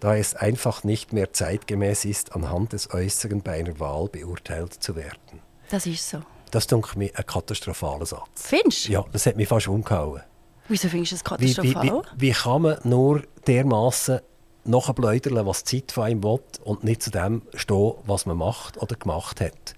da 0.00 0.16
es 0.16 0.34
einfach 0.34 0.84
nicht 0.84 1.12
mehr 1.12 1.32
zeitgemäß 1.32 2.04
ist, 2.04 2.34
anhand 2.34 2.72
des 2.72 2.92
Äußeren 2.92 3.42
bei 3.42 3.58
einer 3.58 3.78
Wahl 3.80 4.08
beurteilt 4.08 4.72
zu 4.74 4.96
werden. 4.96 5.40
Das 5.68 5.86
ist 5.86 6.08
so. 6.08 6.22
Das 6.52 6.66
ist 6.66 6.96
mir 6.96 7.10
ein 7.12 7.26
katastrophaler 7.26 8.06
Satz. 8.06 8.28
Findest 8.36 8.88
du? 8.88 8.92
Ja, 8.92 9.04
das 9.12 9.26
hat 9.26 9.36
mich 9.36 9.48
fast 9.48 9.68
umgehauen. 9.68 10.22
Wieso 10.68 10.88
findest 10.88 11.12
du 11.12 11.16
das 11.16 11.40
Wie, 11.40 11.54
katastrophal? 11.54 12.04
wie, 12.16 12.20
wie, 12.20 12.28
wie 12.28 12.32
kann 12.32 12.62
man 12.62 12.78
nur 12.84 13.22
dermaßen 13.46 14.20
nachbläudern, 14.68 15.46
was 15.46 15.64
die 15.64 15.86
Zeit 15.86 15.92
von 15.92 16.04
einem 16.04 16.22
will 16.22 16.40
und 16.64 16.84
nicht 16.84 17.02
zu 17.02 17.10
dem 17.10 17.42
stehen, 17.54 17.94
was 18.04 18.26
man 18.26 18.36
macht 18.36 18.80
oder 18.80 18.96
gemacht 18.96 19.40
hat? 19.40 19.74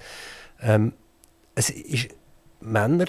Ähm, 0.61 0.92
es 1.55 1.70
ist, 1.70 2.09
Männer 2.61 3.07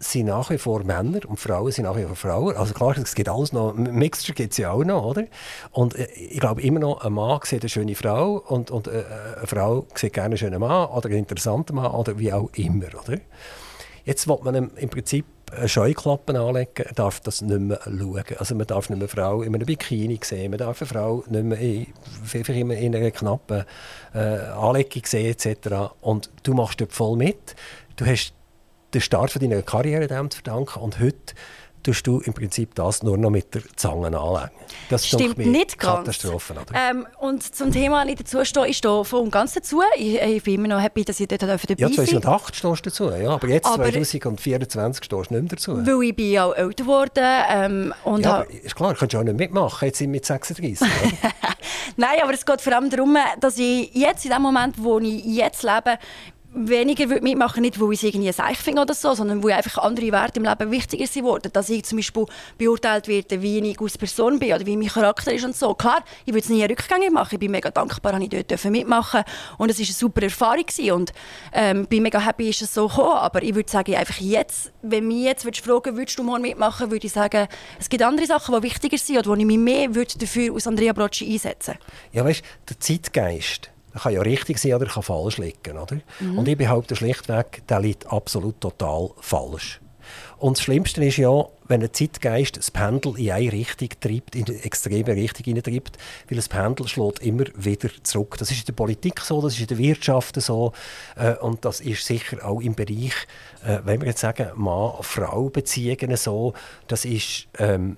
sind 0.00 0.26
nach 0.26 0.50
wie 0.50 0.58
vor 0.58 0.84
Männer 0.84 1.20
und 1.26 1.40
Frauen 1.40 1.72
sind 1.72 1.84
nach 1.84 1.96
wie 1.96 2.04
vor 2.04 2.16
Frauen. 2.16 2.56
Also 2.56 2.72
klar, 2.72 2.96
es 2.96 3.14
gibt 3.14 3.28
alles 3.28 3.52
noch, 3.52 3.74
Mixture 3.74 4.34
gibt 4.34 4.52
es 4.52 4.58
ja 4.58 4.70
auch 4.70 4.84
noch, 4.84 5.04
oder? 5.04 5.24
Und 5.72 5.96
äh, 5.96 6.06
ich 6.12 6.40
glaube 6.40 6.62
immer 6.62 6.80
noch, 6.80 7.04
ein 7.04 7.12
Mann 7.12 7.40
sieht 7.42 7.62
eine 7.62 7.68
schöne 7.68 7.94
Frau 7.94 8.36
und, 8.36 8.70
und 8.70 8.86
äh, 8.86 9.04
eine 9.36 9.46
Frau 9.46 9.86
sieht 9.94 10.12
gerne 10.12 10.26
einen 10.26 10.38
schönen 10.38 10.60
Mann 10.60 10.88
oder 10.90 11.08
einen 11.08 11.18
interessanten 11.18 11.76
Mann 11.76 11.90
oder 11.90 12.18
wie 12.18 12.32
auch 12.32 12.50
immer, 12.54 12.86
oder? 12.86 13.18
Jetzt 14.04 14.28
will 14.28 14.38
man 14.42 14.70
im 14.76 14.88
Prinzip 14.88 15.26
Scheuklappen 15.66 16.36
anlegen, 16.36 16.84
darf 16.94 17.20
das 17.20 17.42
nicht 17.42 17.60
mehr 17.60 17.80
schauen. 17.84 18.24
Also 18.38 18.54
man 18.54 18.66
darf 18.66 18.88
nicht 18.90 18.98
mehr 18.98 19.08
eine 19.08 19.08
Frau 19.08 19.42
in 19.42 19.54
einem 19.54 19.66
Bikini 19.66 20.18
sehen, 20.22 20.50
man 20.50 20.58
darf 20.58 20.80
eine 20.80 20.88
Frau 20.88 21.24
nicht 21.28 21.44
mehr 21.44 21.58
in, 21.58 22.70
in 22.70 22.96
einer 22.96 23.10
knappen 23.10 23.64
äh, 24.14 24.18
Anlegung 24.18 25.02
sehen 25.04 25.34
etc. 25.34 25.92
Und 26.00 26.30
du 26.42 26.54
machst 26.54 26.80
dort 26.80 26.92
voll 26.92 27.16
mit. 27.16 27.56
Du 27.96 28.06
hast 28.06 28.34
den 28.94 29.00
Start 29.00 29.40
deiner 29.40 29.62
Karriere 29.62 30.06
dem 30.06 30.30
zu 30.30 30.42
verdanken 30.42 30.80
und 30.80 31.00
heute 31.00 31.34
tust 31.82 32.06
du 32.06 32.20
im 32.20 32.32
Prinzip 32.32 32.74
das 32.74 33.02
nur 33.02 33.16
noch 33.16 33.30
mit 33.30 33.54
der 33.54 33.62
Zange 33.76 34.06
anlegen. 34.06 34.50
Das 34.90 35.06
stimmt 35.06 35.38
nicht 35.38 35.78
ganz. 35.78 35.98
Katastrophe? 35.98 36.54
Ähm, 36.74 37.06
und 37.18 37.42
zum 37.42 37.72
Thema 37.72 38.04
nicht 38.04 38.20
dazu 38.20 38.44
stehen, 38.44 38.64
ich 38.66 38.76
stehe 38.76 39.04
voll 39.04 39.20
und 39.20 39.30
ganz 39.30 39.54
dazu. 39.54 39.82
Ich, 39.96 40.20
ich, 40.20 40.42
bin 40.42 40.54
immer 40.54 40.68
noch 40.68 40.82
happy, 40.82 41.04
dass 41.04 41.20
ich 41.20 41.28
dort 41.28 41.42
dabei 41.42 41.56
sein 41.56 41.76
Ja, 41.78 41.90
2008 41.90 42.56
stehst 42.56 42.86
du 42.86 42.90
dazu, 42.90 43.10
ja, 43.10 43.30
aber 43.30 43.48
jetzt, 43.48 43.66
aber 43.66 43.84
2024, 43.84 45.04
stehst 45.04 45.30
du 45.30 45.34
nicht 45.34 45.42
mehr 45.42 45.42
dazu. 45.50 45.86
Weil 45.86 46.02
ich 46.04 46.16
bin 46.16 46.38
auch 46.38 46.54
älter 46.54 46.84
geworden 46.84 47.24
ähm, 47.50 47.94
und 48.04 48.24
Ja, 48.24 48.34
aber 48.36 48.50
ist 48.50 48.74
klar, 48.74 48.94
kannst 48.94 49.14
du 49.14 49.18
auch 49.18 49.22
nicht 49.22 49.36
mitmachen, 49.36 49.86
jetzt 49.86 49.98
sind 49.98 50.08
wir 50.08 50.18
mit 50.18 50.26
36. 50.26 50.86
Nein, 51.96 52.18
aber 52.22 52.32
es 52.32 52.44
geht 52.44 52.60
vor 52.60 52.72
allem 52.74 52.90
darum, 52.90 53.16
dass 53.40 53.58
ich 53.58 53.92
jetzt, 53.94 54.24
in 54.24 54.30
dem 54.30 54.42
Moment, 54.42 54.74
wo 54.78 54.98
ich 54.98 55.24
jetzt 55.24 55.62
lebe, 55.62 55.98
weniger 56.54 57.06
mitmachen 57.20 57.62
nicht, 57.62 57.80
weil 57.80 57.92
ich 57.92 58.02
es 58.02 58.02
irgendwie 58.04 58.32
seich 58.32 58.58
finde 58.58 58.82
oder 58.82 58.94
so, 58.94 59.14
sondern 59.14 59.42
weil 59.44 59.52
einfach 59.52 59.78
andere 59.78 60.10
Werte 60.12 60.40
im 60.40 60.46
Leben 60.46 60.70
wichtiger 60.70 61.06
sind. 61.06 61.54
Dass 61.54 61.68
ich 61.68 61.84
zum 61.84 61.98
Beispiel 61.98 62.24
beurteilt 62.56 63.08
werde, 63.08 63.42
wie 63.42 63.58
ich 63.58 63.80
als 63.80 63.98
Person 63.98 64.38
bin 64.38 64.52
oder 64.52 64.64
wie 64.64 64.76
mein 64.76 64.88
Charakter 64.88 65.32
ist 65.32 65.44
und 65.44 65.54
so. 65.54 65.74
Klar, 65.74 66.02
ich 66.24 66.32
würde 66.32 66.44
es 66.44 66.48
nie 66.48 66.64
rückgängig 66.64 67.10
machen. 67.10 67.34
Ich 67.34 67.38
bin 67.38 67.50
mega 67.50 67.70
dankbar, 67.70 68.12
dass 68.12 68.22
ich 68.22 68.28
dort 68.28 68.64
mitmachen 68.64 69.24
und 69.58 69.70
es 69.70 69.78
war 69.78 69.84
eine 69.84 69.92
super 69.92 70.22
Erfahrung 70.22 70.64
und 70.92 71.12
ähm, 71.52 71.86
bin 71.86 72.02
mega 72.02 72.20
happy, 72.20 72.48
ist 72.48 72.62
es 72.62 72.72
so 72.72 72.88
gekommen. 72.88 73.18
Aber 73.18 73.42
ich 73.42 73.54
würde 73.54 73.70
sagen, 73.70 73.94
einfach 73.94 74.18
jetzt, 74.18 74.72
wenn 74.82 75.06
mich 75.06 75.24
jetzt 75.24 75.44
würdest 75.44 75.64
fragen, 75.64 75.96
würdest 75.96 76.18
du 76.18 76.22
morgen 76.22 76.42
mitmachen, 76.42 76.90
würde 76.90 77.06
ich 77.06 77.12
sagen, 77.12 77.46
es 77.78 77.88
gibt 77.88 78.02
andere 78.02 78.26
Sachen, 78.26 78.54
die 78.54 78.62
wichtiger 78.62 78.98
sind 78.98 79.18
oder 79.18 79.30
wo 79.30 79.34
ich 79.34 79.44
mich 79.44 79.58
mehr 79.58 79.88
dafür 79.88 80.54
aus 80.54 80.66
Andrea 80.66 80.92
Brocci 80.92 81.30
einsetzen 81.30 81.74
würde. 81.74 81.80
Ja, 82.12 82.24
weißt, 82.24 82.42
der 82.68 82.80
Zeitgeist 82.80 83.70
das 83.92 84.02
kann 84.02 84.12
ja 84.12 84.20
richtig 84.22 84.58
sein 84.58 84.74
oder 84.74 84.86
kann 84.86 85.02
falsch 85.02 85.38
liegen. 85.38 85.78
Oder? 85.78 86.00
Mhm. 86.20 86.38
Und 86.38 86.48
ich 86.48 86.56
behaupte 86.56 86.96
schlichtweg, 86.96 87.62
der 87.68 87.80
liegt 87.80 88.06
absolut 88.06 88.60
total 88.60 89.10
falsch. 89.20 89.80
Und 90.38 90.56
das 90.56 90.64
Schlimmste 90.64 91.04
ist 91.04 91.16
ja, 91.16 91.46
wenn 91.66 91.82
ein 91.82 91.92
Zeitgeist 91.92 92.56
das 92.56 92.70
Pendel 92.70 93.18
in 93.18 93.30
eine 93.30 93.52
Richtung 93.52 93.88
treibt, 94.00 94.34
in 94.34 94.46
eine 94.46 94.62
extreme 94.62 95.14
Richtung 95.14 95.44
hineintreibt, 95.44 95.98
weil 96.28 96.36
das 96.36 96.48
Pendel 96.48 96.88
schlägt 96.88 97.20
immer 97.20 97.44
wieder 97.56 97.90
zurück. 98.02 98.36
Das 98.38 98.50
ist 98.50 98.60
in 98.60 98.66
der 98.66 98.72
Politik 98.72 99.20
so, 99.20 99.42
das 99.42 99.54
ist 99.54 99.60
in 99.60 99.66
der 99.66 99.78
Wirtschaft 99.78 100.40
so 100.40 100.72
äh, 101.16 101.34
und 101.34 101.64
das 101.64 101.80
ist 101.80 102.04
sicher 102.04 102.44
auch 102.46 102.60
im 102.60 102.74
Bereich, 102.74 103.14
äh, 103.64 103.80
wenn 103.84 104.00
wir 104.00 104.08
jetzt 104.08 104.20
sagen, 104.20 104.48
Mann-Frau-Beziehungen 104.54 106.16
so, 106.16 106.54
das 106.86 107.04
ist... 107.04 107.48
Ähm, 107.58 107.96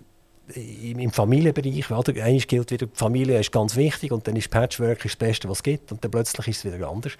im 0.57 1.11
Familienbereich, 1.11 1.91
oder? 1.91 2.13
Einmal 2.23 2.41
gilt 2.41 2.71
wieder, 2.71 2.87
die 2.87 2.97
Familie 2.97 3.39
ist 3.39 3.53
ganz 3.53 3.77
wichtig 3.77 4.13
und 4.13 4.27
dann 4.27 4.37
ist 4.37 4.51
Patchwork 4.51 5.03
das 5.03 5.17
Beste, 5.17 5.49
was 5.49 5.59
es 5.59 5.63
gibt 5.63 5.93
und 5.93 6.03
dann 6.05 6.11
plötzlich 6.11 6.49
ist 6.49 6.65
es 6.65 6.73
wieder 6.73 6.89
anders. 6.89 7.13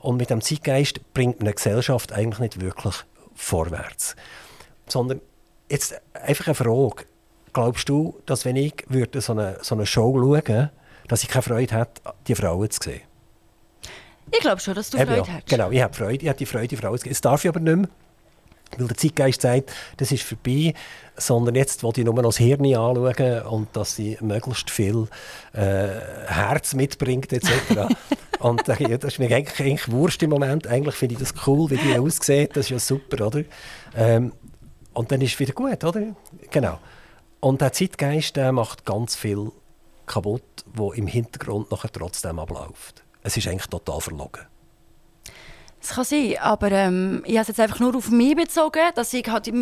Und 0.00 0.16
mit 0.16 0.30
dem 0.30 0.40
Zeitgeist 0.40 1.00
bringt 1.14 1.38
man 1.38 1.48
eine 1.48 1.54
Gesellschaft 1.54 2.12
eigentlich 2.12 2.40
nicht 2.40 2.60
wirklich 2.60 2.94
vorwärts. 3.34 4.16
Sondern 4.86 5.20
jetzt 5.68 6.00
einfach 6.14 6.46
eine 6.46 6.54
Frage. 6.54 7.06
Glaubst 7.52 7.88
du, 7.88 8.18
dass 8.26 8.44
wenn 8.44 8.56
ich 8.56 8.74
würde 8.88 9.20
so, 9.20 9.32
eine, 9.32 9.58
so 9.62 9.74
eine 9.74 9.86
Show 9.86 10.18
schauen 10.18 10.70
dass 11.08 11.22
ich 11.22 11.28
keine 11.28 11.42
Freude 11.42 11.76
hätte, 11.76 12.00
die 12.26 12.34
Frauen 12.34 12.70
zu 12.70 12.80
sehen? 12.82 13.02
Ich 14.30 14.40
glaube 14.40 14.60
schon, 14.60 14.74
dass 14.74 14.88
du 14.88 14.96
Freude 14.96 15.16
ja, 15.16 15.26
hast. 15.26 15.46
Genau, 15.46 15.70
ich 15.70 15.82
habe 15.82 15.92
Freude, 15.92 16.22
ich 16.22 16.28
habe 16.28 16.38
die 16.38 16.46
Freude, 16.46 16.68
die 16.68 16.76
Frauen 16.76 16.96
zu 16.96 17.04
sehen. 17.04 17.12
Es 17.12 17.20
darf 17.20 17.44
ich 17.44 17.48
aber 17.48 17.60
nicht 17.60 17.76
mehr 17.76 17.88
weil 18.78 18.88
der 18.88 18.96
Zeitgeist 18.96 19.42
sagt, 19.42 19.72
das 19.96 20.12
ist 20.12 20.22
vorbei, 20.22 20.74
sondern 21.16 21.54
jetzt 21.54 21.82
will 21.82 21.92
ich 21.96 22.04
nur 22.04 22.14
noch 22.14 22.22
das 22.22 22.38
Hirn 22.38 22.64
anschauen 22.64 23.42
und 23.42 23.76
dass 23.76 23.96
sie 23.96 24.16
möglichst 24.20 24.70
viel 24.70 25.08
äh, 25.52 25.88
Herz 26.26 26.74
mitbringt 26.74 27.32
etc. 27.32 27.50
und 28.38 28.66
das 28.66 28.80
ist 28.80 29.18
mir 29.18 29.34
eigentlich, 29.34 29.60
eigentlich 29.60 29.90
wurscht 29.90 30.22
im 30.22 30.30
Moment. 30.30 30.66
Eigentlich 30.66 30.94
finde 30.94 31.14
ich 31.14 31.20
das 31.20 31.34
cool, 31.46 31.70
wie 31.70 31.76
die 31.76 31.98
aussieht, 31.98 32.56
das 32.56 32.66
ist 32.66 32.70
ja 32.70 32.78
super, 32.78 33.26
oder? 33.26 33.44
Ähm, 33.96 34.32
und 34.94 35.10
dann 35.10 35.20
ist 35.20 35.34
es 35.34 35.40
wieder 35.40 35.52
gut, 35.52 35.84
oder? 35.84 36.14
Genau. 36.50 36.78
Und 37.40 37.60
der 37.60 37.72
Zeitgeist 37.72 38.36
der 38.36 38.52
macht 38.52 38.84
ganz 38.84 39.16
viel 39.16 39.50
kaputt, 40.06 40.42
wo 40.74 40.92
im 40.92 41.06
Hintergrund 41.06 41.70
nachher 41.70 41.90
trotzdem 41.90 42.38
abläuft. 42.38 43.02
Es 43.22 43.36
ist 43.36 43.46
eigentlich 43.46 43.68
total 43.68 44.00
verlogen. 44.00 44.51
Das 45.82 45.96
kann 45.96 46.04
sein, 46.04 46.36
aber 46.40 46.70
ähm, 46.70 47.24
ich 47.26 47.32
habe 47.32 47.42
es 47.42 47.48
jetzt 47.48 47.58
einfach 47.58 47.80
nur 47.80 47.96
auf 47.96 48.08
mich 48.08 48.36
bezogen, 48.36 48.82
dass 48.94 49.12
ich 49.12 49.28
halt 49.28 49.52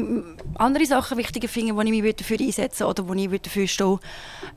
andere 0.57 0.85
Sachen 0.85 1.17
wichtiger 1.17 1.49
finde, 1.49 1.75
wo 1.75 1.81
ich 1.81 1.91
mich 1.91 2.15
dafür 2.15 2.39
einsetzen 2.39 2.85
oder 2.85 3.09
wo 3.09 3.15
ich 3.15 3.41
dafür 3.41 3.67
stehe. 3.67 3.99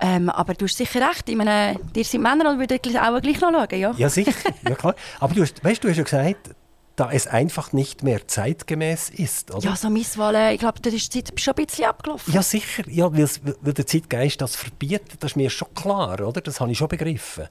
Ähm, 0.01 0.29
aber 0.29 0.55
du 0.55 0.65
hast 0.65 0.75
sicher 0.75 1.07
recht, 1.07 1.29
ich 1.29 1.37
meine, 1.37 1.79
dir 1.95 2.03
sind 2.03 2.21
Männer 2.21 2.49
und 2.49 2.59
würden 2.59 2.77
auch 2.97 3.21
gleich 3.21 3.39
noch 3.39 3.51
schauen, 3.53 3.79
ja? 3.79 3.93
Ja, 3.95 4.09
sicher, 4.09 4.33
ja 4.67 4.75
klar. 4.75 4.93
Aber 5.21 5.33
du 5.33 5.41
hast, 5.41 5.63
weißt, 5.63 5.81
du 5.81 5.89
hast 5.89 5.95
ja 5.95 6.03
gesagt, 6.03 6.49
da 6.97 7.09
es 7.11 7.27
einfach 7.27 7.71
nicht 7.71 8.03
mehr 8.03 8.27
zeitgemäß 8.27 9.09
ist, 9.09 9.51
oder? 9.51 9.63
Ja, 9.63 9.75
so 9.77 9.89
Misswahlen, 9.89 10.53
ich 10.53 10.59
glaube, 10.59 10.81
da 10.81 10.89
ist 10.89 11.13
die 11.13 11.23
Zeit 11.23 11.39
schon 11.39 11.53
ein 11.55 11.65
bisschen 11.65 11.85
abgelaufen. 11.85 12.33
Ja, 12.33 12.43
sicher, 12.43 12.83
ja, 12.89 13.05
weil, 13.05 13.29
weil 13.61 13.73
der 13.73 13.87
Zeitgeist 13.87 14.41
das 14.41 14.57
verbietet, 14.57 15.15
das 15.21 15.31
ist 15.31 15.35
mir 15.37 15.49
schon 15.49 15.73
klar, 15.73 16.19
oder? 16.19 16.41
Das 16.41 16.59
habe 16.59 16.71
ich 16.73 16.77
schon 16.77 16.89
begriffen. 16.89 17.47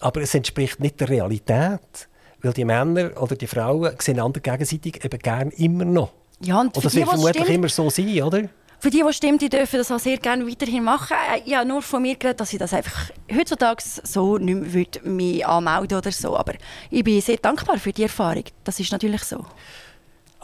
Aber 0.00 0.20
es 0.20 0.34
entspricht 0.34 0.80
nicht 0.80 1.00
der 1.00 1.08
Realität. 1.08 2.08
Weil 2.42 2.52
die 2.52 2.64
Männer 2.64 3.10
oder 3.20 3.36
die 3.36 3.46
Frauen 3.46 3.94
sehen 3.98 4.18
einander 4.18 4.40
gegenseitig 4.40 5.04
eben 5.04 5.18
gern 5.18 5.50
immer 5.50 5.84
noch. 5.84 6.10
Ja, 6.40 6.60
und, 6.60 6.76
und 6.76 6.84
das 6.84 6.94
wird 6.94 7.08
vermutlich 7.08 7.48
immer 7.48 7.68
so 7.68 7.88
sein, 7.88 8.22
oder? 8.22 8.48
Für 8.82 8.90
die, 8.90 9.04
die 9.06 9.12
stimmt, 9.12 9.40
die 9.40 9.48
dürfen 9.48 9.76
das 9.76 9.92
auch 9.92 10.00
sehr 10.00 10.16
gerne 10.16 10.44
weiterhin 10.44 10.82
machen. 10.82 11.16
Äh, 11.32 11.48
ja, 11.48 11.64
nur 11.64 11.82
von 11.82 12.02
mir 12.02 12.16
geredet, 12.16 12.40
dass 12.40 12.52
ich 12.52 12.58
das 12.58 12.74
einfach 12.74 13.12
heutzutage 13.32 13.80
so 13.80 14.38
nicht 14.38 14.74
mehr 15.04 15.12
mich 15.12 15.46
anmelden 15.46 15.98
oder 15.98 16.10
so. 16.10 16.36
Aber 16.36 16.54
ich 16.90 17.04
bin 17.04 17.20
sehr 17.20 17.36
dankbar 17.36 17.78
für 17.78 17.92
die 17.92 18.02
Erfahrung. 18.02 18.42
Das 18.64 18.80
ist 18.80 18.90
natürlich 18.90 19.22
so. 19.22 19.46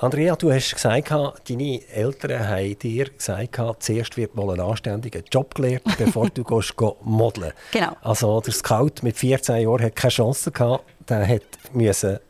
Andrea, 0.00 0.36
du 0.36 0.52
hast 0.52 0.74
gesagt, 0.74 1.10
deine 1.10 1.88
Eltern 1.88 2.48
haben 2.48 2.78
dir 2.78 3.08
gesagt, 3.10 3.82
zuerst 3.82 4.16
wird 4.16 4.36
mal 4.36 4.48
einen 4.50 4.60
anständigen 4.60 5.24
Job 5.30 5.56
gelernt, 5.56 5.82
bevor 5.98 6.30
du 6.30 6.44
gehst, 6.44 6.74
modeln 7.02 7.52
Genau. 7.72 7.96
Also 8.02 8.40
der 8.40 8.52
Scout 8.52 9.02
mit 9.02 9.16
14 9.16 9.62
Jahren 9.62 9.82
hat 9.82 9.96
keine 9.96 10.12
Chance 10.12 10.52
gehabt, 10.52 10.84
der 11.08 11.40
musste 11.72 12.20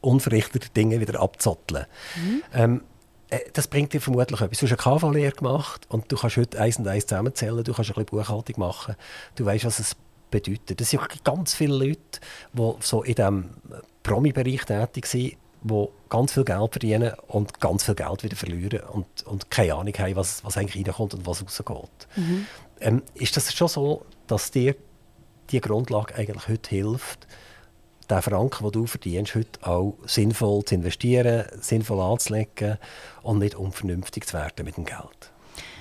unverrichtete 0.00 0.70
Dinge 0.70 1.00
wieder 1.00 1.20
abzotteln. 1.20 1.84
Mhm. 2.16 2.42
Ähm, 2.54 2.82
äh, 3.28 3.40
das 3.52 3.68
bringt 3.68 3.92
dir 3.92 4.00
vermutlich 4.00 4.40
etwas. 4.40 4.58
Du 4.60 4.66
hast 4.66 4.86
eine 4.86 4.98
KV-Lehre 4.98 5.32
gemacht 5.32 5.86
und 5.90 6.10
du 6.10 6.16
kannst 6.16 6.38
heute 6.38 6.58
eins 6.58 6.78
und 6.78 6.88
eins 6.88 7.06
zusammenzählen, 7.06 7.62
du 7.62 7.74
kannst 7.74 7.90
ein 7.90 7.94
bisschen 7.94 8.06
Buchhaltung 8.06 8.54
machen, 8.58 8.96
du 9.34 9.44
weißt, 9.44 9.66
was 9.66 9.80
es 9.80 9.96
bedeutet. 10.30 10.80
Es 10.80 10.90
sind 10.90 11.02
ganz 11.24 11.52
viele 11.52 11.74
Leute, 11.74 12.20
die 12.54 12.72
so 12.80 13.02
in 13.02 13.14
diesem 13.14 13.50
Promi-Bereich 14.02 14.64
tätig 14.64 15.06
sind, 15.06 15.36
die 15.62 15.88
ganz 16.08 16.32
viel 16.32 16.44
Geld 16.44 16.70
verdienen 16.70 17.12
und 17.26 17.60
ganz 17.60 17.84
viel 17.84 17.94
Geld 17.94 18.22
wieder 18.22 18.36
verlieren 18.36 18.80
und, 18.90 19.06
und 19.26 19.50
keine 19.50 19.74
Ahnung 19.74 19.94
haben, 19.98 20.16
was, 20.16 20.44
was 20.44 20.56
eigentlich 20.56 20.86
reinkommt 20.86 21.14
und 21.14 21.26
was 21.26 21.42
rausgeht. 21.42 22.08
Mhm. 22.16 22.46
Ähm, 22.80 23.02
ist 23.14 23.36
das 23.36 23.52
schon 23.52 23.68
so, 23.68 24.06
dass 24.26 24.50
dir 24.50 24.74
die 25.50 25.60
Grundlage 25.60 26.14
eigentlich 26.14 26.48
heute 26.48 26.70
hilft, 26.70 27.26
den 28.10 28.22
Franken, 28.22 28.64
den 28.64 28.72
du 28.72 28.86
verdienst, 28.86 29.34
heute 29.34 29.66
auch 29.66 29.94
sinnvoll 30.06 30.64
zu 30.64 30.74
investieren, 30.76 31.46
sinnvoll 31.60 32.00
anzulegen 32.00 32.78
und 33.22 33.38
nicht 33.38 33.54
unvernünftig 33.54 34.26
zu 34.26 34.34
werden 34.34 34.64
mit 34.64 34.76
dem 34.76 34.84
Geld? 34.84 35.32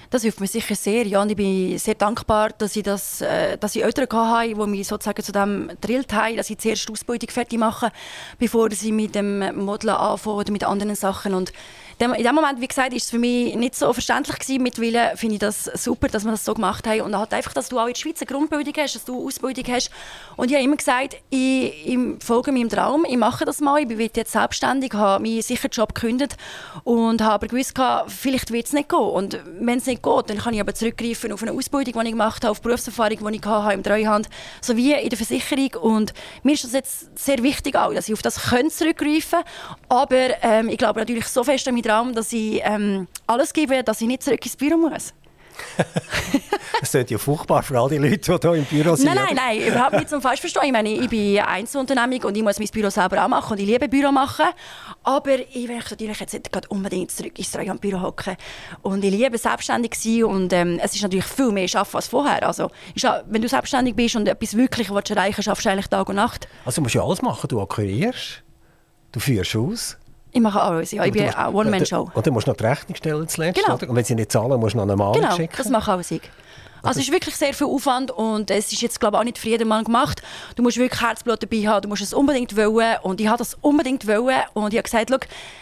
Das 0.10 0.22
hilft 0.22 0.40
mir 0.40 0.48
sicher 0.48 0.76
sehr. 0.76 1.06
Ja, 1.06 1.22
und 1.22 1.30
ich 1.30 1.36
bin 1.36 1.78
sehr 1.78 1.96
dankbar, 1.96 2.50
dass 2.58 2.76
ich, 2.76 2.84
das, 2.84 3.22
äh, 3.22 3.58
dass 3.58 3.76
ich 3.76 3.84
Eltern 3.84 4.08
hatte, 4.10 4.48
die 4.48 4.68
mich 4.68 4.88
sozusagen 4.88 5.22
zu 5.22 5.32
dem 5.32 5.68
gedrillt 5.68 6.14
haben, 6.14 6.38
dass 6.38 6.50
ich 6.50 6.58
zuerst 6.60 6.88
die 6.88 6.94
Ausbildung 6.94 7.30
fertig 7.30 7.60
mache, 7.60 7.92
bevor 8.40 8.72
ich 8.72 8.84
mit 8.84 9.16
dem 9.16 9.40
Modeln 9.66 9.96
anfange 9.96 10.38
oder 10.38 10.52
mit 10.52 10.64
anderen 10.64 10.96
Sachen. 10.96 11.34
Und 11.34 11.52
in 12.00 12.24
dem 12.24 12.36
Moment, 12.36 12.62
wie 12.62 12.68
gesagt, 12.68 12.94
ist 12.94 13.06
es 13.06 13.10
für 13.10 13.18
mich 13.18 13.56
nicht 13.56 13.76
so 13.76 13.92
verständlich 13.92 14.38
gewesen. 14.38 14.62
Mittlerweile 14.62 15.18
finde 15.18 15.36
ich 15.36 15.40
das 15.40 15.66
super, 15.66 16.08
dass 16.08 16.24
wir 16.26 16.32
das 16.32 16.46
so 16.46 16.54
gemacht 16.54 16.86
haben. 16.86 17.02
Und 17.02 17.18
halt 17.18 17.34
einfach, 17.34 17.54
dass 17.54 17.70
du 17.70 17.80
auch 17.80 17.88
in 17.88 17.94
der 17.94 18.00
Schweiz 18.00 18.22
eine 18.22 18.28
Grundbildung 18.28 18.74
hast, 18.78 18.96
dass 18.96 19.04
du 19.04 19.26
Ausbildung 19.26 19.64
hast. 19.74 19.90
Und 20.36 20.50
ich 20.50 20.56
habe 20.56 20.64
immer 20.64 20.76
gesagt, 20.76 21.18
ich, 21.32 21.88
ich 21.88 21.98
folge 22.20 22.52
meinem 22.52 22.70
Traum, 22.70 23.04
ich 23.10 23.18
mache 23.18 23.46
das 23.46 23.62
mal, 23.62 23.82
ich 23.82 23.88
bin 23.88 24.00
jetzt 24.00 24.32
selbstständig, 24.32 24.94
habe 24.94 25.24
meinen 25.24 25.42
sicheren 25.42 25.72
Job 25.72 25.96
gekündigt 25.96 26.38
und 26.84 27.22
habe 27.22 27.34
aber 27.34 27.48
gewusst, 27.48 27.74
vielleicht 28.08 28.52
wird 28.52 28.68
es 28.68 28.74
nicht 28.74 28.90
gehen. 28.90 29.00
Und 29.00 29.40
wenn 29.60 29.80
es 29.80 29.88
nicht 29.88 30.04
geht, 30.04 30.30
dann 30.30 30.38
kann 30.38 30.54
ich 30.54 30.60
aber 30.60 30.76
zurückgreifen 30.76 31.32
auf 31.32 31.42
eine 31.42 31.52
Ausbildung, 31.52 31.94
die 32.02 32.08
ich 32.08 32.12
gemacht 32.12 32.44
habe, 32.44 32.52
auf 32.52 32.62
Berufserfahrung, 32.62 33.28
die 33.32 33.38
ich 33.38 33.46
hatte 33.46 33.74
im 33.74 33.82
Treuhand, 33.82 34.30
sowie 34.62 34.94
in 34.94 35.10
der 35.10 35.18
Versicherung. 35.18 35.74
Und 35.82 36.14
mir 36.44 36.54
ist 36.54 36.64
das 36.64 36.74
jetzt 36.74 37.18
sehr 37.18 37.42
wichtig 37.42 37.76
auch, 37.76 37.92
dass 37.92 38.08
ich 38.08 38.14
auf 38.14 38.22
das 38.22 38.36
zurückgreifen 38.36 39.40
kann. 39.40 39.78
Aber 39.90 40.44
ähm, 40.44 40.70
ich 40.70 40.78
glaube 40.78 41.00
natürlich 41.00 41.28
so 41.28 41.44
fest 41.44 41.68
an 41.68 41.76
Traum, 41.88 42.14
dass 42.14 42.34
ich 42.34 42.62
ähm, 42.64 43.08
alles 43.26 43.54
gebe, 43.54 43.84
dass 43.84 44.02
ich 44.02 44.08
nicht 44.08 44.24
zurück 44.24 44.44
ins 44.46 44.56
Büro 44.56 44.78
muss. 44.78 45.14
das 46.80 46.92
klingt 46.92 47.12
ja 47.12 47.18
furchtbar 47.18 47.64
für 47.64 47.80
all 47.80 47.90
die 47.90 47.98
Leute, 47.98 48.40
die 48.40 48.48
hier 48.48 48.54
im 48.56 48.66
Büro 48.66 48.96
sind. 48.96 49.06
Nein, 49.06 49.16
nein, 49.16 49.36
nein, 49.36 49.68
überhaupt 49.68 49.94
nicht 49.94 50.10
zum 50.10 50.22
falsch 50.22 50.40
verstehen. 50.40 50.64
Ich 50.66 50.72
meine, 50.72 50.90
ich 50.90 51.10
bin 51.10 51.40
Einzelunternehmung 51.40 52.24
und 52.24 52.38
ich 52.38 52.44
muss 52.44 52.60
mein 52.60 52.68
Büro 52.68 52.90
selber 52.90 53.24
auch 53.24 53.28
machen 53.28 53.54
und 53.54 53.60
ich 53.60 53.66
liebe 53.66 53.88
Büro 53.88 54.12
machen. 54.12 54.46
Aber 55.04 55.40
ich 55.40 55.68
möchte 55.68 55.96
natürlich 55.96 56.20
jetzt 56.20 56.34
nicht 56.34 56.70
unbedingt 56.70 57.12
zurück 57.12 57.38
ins 57.38 57.52
Büro 57.80 58.02
hocken. 58.02 58.36
Und 58.82 59.04
ich 59.04 59.12
liebe 59.12 59.38
selbstständig 59.38 59.96
sein 59.96 60.24
und 60.26 60.54
ähm, 60.54 60.80
es 60.82 60.94
ist 60.94 61.02
natürlich 61.02 61.26
viel 61.26 61.52
mehr 61.52 61.68
Arbeiten 61.74 61.96
als 61.96 62.08
vorher. 62.08 62.48
Also, 62.48 62.70
wenn 63.28 63.42
du 63.42 63.48
selbstständig 63.48 63.96
bist 63.96 64.16
und 64.16 64.28
etwas 64.28 64.56
wirklich 64.56 64.90
willst 64.90 65.10
erreichen 65.10 65.38
willst, 65.38 65.46
schaffst 65.46 65.66
du 65.66 65.70
eigentlich 65.70 65.88
Tag 65.88 66.08
und 66.10 66.16
Nacht. 66.16 66.48
Also 66.66 66.78
du 66.78 66.84
musst 66.84 66.96
ja 66.96 67.04
alles 67.04 67.22
machen. 67.22 67.48
Du 67.48 67.62
akquirierst, 67.62 68.44
du 69.12 69.20
führst 69.20 69.56
aus. 69.56 69.98
Ich 70.32 70.42
mache 70.42 70.62
alles, 70.62 70.92
ja. 70.92 71.06
Ich 71.06 71.12
bin 71.12 71.30
eine 71.30 71.56
One-Man-Show. 71.56 72.12
Und 72.14 72.26
dann 72.26 72.34
musst 72.34 72.48
du 72.48 72.52
noch 72.52 72.58
die 72.58 72.66
Rechnung 72.66 72.96
stellen 72.96 73.28
zuletzt, 73.28 73.62
genau. 73.64 73.76
oder? 73.76 73.90
Und 73.90 73.96
wenn 73.96 74.04
sie 74.04 74.16
nicht 74.16 74.32
zahlen, 74.32 74.60
musst 74.60 74.74
du 74.74 74.78
noch 74.78 74.88
einen 74.88 74.98
Mann 74.98 75.14
genau, 75.14 75.32
schicken. 75.32 75.52
Genau, 75.52 75.64
das 75.64 75.70
mache 75.70 75.92
alles 75.92 76.12
ich. 76.12 76.22
Also 76.84 77.00
es 77.00 77.08
ist 77.08 77.12
wirklich 77.12 77.36
sehr 77.36 77.54
viel 77.54 77.68
Aufwand 77.68 78.12
und 78.12 78.52
es 78.52 78.72
ist 78.72 78.82
jetzt 78.82 79.00
glaube 79.00 79.18
ich, 79.18 79.20
auch 79.20 79.24
nicht 79.24 79.38
für 79.38 79.50
jeden 79.50 79.68
Mann 79.68 79.84
gemacht. 79.84 80.22
Du 80.56 80.64
musst 80.64 80.78
wirklich 80.78 81.02
Herzblut 81.02 81.42
dabei 81.42 81.68
haben, 81.68 81.82
du 81.82 81.90
musst 81.90 82.02
es 82.02 82.14
unbedingt 82.14 82.56
wollen 82.56 82.98
und 83.02 83.20
ich 83.20 83.28
habe 83.28 83.40
das 83.40 83.56
unbedingt 83.56 84.08
wollen 84.08 84.44
und 84.54 84.74
ich 84.74 84.78
habe 84.78 84.84
gesagt, 84.84 85.10
Schau, 85.10 85.18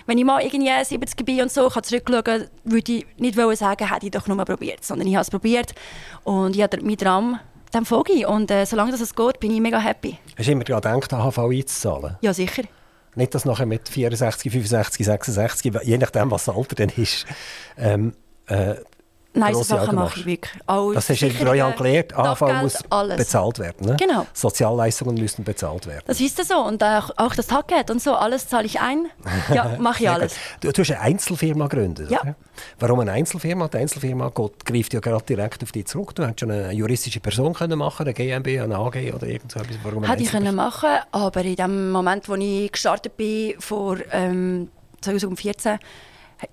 wenn 0.05 0.17
ich 0.17 0.25
mal 0.25 0.43
irgendwie 0.43 0.71
70 0.83 1.25
bin 1.25 1.41
und 1.41 1.51
so 1.51 1.69
kann 1.69 1.83
zurückschauen, 1.83 2.47
würde 2.63 2.91
ich 2.91 3.05
nicht 3.17 3.37
wollen 3.37 3.55
sagen, 3.55 3.91
hätte 3.91 4.05
ich 4.05 4.11
doch 4.11 4.27
nur 4.27 4.35
mal 4.35 4.45
probiert, 4.45 4.83
sondern 4.83 5.07
ich 5.07 5.15
habe 5.15 5.23
es 5.23 5.31
probiert 5.31 5.73
und 6.25 6.55
ich 6.55 6.61
habe 6.61 6.81
meinen 6.81 6.97
Traum 6.97 7.39
dem 7.73 7.85
folge 7.85 8.13
ich 8.13 8.25
und 8.25 8.49
äh, 8.51 8.65
solange 8.65 8.91
das 8.91 9.01
es 9.01 9.13
geht, 9.13 9.39
bin 9.39 9.51
ich 9.51 9.59
mega 9.59 9.79
happy. 9.79 10.17
Hast 10.37 10.47
du 10.47 10.51
immer 10.51 10.63
daran 10.63 10.99
gedacht, 10.99 11.13
AHV 11.13 11.39
einzuzahlen? 11.39 12.17
Ja, 12.21 12.33
sicher. 12.33 12.63
Nicht, 13.15 13.33
dass 13.33 13.45
nachher 13.45 13.65
mit 13.65 13.89
64, 13.89 14.51
65, 14.51 15.05
66, 15.05 15.73
je 15.83 15.97
nachdem, 15.97 16.31
was 16.31 16.45
das 16.45 16.55
Alter 16.55 16.75
dann 16.75 16.89
ist, 16.89 17.25
ähm, 17.77 18.13
äh, 18.47 18.75
Nein, 19.35 19.53
so 19.53 19.63
Sachen 19.63 19.95
mache 19.95 20.19
ich 20.19 20.25
wirklich. 20.25 20.61
All 20.65 20.93
das 20.93 21.09
hast 21.09 21.21
du 21.21 21.27
in 21.27 21.37
drei 21.37 21.55
Jahren 21.57 21.75
gelernt. 21.75 22.17
AHV 22.17 22.41
muss 22.61 22.77
alles. 22.89 23.17
bezahlt 23.17 23.59
werden. 23.59 23.87
Ne? 23.87 23.95
Genau. 23.99 24.25
Sozialleistungen 24.33 25.15
müssen 25.15 25.43
bezahlt 25.43 25.87
werden. 25.87 26.03
Das 26.07 26.19
ist 26.19 26.43
so. 26.45 26.57
Und 26.59 26.83
auch, 26.83 27.11
auch 27.17 27.35
das 27.35 27.47
Taggeld 27.47 27.91
und 27.91 28.01
so, 28.01 28.15
alles 28.15 28.47
zahle 28.47 28.65
ich 28.65 28.79
ein. 28.79 29.07
Ja, 29.53 29.75
mache 29.79 30.03
ich 30.03 30.09
alles. 30.09 30.35
Du, 30.61 30.71
du, 30.71 30.81
hast 30.81 30.91
eine 30.91 31.01
Einzelfirma 31.01 31.67
gegründet. 31.67 32.09
Ja. 32.09 32.21
Oder? 32.21 32.35
Warum 32.79 32.99
eine 33.01 33.11
Einzelfirma? 33.11 33.67
Die 33.67 33.77
Einzelfirma 33.77 34.29
geht, 34.29 34.65
greift 34.65 34.93
ja 34.93 34.99
gerade 34.99 35.23
direkt 35.25 35.63
auf 35.63 35.71
dich 35.71 35.85
zurück. 35.85 36.15
Du 36.15 36.23
hättest 36.23 36.39
schon 36.41 36.51
eine 36.51 36.71
juristische 36.71 37.19
Person 37.19 37.53
können 37.53 37.77
machen 37.77 38.03
eine 38.03 38.13
GmbH, 38.13 38.63
eine 38.63 38.77
AG 38.77 39.13
oder 39.13 39.27
irgend 39.27 39.51
so 39.51 39.59
etwas. 39.59 39.77
Warum 39.83 40.03
Hätte 40.03 40.23
ich 40.23 40.31
können 40.31 40.55
machen 40.55 40.89
aber 41.11 41.41
in 41.43 41.55
dem 41.55 41.91
Moment, 41.91 42.29
wo 42.29 42.35
ich 42.35 42.71
gestartet 42.71 43.17
bin, 43.17 43.55
vor 43.59 43.97
ähm, 44.11 44.69
2014, 45.01 45.79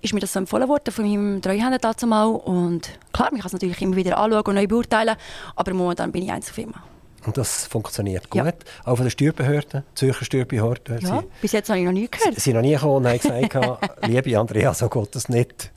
ist 0.01 0.13
mir 0.13 0.19
das 0.19 0.33
so 0.33 0.39
empfohlen 0.39 0.67
worden 0.67 0.91
von 0.91 1.05
meinem 1.05 1.41
Treuhänder 1.41 1.79
dazu 1.79 2.07
mal. 2.07 2.25
Und 2.25 2.89
klar, 3.11 3.29
ich 3.33 3.39
kann 3.39 3.47
es 3.47 3.53
natürlich 3.53 3.81
immer 3.81 3.95
wieder 3.95 4.17
anschauen 4.17 4.43
und 4.45 4.55
neu 4.55 4.67
beurteilen, 4.67 5.15
aber 5.55 5.73
momentan 5.73 6.11
bin 6.11 6.23
ich 6.23 6.31
Einzelfirma. 6.31 6.83
Und 7.25 7.37
das 7.37 7.67
funktioniert 7.67 8.29
gut. 8.29 8.43
Ja. 8.43 8.53
Auch 8.83 8.95
von 8.95 9.05
der 9.05 9.09
Steuerbehörde, 9.11 9.83
Zürcher 9.95 10.25
Steuerbehörde. 10.25 10.99
Ja, 11.01 11.21
sie, 11.21 11.27
bis 11.41 11.51
jetzt 11.53 11.69
habe 11.69 11.79
ich 11.79 11.85
noch 11.85 11.93
nie 11.93 12.09
gehört. 12.09 12.35
Sie 12.35 12.41
sind 12.41 12.55
noch 12.55 12.61
nie 12.61 12.73
gekommen 12.73 13.05
und 13.05 13.07
haben 13.07 13.17
gesagt, 13.17 14.05
liebe 14.07 14.37
Andrea, 14.37 14.73
so 14.73 14.89
geht 14.89 15.15
das 15.15 15.29
nicht. 15.29 15.71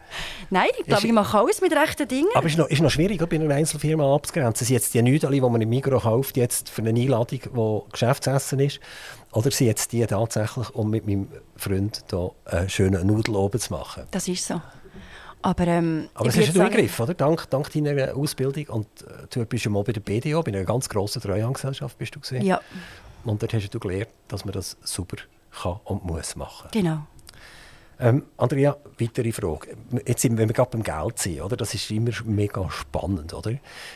Nein, 0.50 0.68
ich 0.78 0.86
glaube, 0.86 1.06
ich 1.06 1.12
mache 1.12 1.38
alles 1.38 1.60
mit 1.60 1.72
rechten 1.72 2.08
Dingen. 2.08 2.28
Aber 2.34 2.46
es 2.46 2.52
ist 2.52 2.58
noch, 2.58 2.68
ist 2.68 2.82
noch 2.82 2.90
schwierig, 2.90 3.24
bei 3.28 3.36
einer 3.36 3.54
Einzelfirma 3.54 4.14
abzugrenzen. 4.14 4.66
Sind 4.66 4.74
jetzt 4.74 4.94
die 4.94 5.02
Nüdeli, 5.02 5.40
die 5.40 5.48
man 5.48 5.60
im 5.60 5.68
Migros 5.68 6.02
kauft, 6.02 6.36
jetzt 6.36 6.68
für 6.68 6.82
eine 6.82 6.90
Einladung, 6.90 7.40
die 7.40 7.92
Geschäftsessen 7.92 8.60
ist? 8.60 8.80
Oder 9.36 9.50
sind 9.50 9.66
jetzt 9.66 9.92
die 9.92 10.04
tatsächlich, 10.06 10.74
um 10.74 10.88
mit 10.88 11.06
meinem 11.06 11.28
Freund 11.56 12.04
hier 12.08 12.30
einen 12.46 12.70
schönen 12.70 13.06
Nudel 13.06 13.36
oben 13.36 13.60
zu 13.60 13.70
machen? 13.70 14.04
Das 14.10 14.26
ist 14.28 14.46
so. 14.46 14.62
Aber, 15.42 15.66
ähm, 15.66 16.08
Aber 16.14 16.24
das 16.24 16.38
ist 16.38 16.56
ein 16.56 16.62
Eingriff, 16.62 16.98
oder? 16.98 17.12
Dank, 17.12 17.50
dank 17.50 17.70
deiner 17.70 18.16
Ausbildung. 18.16 18.66
Und 18.68 18.86
äh, 19.02 19.26
du 19.28 19.44
bist 19.44 19.66
ja 19.66 19.70
mal 19.70 19.84
bei 19.84 19.92
der 19.92 20.00
BDO, 20.00 20.42
bei 20.42 20.52
einer 20.52 20.64
ganz 20.64 20.88
grossen 20.88 21.20
Treuhandgesellschaft 21.20 21.98
bist 21.98 22.16
du 22.16 22.20
gesehen. 22.20 22.46
Ja. 22.46 22.62
Und 23.24 23.42
dort 23.42 23.52
hast 23.52 23.68
du 23.68 23.78
gelernt, 23.78 24.08
dass 24.28 24.46
man 24.46 24.54
das 24.54 24.78
super 24.82 25.18
kann 25.50 25.80
und 25.84 26.06
muss 26.06 26.34
machen. 26.34 26.70
Genau. 26.72 27.00
Ähm, 28.00 28.22
Andrea, 28.38 28.74
weitere 28.98 29.32
Frage. 29.32 29.76
Jetzt 30.06 30.22
sind, 30.22 30.38
wenn 30.38 30.48
wir 30.48 30.54
gerade 30.54 30.70
beim 30.70 30.82
Geld 30.82 31.18
sind, 31.18 31.42
oder? 31.42 31.58
das 31.58 31.74
ist 31.74 31.90
immer 31.90 32.12
mega 32.24 32.70
spannend. 32.70 33.34
Oder? 33.34 33.50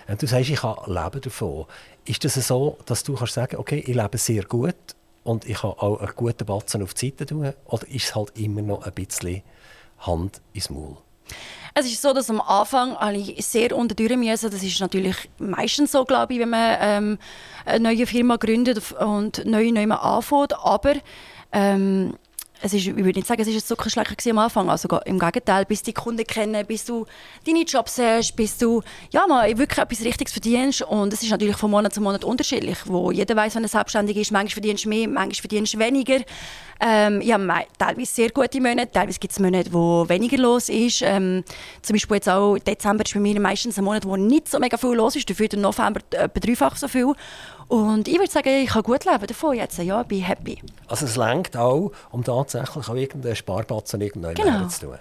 Äh, 0.07 0.17
du 0.19 0.27
sagst, 0.27 0.51
ich 0.51 0.61
kann 0.61 0.77
leben 0.87 1.21
davon. 1.23 1.65
Ist 2.05 2.25
das 2.27 2.35
so, 2.35 2.77
dass 2.85 3.05
du 3.05 3.15
kannst 3.15 3.33
sagen 3.33 3.57
okay, 3.57 3.83
ich 3.87 3.95
lebe 3.95 4.19
sehr 4.19 4.45
gut 4.45 4.75
und 5.23 5.45
ich 5.45 5.59
kann 5.59 5.71
auch 5.71 6.01
einen 6.01 6.13
guten 6.17 6.47
Batzen 6.47 6.83
auf 6.83 6.95
die 6.95 7.15
Seite? 7.19 7.55
Oder 7.67 7.89
ist 7.89 8.05
es 8.05 8.15
halt 8.15 8.39
immer 8.39 8.63
noch 8.63 8.85
ein 8.85 8.93
bisschen 8.93 9.43
Hand 9.99 10.41
ins 10.53 10.71
Maul? 10.71 10.97
Es 11.75 11.87
ist 11.87 12.03
so, 12.03 12.13
dass 12.13 12.31
am 12.31 12.41
Anfang 12.41 12.97
ich 13.15 13.47
sehr 13.47 13.77
unter 13.77 13.95
müssen. 14.17 14.51
Das 14.51 14.63
ist 14.63 14.81
natürlich 14.81 15.31
meistens 15.39 15.93
so, 15.93 16.05
glaube 16.05 16.35
ich, 16.35 16.41
wenn 16.41 16.51
man 16.51 16.77
ähm, 16.81 17.19
eine 17.65 17.81
neue 17.81 18.07
Firma 18.07 18.37
gründet 18.37 18.93
und 18.93 19.45
neu, 19.45 19.71
neu 19.71 19.91
anfängt. 19.91 20.59
Aber 20.59 20.95
ähm, 21.53 22.15
es 22.63 22.75
ist, 22.75 22.87
ich 22.87 22.97
würde 22.97 23.19
nicht 23.19 23.27
sagen, 23.27 23.41
es 23.41 23.49
war 23.49 23.77
so 23.77 23.89
schlecht 23.89 24.27
am 24.29 24.39
Anfang. 24.39 24.69
Also 24.69 24.89
im 25.05 25.19
Gegenteil, 25.19 25.65
bis 25.65 25.83
die 25.83 25.93
Kunden 25.93 26.27
kennen, 26.27 26.67
bis 26.67 26.85
du 26.85 27.07
deine 27.47 27.63
Jobs 27.63 27.99
hast, 27.99 28.37
bis 28.37 28.59
du 28.59 28.83
ja, 29.11 29.27
mal 29.27 29.57
wirklich 29.57 29.79
etwas 29.79 30.05
Richtiges 30.05 30.33
verdienst. 30.33 30.83
Und 30.83 31.13
es 31.13 31.23
ist 31.23 31.31
natürlich 31.31 31.57
von 31.57 31.71
Monat 31.71 31.95
zu 31.95 32.01
Monat 32.01 32.25
unterschiedlich, 32.25 32.79
wo 32.87 33.11
jeder 33.11 33.35
weiß, 33.37 33.55
wenn 33.55 33.65
er 33.65 33.69
selbstständig 33.69 34.17
ist, 34.17 34.31
manchmal 34.31 34.63
verdienst 34.63 34.85
du 34.85 34.89
mehr, 34.89 35.09
manchmal 35.09 35.35
verdienst 35.35 35.75
du 35.75 35.79
weniger. 35.79 36.19
Ähm, 36.83 37.21
ja, 37.21 37.39
teilweise 37.79 38.13
sehr 38.13 38.31
gute 38.31 38.59
Monate, 38.59 38.91
teilweise 38.91 39.19
gibt 39.19 39.33
es 39.33 39.39
Monate, 39.39 39.73
wo 39.73 40.09
weniger 40.09 40.39
los 40.39 40.71
ist. 40.71 41.03
Ähm, 41.03 41.45
zum 41.83 41.95
Beispiel 41.95 42.17
jetzt 42.17 42.29
auch 42.29 42.59
Dezember 42.59 43.05
ist 43.05 43.13
bei 43.13 43.21
mir 43.21 43.39
meistens 43.39 43.79
ein 43.79 43.85
Monat, 43.85 44.07
wo 44.07 44.17
nicht 44.17 44.49
so 44.49 44.59
mega 44.59 44.79
viel 44.79 44.95
los 44.95 45.15
ist, 45.15 45.29
dafür 45.29 45.53
im 45.53 45.61
November 45.61 46.01
etwa 46.11 46.41
dreifach 46.41 46.77
so 46.77 46.89
viel. 46.89 47.13
Und 47.71 48.09
ich 48.09 48.19
würde 48.19 48.31
sagen, 48.33 48.49
ich 48.49 48.71
kann 48.71 48.83
gut 48.83 49.05
leben 49.05 49.27
davon 49.29 49.57
jetzt. 49.57 49.79
Ja, 49.79 50.03
bin 50.03 50.23
happy. 50.23 50.61
Also 50.89 51.07
es 51.07 51.17
lenkt 51.17 51.57
auch, 51.57 51.93
um 52.11 52.25
tatsächlich 52.51 52.89
auch 52.89 52.95
irgendeinen 52.95 53.37
Sparbatzen 53.37 54.01
irgendwann 54.01 54.35
genau. 54.35 54.69
zu 54.69 54.87
tun. 54.87 54.99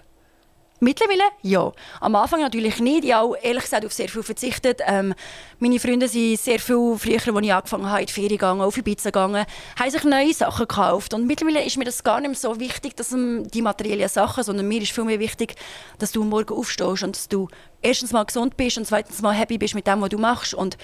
Mittlerweile 0.82 1.24
ja. 1.42 1.74
Am 2.00 2.16
Anfang 2.16 2.40
natürlich 2.40 2.80
nicht. 2.80 3.04
Ich 3.04 3.14
habe 3.14 3.38
ehrlich 3.42 3.64
gesagt 3.64 3.86
auf 3.86 3.92
sehr 3.92 4.08
viel 4.08 4.24
verzichtet. 4.24 4.80
Ähm, 4.88 5.14
meine 5.60 5.78
Freunde 5.78 6.08
sind 6.08 6.40
sehr 6.40 6.60
viel 6.60 6.96
früher, 6.98 7.16
als 7.16 7.28
ich 7.28 7.54
angefangen 7.54 7.90
habe, 7.90 8.00
in 8.00 8.06
die 8.06 8.14
Ferien 8.14 8.30
gegangen, 8.32 8.62
auf 8.62 8.76
die 8.76 8.82
Pizza 8.82 9.12
gegangen, 9.12 9.46
haben 9.78 9.92
sich 9.92 10.04
neue 10.06 10.34
Sachen 10.34 10.68
gekauft. 10.68 11.14
Und 11.14 11.28
mittlerweile 11.28 11.66
ist 11.66 11.78
mir 11.78 11.84
das 11.84 12.02
gar 12.02 12.22
nicht 12.22 12.30
mehr 12.30 12.38
so 12.38 12.58
wichtig, 12.62 12.96
dass 12.96 13.10
die 13.10 13.62
materiellen 13.62 14.08
Sachen, 14.08 14.44
sondern 14.44 14.70
mir 14.70 14.82
ist 14.82 14.94
viel 14.94 15.04
mehr 15.04 15.20
wichtig, 15.20 15.56
dass 15.98 16.14
du 16.14 16.24
morgen 16.24 16.54
aufstehst 16.54 17.04
und 17.04 17.16
dass 17.16 17.28
du 17.28 17.50
erstens 17.82 18.14
mal 18.14 18.24
gesund 18.24 18.56
bist 18.56 18.78
und 18.78 18.86
zweitens 18.86 19.22
mal 19.22 19.34
happy 19.34 19.58
bist 19.58 19.76
mit 19.76 19.86
dem, 19.86 20.00
was 20.00 20.10
du 20.10 20.18
machst. 20.18 20.54
Und 20.54 20.78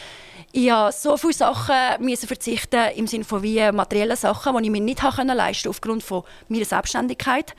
ich 0.56 0.72
habe 0.72 0.92
so 0.94 1.18
viele 1.18 1.34
Sachen 1.34 1.76
müssen 2.00 2.28
verzichten 2.28 2.80
im 2.96 3.08
Sinne 3.08 3.26
von 3.26 3.44
wie 3.44 3.60
materielle 3.74 4.16
Sachen, 4.16 4.56
die 4.58 4.64
ich 4.64 4.72
mir 4.72 4.80
nicht 4.80 5.04
leisten 5.04 5.28
konnte, 5.28 5.70
aufgrund 5.70 6.02
von 6.02 6.24
meiner 6.48 6.64
Selbstständigkeit. 6.64 7.54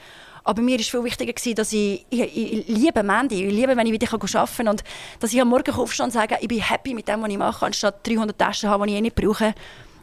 Aber 0.45 0.63
mir 0.63 0.79
war 0.79 0.85
viel 0.85 1.05
wichtiger, 1.05 1.55
dass 1.55 1.73
ich, 1.75 2.07
ich, 2.09 2.37
ich 2.37 2.69
liebe 2.69 3.03
Mandy, 3.03 3.45
ich 3.45 3.53
liebe, 3.53 3.77
wenn 3.77 3.87
ich 3.87 3.93
wieder 3.93 4.11
arbeiten 4.11 4.57
kann 4.57 4.69
und 4.69 4.85
dass 5.21 5.31
ich 5.31 5.41
am 5.43 5.49
Morgen 5.49 5.75
aufstehe 5.75 6.05
und 6.05 6.13
sage, 6.13 6.39
ich 6.41 6.49
bin 6.49 6.61
happy 6.61 6.95
mit 6.95 7.07
dem, 7.07 7.21
was 7.21 7.29
ich 7.29 7.37
mache, 7.37 7.67
anstatt 7.67 8.07
300 8.07 8.39
Taschen 8.39 8.71
haben, 8.71 8.87
die 8.87 8.95
ich 8.95 8.99
eh 8.99 9.03
nicht 9.03 9.15
brauche. 9.15 9.53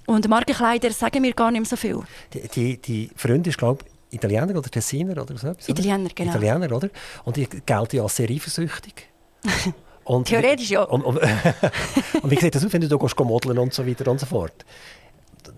Und 0.06 0.28
Markenkleider 0.28 0.92
sagen 0.92 1.22
mir 1.22 1.34
gar 1.34 1.50
nicht 1.50 1.62
mehr 1.62 1.70
so 1.70 1.76
viel. 1.76 2.00
Die, 2.34 2.48
die, 2.48 2.78
die 2.78 3.10
Freundin 3.16 3.50
ist, 3.50 3.58
glaube 3.58 3.86
ich, 4.12 4.18
Italiener 4.18 4.56
oder 4.56 4.70
Tessiner 4.70 5.20
oder 5.20 5.36
so 5.36 5.48
etwas? 5.48 5.68
Italiener, 5.68 6.10
genau. 6.14 6.36
Italiener, 6.36 6.76
oder? 6.76 6.90
Und 7.24 7.38
die 7.38 7.48
gelten 7.48 7.96
ja 7.96 8.04
als 8.04 8.18
sehr 8.18 8.30
eifersüchtig. 8.30 9.08
Und 10.06 10.28
Theoretisch 10.28 10.70
ja. 10.70 10.84
Und, 10.84 11.04
und, 11.04 11.18
und 12.22 12.32
wie 12.32 12.40
sieht 12.40 12.56
das 12.56 12.66
aus, 12.66 12.74
wenn 12.74 12.82
du 12.82 12.88
da 12.88 13.24
modeln 13.24 13.58
und 13.58 13.74
so 13.74 13.86
weiter 13.88 14.10
und 14.10 14.20
so 14.20 14.26
fort? 14.26 14.66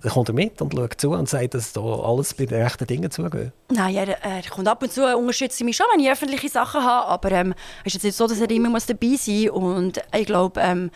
dann 0.02 0.12
kommt 0.12 0.30
er 0.30 0.34
mit 0.34 0.62
und 0.62 0.74
schaut 0.74 1.00
zu 1.00 1.12
und 1.12 1.30
sagt, 1.30 1.54
dass 1.54 1.74
da 1.74 1.82
alles 1.82 2.34
bei 2.34 2.46
den 2.46 2.62
rechten 2.62 2.88
Dingen 2.88 3.10
zugeht? 3.12 3.52
Nein, 3.70 3.96
er, 3.96 4.24
er 4.24 4.42
kommt 4.44 4.68
ab 4.68 4.82
und 4.82 4.92
zu, 4.92 5.04
unterstützt 5.16 5.64
mich 5.64 5.76
schon, 5.76 5.86
wenn 5.94 6.04
ich 6.04 6.12
öffentliche 6.12 6.50
Sachen 6.50 6.84
habe, 6.84 7.08
aber 7.08 7.32
ähm, 7.32 7.54
es 7.84 7.88
ist 7.88 7.94
jetzt 7.96 8.04
nicht 8.04 8.18
so, 8.18 8.28
dass 8.28 8.40
er 8.40 8.50
immer 8.50 8.70
muss 8.70 8.86
dabei 8.86 9.16
sein 9.16 9.44
muss 9.44 9.50
und 9.50 10.02
ich 10.14 10.26
glaube, 10.26 10.62
ähm, 10.62 10.92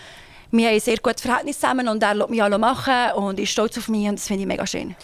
wir 0.52 0.68
haben 0.68 0.74
ein 0.74 0.80
sehr 0.80 0.97
gutes 0.97 1.22
Verhältnis 1.22 1.60
zusammen 1.60 1.88
und 1.88 2.02
er 2.02 2.16
lässt 2.16 2.30
mich 2.32 2.41
alle 2.41 2.58
machen 2.58 3.12
und 3.16 3.39
ist 3.39 3.52
stolz 3.52 3.78
auf 3.78 3.88
mich 3.88 4.08
und 4.08 4.18
das 4.18 4.28
finde 4.28 4.41
ich 4.41 4.47
mega 4.47 4.66
schön. 4.66 4.95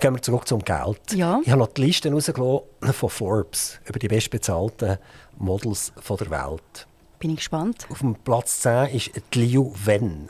Gehen 0.00 0.14
wir 0.14 0.22
zurück 0.22 0.48
zum 0.48 0.60
Geld. 0.64 1.00
Ja. 1.14 1.40
Ich 1.44 1.50
habe 1.50 1.60
noch 1.60 1.68
die 1.68 1.82
Liste 1.82 2.10
rausgelassen 2.10 2.92
von 2.92 3.08
Forbes 3.08 3.78
über 3.86 3.98
die 4.00 4.08
bestbezahlten 4.08 4.98
Models 5.36 5.92
der 6.08 6.30
Welt. 6.30 6.87
Bin 7.18 7.30
ich 7.30 7.36
gespannt. 7.38 7.86
Auf 7.90 7.98
dem 7.98 8.14
Platz 8.14 8.60
10 8.60 8.90
ist 8.90 9.10
die 9.34 9.44
Liu 9.44 9.72
Wen. 9.84 10.28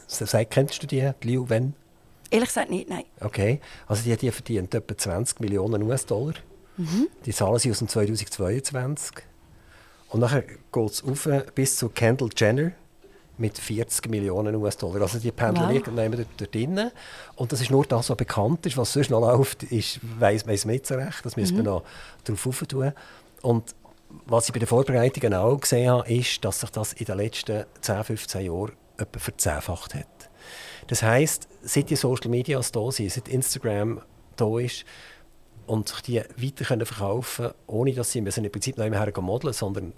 Kennst 0.50 0.82
du 0.82 0.86
die, 0.86 1.10
die 1.22 1.28
Liu 1.28 1.48
Wen? 1.48 1.74
Ehrlich 2.30 2.48
gesagt 2.48 2.70
nicht, 2.70 2.88
nein. 2.88 3.04
Okay, 3.20 3.60
also 3.86 4.02
die, 4.02 4.16
die 4.16 4.30
verdient 4.30 4.74
etwa 4.74 4.96
20 4.96 5.40
Millionen 5.40 5.82
US-Dollar. 5.82 6.34
Mhm. 6.76 7.08
Die 7.24 7.32
Zahlen 7.32 7.58
sind 7.58 7.72
aus 7.72 7.78
dem 7.78 7.88
2022. 7.88 9.16
Und 10.10 10.20
nachher 10.20 10.42
geht 10.42 10.90
es 10.90 11.04
auf 11.04 11.28
bis 11.54 11.76
zu 11.76 11.88
Kendall 11.90 12.30
Jenner 12.36 12.72
mit 13.38 13.56
40 13.56 14.08
Millionen 14.10 14.54
US-Dollar. 14.56 15.02
Also 15.02 15.18
die 15.18 15.30
pendeln 15.30 15.68
wow. 15.68 15.74
irgendwann 15.74 16.12
dort, 16.12 16.26
dort 16.36 16.54
drin. 16.54 16.90
Und 17.36 17.52
das 17.52 17.60
ist 17.60 17.70
nur 17.70 17.84
das, 17.84 18.10
was 18.10 18.16
bekannt 18.16 18.66
ist. 18.66 18.76
Was 18.76 18.92
sonst 18.92 19.10
noch 19.10 19.20
läuft, 19.20 19.62
ist, 19.64 20.00
weiss, 20.18 20.46
weiss 20.46 20.64
man 20.64 20.72
nicht 20.72 20.86
so 20.86 20.94
recht. 20.94 21.24
Das 21.24 21.36
müssen 21.36 21.54
mhm. 21.54 21.64
wir 21.64 21.64
noch 21.64 21.84
drauf 22.24 22.64
tun. 22.66 22.92
Und 23.42 23.74
was 24.26 24.46
ich 24.46 24.52
bei 24.52 24.58
den 24.58 24.68
Vorbereitungen 24.68 25.34
auch 25.34 25.60
gesehen 25.60 25.90
habe, 25.90 26.12
ist, 26.12 26.44
dass 26.44 26.60
sich 26.60 26.70
das 26.70 26.92
in 26.94 27.06
den 27.06 27.16
letzten 27.18 27.64
10, 27.80 28.04
15 28.04 28.46
Jahren 28.46 28.72
etwa 28.96 29.18
verzehnfacht 29.18 29.94
hat. 29.94 30.30
Das 30.86 31.02
heisst, 31.02 31.48
seit 31.62 31.90
die 31.90 31.96
Social 31.96 32.30
Media 32.30 32.60
da 32.60 32.90
sind, 32.90 33.12
seit 33.12 33.28
Instagram 33.28 34.00
da 34.36 34.58
ist, 34.58 34.84
und 35.68 35.88
sich 35.88 36.00
die 36.02 36.18
weiter 36.18 36.64
können 36.64 36.86
verkaufen 36.86 37.50
ohne 37.66 37.92
dass 37.92 38.12
sie 38.12 38.20
müssen 38.20 38.44
im 38.44 38.50
Prinzip 38.50 38.78
noch 38.78 38.86
immer 38.86 39.20
modeln 39.20 39.52
sondern 39.52 39.92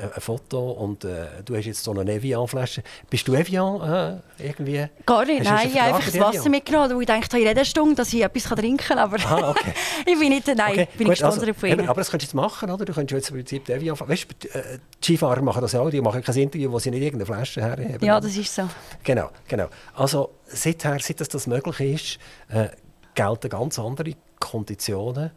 ein 0.00 0.20
Foto 0.20 0.72
und 0.72 1.04
äh, 1.04 1.26
du 1.44 1.56
hast 1.56 1.66
jetzt 1.66 1.84
so 1.84 1.92
eine 1.92 2.12
Evian-Flasche. 2.12 2.82
Bist 3.08 3.26
du 3.28 3.34
Evian 3.34 4.20
äh, 4.38 4.44
irgendwie? 4.44 4.86
Gar 5.06 5.24
nicht, 5.26 5.44
nein, 5.44 5.68
ich 5.68 5.80
habe 5.80 5.94
einfach 5.94 6.10
das 6.10 6.20
Wasser 6.20 6.50
mitgenommen, 6.50 6.94
weil 6.94 7.00
ich 7.02 7.06
dachte, 7.06 7.38
in 7.38 7.46
jeder 7.46 7.64
Stunde, 7.64 7.94
dass 7.94 8.12
ich 8.12 8.22
etwas 8.22 8.44
trinken 8.44 8.76
kann, 8.76 8.98
aber 8.98 9.16
ah, 9.24 9.50
okay. 9.50 9.72
ich 10.06 10.18
bin 10.18 10.28
nicht, 10.30 10.46
nein, 10.46 10.72
okay. 10.72 10.88
bin 10.98 11.08
nicht 11.08 11.22
also, 11.22 11.40
von 11.52 11.68
Ihnen. 11.68 11.88
Aber 11.88 12.00
das 12.00 12.10
könntest 12.10 12.32
du 12.32 12.36
jetzt 12.36 12.42
machen, 12.42 12.70
oder? 12.70 12.84
Du 12.84 12.92
könntest 12.92 13.12
jetzt 13.12 13.30
im 13.30 13.36
Prinzip 13.36 13.68
Evian, 13.68 13.98
weißt 13.98 14.26
du, 14.40 14.48
äh, 14.48 14.78
Skifahrer 15.02 15.42
machen 15.42 15.62
das 15.62 15.74
auch, 15.74 15.90
die 15.90 16.00
machen 16.00 16.22
kein 16.22 16.36
Interview, 16.36 16.70
wo 16.72 16.78
sie 16.78 16.90
nicht 16.90 17.02
irgendeine 17.02 17.26
Flasche 17.26 17.62
herheben. 17.62 18.04
Ja, 18.04 18.20
das 18.20 18.36
ist 18.36 18.54
so. 18.54 18.68
Genau, 19.04 19.30
genau. 19.46 19.68
Also 19.94 20.30
seither, 20.46 20.98
seit 21.00 21.20
das, 21.20 21.28
das 21.28 21.46
möglich 21.46 21.80
ist, 21.80 22.18
äh, 22.54 22.68
gelten 23.14 23.48
ganz 23.48 23.78
andere 23.78 24.14
Konditionen. 24.42 25.30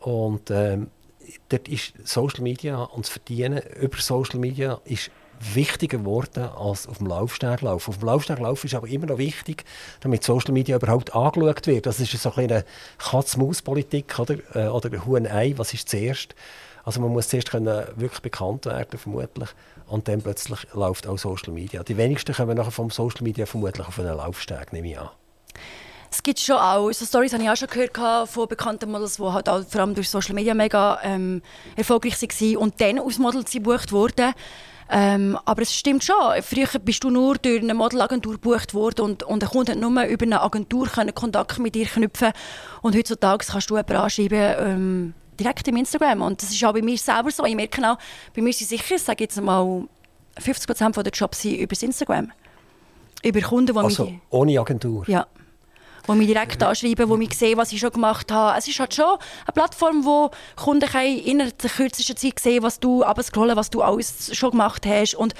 Und 0.00 0.50
ähm, 0.50 0.88
dort 1.48 1.68
ist 1.68 1.94
Social 2.04 2.42
Media 2.42 2.82
und 2.82 3.06
das 3.06 3.10
Verdienen 3.10 3.62
über 3.80 3.98
Social 3.98 4.40
Media 4.40 4.80
ist 4.84 5.10
wichtiger 5.40 5.98
geworden 5.98 6.44
als 6.44 6.86
auf 6.86 6.98
dem 6.98 7.08
Laufsteg 7.08 7.62
Auf 7.62 7.98
dem 7.98 8.06
Laufsteg 8.06 8.38
ist 8.40 8.74
aber 8.74 8.88
immer 8.88 9.06
noch 9.06 9.18
wichtig, 9.18 9.64
damit 10.00 10.24
Social 10.24 10.52
Media 10.52 10.76
überhaupt 10.76 11.14
angeschaut 11.14 11.66
wird. 11.66 11.86
Das 11.86 12.00
ist 12.00 12.10
so 12.12 12.32
ein 12.32 12.50
eine 12.50 12.64
Katz-Maus-Politik 12.98 14.18
oder, 14.18 14.36
äh, 14.54 14.68
oder 14.68 14.90
ein 14.92 15.04
Huhn-Ei. 15.04 15.54
Was 15.56 15.74
ist 15.74 15.88
zuerst? 15.88 16.34
Also 16.84 17.00
man 17.00 17.12
muss 17.12 17.28
zuerst 17.28 17.50
können 17.50 17.84
wirklich 17.96 18.22
bekannt 18.22 18.66
werden, 18.66 18.98
vermutlich. 18.98 19.48
Und 19.88 20.08
dann 20.08 20.22
plötzlich 20.22 20.60
läuft 20.72 21.06
auch 21.06 21.18
Social 21.18 21.52
Media. 21.52 21.82
Die 21.82 21.96
wenigsten 21.96 22.34
kommen 22.34 22.56
nachher 22.56 22.70
vom 22.70 22.90
Social 22.90 23.22
Media 23.22 23.44
vermutlich 23.44 23.86
auf 23.86 23.98
einen 23.98 24.16
Laufsteg, 24.16 24.72
nehme 24.72 24.88
ich 24.88 24.98
an. 24.98 25.10
Es 26.16 26.22
gibt 26.22 26.40
schon 26.40 26.56
auch, 26.56 26.90
so 26.92 27.04
Stories 27.04 27.34
habe 27.34 27.42
ich 27.42 27.50
auch 27.50 27.56
schon 27.56 27.68
gehört 27.68 28.30
von 28.30 28.48
bekannten 28.48 28.90
Models, 28.90 29.16
die 29.16 29.22
halt 29.22 29.50
auch 29.50 29.62
vor 29.68 29.82
allem 29.82 29.94
durch 29.94 30.08
Social 30.08 30.34
Media 30.34 30.54
mega 30.54 30.98
ähm, 31.02 31.42
erfolgreich 31.76 32.14
waren 32.22 32.56
und 32.56 32.80
dann 32.80 32.98
aus 32.98 33.18
Models 33.18 33.50
gebucht 33.50 33.92
wurden. 33.92 34.32
Ähm, 34.88 35.38
aber 35.44 35.60
es 35.60 35.74
stimmt 35.74 36.04
schon, 36.04 36.16
früher 36.40 36.68
bist 36.82 37.04
du 37.04 37.10
nur 37.10 37.36
durch 37.36 37.60
eine 37.60 37.74
Modelagentur 37.74 38.32
gebucht 38.32 38.72
worden 38.72 39.02
und, 39.02 39.24
und 39.24 39.42
ein 39.42 39.50
Kunde 39.50 39.76
nur 39.76 40.04
über 40.04 40.24
eine 40.24 40.40
Agentur 40.40 40.86
können 40.86 41.14
Kontakt 41.14 41.58
mit 41.58 41.74
dir 41.74 41.84
knüpfen 41.84 42.32
und 42.80 42.96
heutzutage 42.96 43.44
kannst 43.46 43.68
du 43.68 43.74
jemanden 43.74 43.96
anschreiben, 43.96 44.54
ähm, 44.58 45.14
direkt 45.38 45.68
im 45.68 45.76
Instagram 45.76 46.22
und 46.22 46.40
das 46.40 46.50
ist 46.50 46.64
auch 46.64 46.72
bei 46.72 46.80
mir 46.80 46.96
selber 46.96 47.30
so. 47.30 47.44
Ich 47.44 47.54
merke 47.54 47.82
auch, 47.86 47.98
bei 48.34 48.40
mir 48.40 48.54
sind 48.54 48.68
sicher, 48.68 48.94
ich 48.94 49.02
sage 49.02 49.24
jetzt 49.24 49.38
mal, 49.38 49.86
50% 50.40 51.02
der 51.02 51.12
Jobs 51.12 51.42
sind 51.42 51.58
über 51.58 51.76
Instagram. 51.78 52.32
Über 53.22 53.40
Kunden, 53.42 53.74
die 53.74 53.78
also, 53.78 54.04
mich... 54.06 54.14
ohne 54.30 54.58
Agentur? 54.58 55.04
Ja 55.08 55.26
die 56.08 56.12
mich 56.12 56.26
direkt 56.28 56.62
anschreiben, 56.62 57.08
die 57.08 57.16
mich 57.16 57.34
sehen, 57.34 57.58
was 57.58 57.72
ich 57.72 57.80
schon 57.80 57.90
gemacht 57.90 58.30
habe. 58.30 58.58
Es 58.58 58.68
ist 58.68 58.78
halt 58.78 58.94
schon 58.94 59.04
eine 59.04 59.52
Plattform, 59.54 60.04
wo 60.04 60.30
Kunden 60.56 60.88
innerhalb 61.24 61.58
der 61.58 61.70
kürzesten 61.70 62.16
Zeit 62.16 62.38
sehen, 62.38 62.62
was 62.62 62.80
du 62.80 63.02
abscrollen, 63.02 63.56
was 63.56 63.70
du 63.70 63.82
alles 63.82 64.34
schon 64.36 64.50
gemacht 64.52 64.86
hast 64.86 65.14
und 65.14 65.34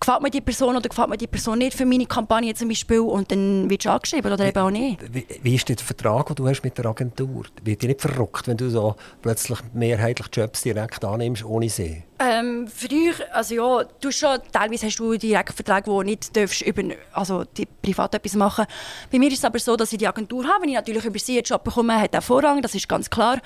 gefällt 0.00 0.22
mir 0.22 0.30
die 0.30 0.40
Person 0.40 0.76
oder 0.76 0.88
gefällt 0.88 1.08
mir 1.08 1.16
die 1.16 1.26
Person 1.26 1.58
nicht 1.58 1.76
für 1.76 1.86
meine 1.86 2.06
Kampagne 2.06 2.54
zum 2.54 2.68
Beispiel 2.68 3.00
und 3.00 3.30
dann 3.30 3.68
wirst 3.68 3.84
du 3.84 3.90
angeschrieben 3.90 4.32
oder 4.32 4.44
eben 4.44 4.58
auch 4.58 4.70
nicht. 4.70 5.00
Wie, 5.12 5.26
wie 5.42 5.54
ist 5.54 5.68
der 5.68 5.76
Vertrag, 5.78 6.26
den 6.26 6.36
du 6.36 6.48
hast 6.48 6.62
mit 6.62 6.78
der 6.78 6.86
Agentur? 6.86 7.44
Wird 7.62 7.82
dir 7.82 7.88
nicht 7.88 8.00
verrückt, 8.00 8.46
wenn 8.46 8.56
du 8.56 8.70
so 8.70 8.96
plötzlich 9.22 9.58
mehrheitlich 9.72 10.28
Jobs 10.32 10.62
direkt 10.62 11.04
annimmst, 11.04 11.44
ohne 11.44 11.68
sie? 11.68 12.04
Ähm, 12.20 12.66
früher, 12.66 13.14
also 13.32 13.54
ja, 13.54 13.84
du 14.00 14.10
schon, 14.10 14.38
teilweise 14.52 14.86
hast 14.86 14.98
du 14.98 15.16
Direktverträge, 15.16 15.86
wo 15.86 16.02
nicht 16.02 16.36
darfst 16.36 16.62
über, 16.62 16.82
also 17.12 17.44
die 17.44 17.64
privat 17.64 18.12
etwas 18.12 18.34
machen. 18.34 18.66
Bei 19.10 19.20
mir 19.20 19.28
ist 19.28 19.38
es 19.38 19.44
aber 19.44 19.60
so, 19.60 19.76
dass 19.76 19.92
ich 19.92 19.98
die 19.98 20.07
Agentur 20.08 20.46
habe, 20.46 20.62
wenn 20.62 20.70
ich 20.70 20.74
natürlich 20.74 21.04
über 21.04 21.18
sie 21.18 21.36
einen 21.36 21.44
Job 21.44 21.64
bekomme, 21.64 22.00
hat 22.00 22.14
er 22.14 22.22
Vorrang, 22.22 22.62
das 22.62 22.74
ist 22.74 22.88
ganz 22.88 23.08
klar. 23.08 23.38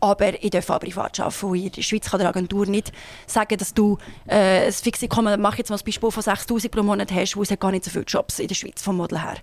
Aber 0.00 0.42
ich 0.42 0.50
darf 0.50 0.70
auch 0.70 0.78
privat 0.78 1.18
arbeiten. 1.18 1.54
in 1.54 1.72
der 1.72 1.82
Schweiz 1.82 2.10
kann 2.10 2.20
die 2.20 2.26
Agentur 2.26 2.66
nicht 2.66 2.92
sagen, 3.26 3.56
dass 3.56 3.74
du 3.74 3.98
äh, 4.26 4.66
ein 4.66 4.72
fixes 4.72 5.04
Einkommen, 5.04 5.40
mach 5.40 5.58
jetzt 5.58 5.70
mal 5.70 5.74
das 5.74 5.82
Beispiel 5.82 6.10
von 6.10 6.22
6000 6.22 6.72
pro 6.72 6.82
Monat 6.82 7.12
hast, 7.12 7.36
wo 7.36 7.42
es 7.42 7.58
gar 7.58 7.72
nicht 7.72 7.84
so 7.84 7.90
viele 7.90 8.04
Jobs 8.04 8.38
in 8.38 8.48
der 8.48 8.54
Schweiz 8.54 8.80
vom 8.80 8.96
Model 8.96 9.20
her. 9.20 9.36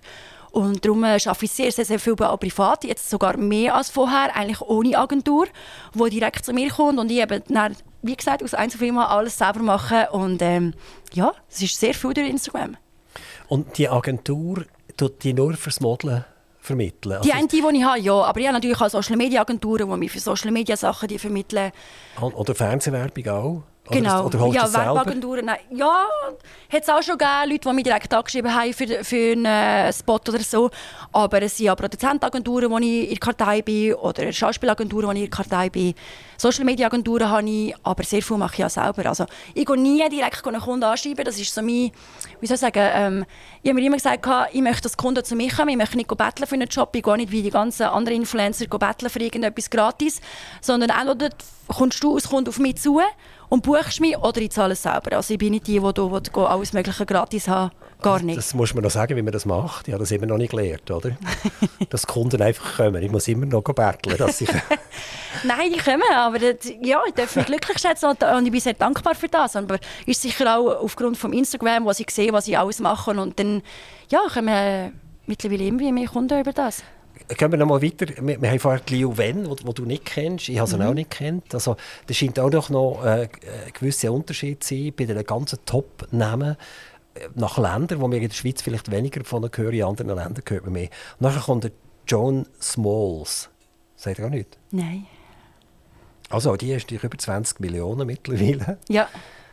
Und 0.56 0.82
darum 0.82 1.04
äh, 1.04 1.18
arbeite 1.26 1.44
ich 1.44 1.50
sehr, 1.50 1.70
sehr, 1.70 1.84
sehr 1.84 1.98
viel 1.98 2.14
auch 2.14 2.40
privat, 2.40 2.84
jetzt 2.84 3.10
sogar 3.10 3.36
mehr 3.36 3.74
als 3.74 3.90
vorher, 3.90 4.34
eigentlich 4.34 4.62
ohne 4.62 4.96
Agentur, 4.96 5.46
die 5.94 6.08
direkt 6.08 6.46
zu 6.46 6.54
mir 6.54 6.70
kommt 6.70 6.98
und 6.98 7.10
ich 7.10 7.18
eben 7.18 7.42
dann, 7.48 7.76
wie 8.00 8.16
gesagt, 8.16 8.42
aus 8.42 8.54
Einzelfirma 8.54 9.04
alles 9.04 9.36
selber 9.36 9.60
machen 9.60 10.04
und 10.12 10.40
ähm, 10.40 10.72
ja, 11.12 11.34
es 11.50 11.60
ist 11.60 11.78
sehr 11.78 11.92
viel 11.92 12.14
durch 12.14 12.30
Instagram. 12.30 12.78
Und 13.48 13.76
die 13.76 13.88
Agentur 13.88 14.64
tut 14.96 15.22
die 15.24 15.34
nur 15.34 15.54
fürs 15.54 15.80
Modeln 15.80 16.24
vermitteln? 16.66 17.20
Die 17.22 17.32
also 17.32 17.38
eine, 17.38 17.48
die 17.48 17.78
ich 17.78 17.84
habe, 17.84 17.98
ja. 18.00 18.12
Aber 18.12 18.40
ich 18.40 18.46
habe 18.46 18.54
natürlich 18.54 18.80
auch 18.80 18.88
Social 18.88 19.16
Media 19.16 19.40
Agenturen, 19.40 19.88
die 19.88 19.96
mir 19.96 20.10
für 20.10 20.20
Social 20.20 20.50
Media 20.50 20.76
Sachen 20.76 21.08
die 21.08 21.18
vermitteln. 21.18 21.72
Oder 22.20 22.54
Fernsehwerbung 22.54 23.28
auch? 23.28 23.62
Genau. 23.90 24.26
Oder, 24.26 24.46
oder 24.46 24.54
ja, 24.54 24.72
Werbeagenturen. 24.72 25.50
Ja, 25.70 26.06
hat 26.72 26.82
es 26.82 26.88
auch 26.88 27.02
schon 27.02 27.18
gegeben, 27.18 27.50
Leute, 27.50 27.68
die 27.68 27.74
mich 27.74 27.84
direkt 27.84 28.12
angeschrieben 28.12 28.54
haben 28.54 28.72
für, 28.72 29.04
für 29.04 29.32
einen 29.32 29.44
äh, 29.44 29.92
Spot 29.92 30.14
oder 30.14 30.40
so. 30.40 30.70
Aber 31.12 31.42
es 31.42 31.56
sind 31.56 31.70
auch 31.70 31.76
Produzentenagenturen, 31.76 32.70
wo 32.70 32.78
ich 32.78 33.04
in 33.04 33.08
der 33.10 33.18
Kartei 33.18 33.62
bin, 33.62 33.94
oder 33.94 34.32
Schauspielagenturen, 34.32 35.08
wo 35.08 35.12
ich 35.12 35.18
in 35.18 35.30
der 35.30 35.30
Kartei 35.30 35.70
bin. 35.70 35.94
Social 36.36 36.64
Media 36.64 36.86
Agenturen 36.86 37.30
habe 37.30 37.48
ich, 37.48 37.74
aber 37.82 38.02
sehr 38.02 38.22
viel 38.22 38.36
mache 38.36 38.56
ich 38.56 38.64
auch 38.64 38.70
selber. 38.70 39.06
Also, 39.06 39.26
ich 39.54 39.64
gehe 39.64 39.76
nie 39.76 40.06
direkt 40.08 40.46
einen 40.46 40.60
Kunden 40.60 40.84
anschreiben. 40.84 41.24
Das 41.24 41.38
ist 41.38 41.54
so 41.54 41.62
mein, 41.62 41.92
wie 42.40 42.46
soll 42.46 42.56
ich 42.56 42.60
sagen, 42.60 42.90
ähm, 42.92 43.24
ich 43.62 43.70
habe 43.70 43.80
mir 43.80 43.86
immer 43.86 43.96
gesagt, 43.96 44.26
ich 44.52 44.60
möchte, 44.60 44.82
dass 44.82 44.96
Kunden 44.96 45.24
zu 45.24 45.34
mir 45.34 45.50
kommen. 45.50 45.70
Ich 45.70 45.76
möchte 45.76 45.96
nicht 45.96 46.08
betteln 46.08 46.46
für 46.46 46.54
einen 46.54 46.68
Job. 46.68 46.94
Ich 46.94 47.02
gehe 47.02 47.16
nicht 47.16 47.30
wie 47.30 47.42
die 47.42 47.50
ganzen 47.50 47.84
anderen 47.84 48.18
Influencer 48.18 48.66
betteln 48.66 49.10
für 49.10 49.20
irgendetwas 49.20 49.70
gratis. 49.70 50.20
Sondern 50.60 50.90
entweder 50.90 51.34
kommst 51.68 52.02
du 52.02 52.14
als 52.14 52.28
Kunde 52.28 52.50
auf 52.50 52.58
mich 52.58 52.76
zu 52.76 53.00
und 53.48 53.62
buchst 53.62 54.00
mich 54.00 54.16
oder 54.16 54.40
ich 54.40 54.50
zahle 54.50 54.72
es 54.72 54.82
selber. 54.82 55.16
Also 55.16 55.34
ich 55.34 55.38
bin 55.38 55.52
nicht 55.52 55.66
die, 55.66 55.80
die, 55.80 55.92
die, 55.92 56.30
die 56.30 56.40
alles 56.40 56.72
Mögliche 56.72 57.06
gratis 57.06 57.48
haben. 57.48 57.70
Gar 58.02 58.20
nicht. 58.20 58.36
Das 58.36 58.52
muss 58.52 58.74
man 58.74 58.84
noch 58.84 58.90
sagen, 58.90 59.16
wie 59.16 59.22
man 59.22 59.32
das 59.32 59.46
macht. 59.46 59.88
Ich 59.88 59.94
habe 59.94 60.02
das 60.02 60.10
immer 60.10 60.26
noch 60.26 60.36
nicht 60.36 60.50
gelernt, 60.50 60.90
oder? 60.90 61.16
dass 61.90 62.06
Kunden 62.06 62.42
einfach 62.42 62.76
kommen. 62.76 63.02
Ich 63.02 63.10
muss 63.10 63.26
immer 63.26 63.46
noch 63.46 63.62
betteln, 63.62 64.18
dass 64.18 64.40
ich... 64.40 64.50
Nein, 65.44 65.72
die 65.72 65.78
kommen, 65.78 66.02
aber 66.14 66.38
das, 66.38 66.70
ja, 66.82 67.00
ich 67.06 67.14
darf 67.14 67.36
mich 67.36 67.46
glücklich 67.46 67.78
schätzen 67.78 68.10
und, 68.10 68.22
und 68.22 68.46
ich 68.46 68.52
bin 68.52 68.60
sehr 68.60 68.74
dankbar 68.74 69.14
für 69.14 69.28
das. 69.28 69.56
Aber 69.56 69.78
ist 70.04 70.20
sicher 70.20 70.58
auch 70.58 70.82
aufgrund 70.82 71.16
von 71.16 71.32
Instagram, 71.32 71.84
wo 71.84 71.90
ich 71.90 72.10
sehe, 72.10 72.32
was 72.32 72.48
ich 72.48 72.58
alles 72.58 72.80
mache 72.80 73.10
und 73.12 73.38
dann 73.38 73.62
ja, 74.10 74.20
kommen 74.32 74.92
mittlerweile 75.26 75.66
immer 75.66 75.92
mehr 75.92 76.08
Kunden 76.08 76.38
über 76.38 76.52
das. 76.52 76.82
Gehen 77.28 77.50
wir 77.50 77.58
noch 77.58 77.66
mal 77.66 77.82
weiter. 77.82 78.06
Wir, 78.20 78.40
wir 78.40 78.50
haben 78.50 78.58
vorher 78.60 78.80
die 78.80 78.96
Liu 78.96 79.16
Wen, 79.16 79.44
die 79.44 79.74
du 79.74 79.84
nicht 79.84 80.04
kennst. 80.04 80.48
Ich 80.48 80.58
habe 80.58 80.70
sie 80.70 80.76
mhm. 80.76 80.82
auch 80.82 80.94
nicht 80.94 81.10
kennt. 81.10 81.52
Also, 81.54 81.76
das 82.06 82.16
scheint 82.16 82.38
auch 82.38 82.70
noch 82.70 83.04
äh, 83.04 83.22
ein 83.22 83.28
gewisser 83.72 84.12
Unterschied 84.12 84.62
zu 84.62 84.74
sein 84.74 84.92
bei 84.96 85.06
den 85.06 85.24
ganzen 85.24 85.58
Top-Namen 85.64 86.56
äh, 87.14 87.28
nach 87.34 87.58
Ländern, 87.58 88.00
wo 88.00 88.10
wir 88.10 88.18
in 88.18 88.28
der 88.28 88.34
Schweiz 88.34 88.62
vielleicht 88.62 88.90
weniger 88.92 89.20
davon 89.20 89.48
hören, 89.52 89.72
in 89.72 89.84
anderen 89.84 90.14
Ländern 90.14 90.44
hört 90.48 90.64
man 90.64 90.72
mehr. 90.72 90.88
Und 91.18 91.24
dann 91.24 91.40
kommt 91.40 91.64
der 91.64 91.72
Joan 92.06 92.46
Smalls. 92.60 93.50
Sagt 93.96 94.20
ihr 94.20 94.26
auch 94.26 94.30
nicht? 94.30 94.56
Nein. 94.70 95.06
Also, 96.30 96.56
die 96.56 96.72
ist 96.72 96.90
über 96.90 97.18
20 97.18 97.58
Millionen 97.58 98.06
mittlerweile. 98.06 98.78
Ja. 98.88 99.08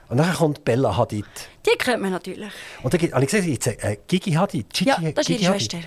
Und 0.09 0.17
dann 0.17 0.34
kommt 0.34 0.63
Bella 0.63 0.95
Hadid. 0.95 1.26
Die 1.65 1.76
kennt 1.78 2.01
man 2.01 2.11
natürlich. 2.11 2.51
Und 2.84 2.93
dann 2.93 2.99
gibt 2.99 3.15
es 3.15 3.67
äh, 3.67 3.97
Gigi 4.07 4.34
Hadid. 4.34 4.71
Gigi, 4.71 4.89
ja, 4.89 5.11
das 5.11 5.28
ist 5.28 5.41
ihre 5.41 5.53
Schwester. 5.53 5.80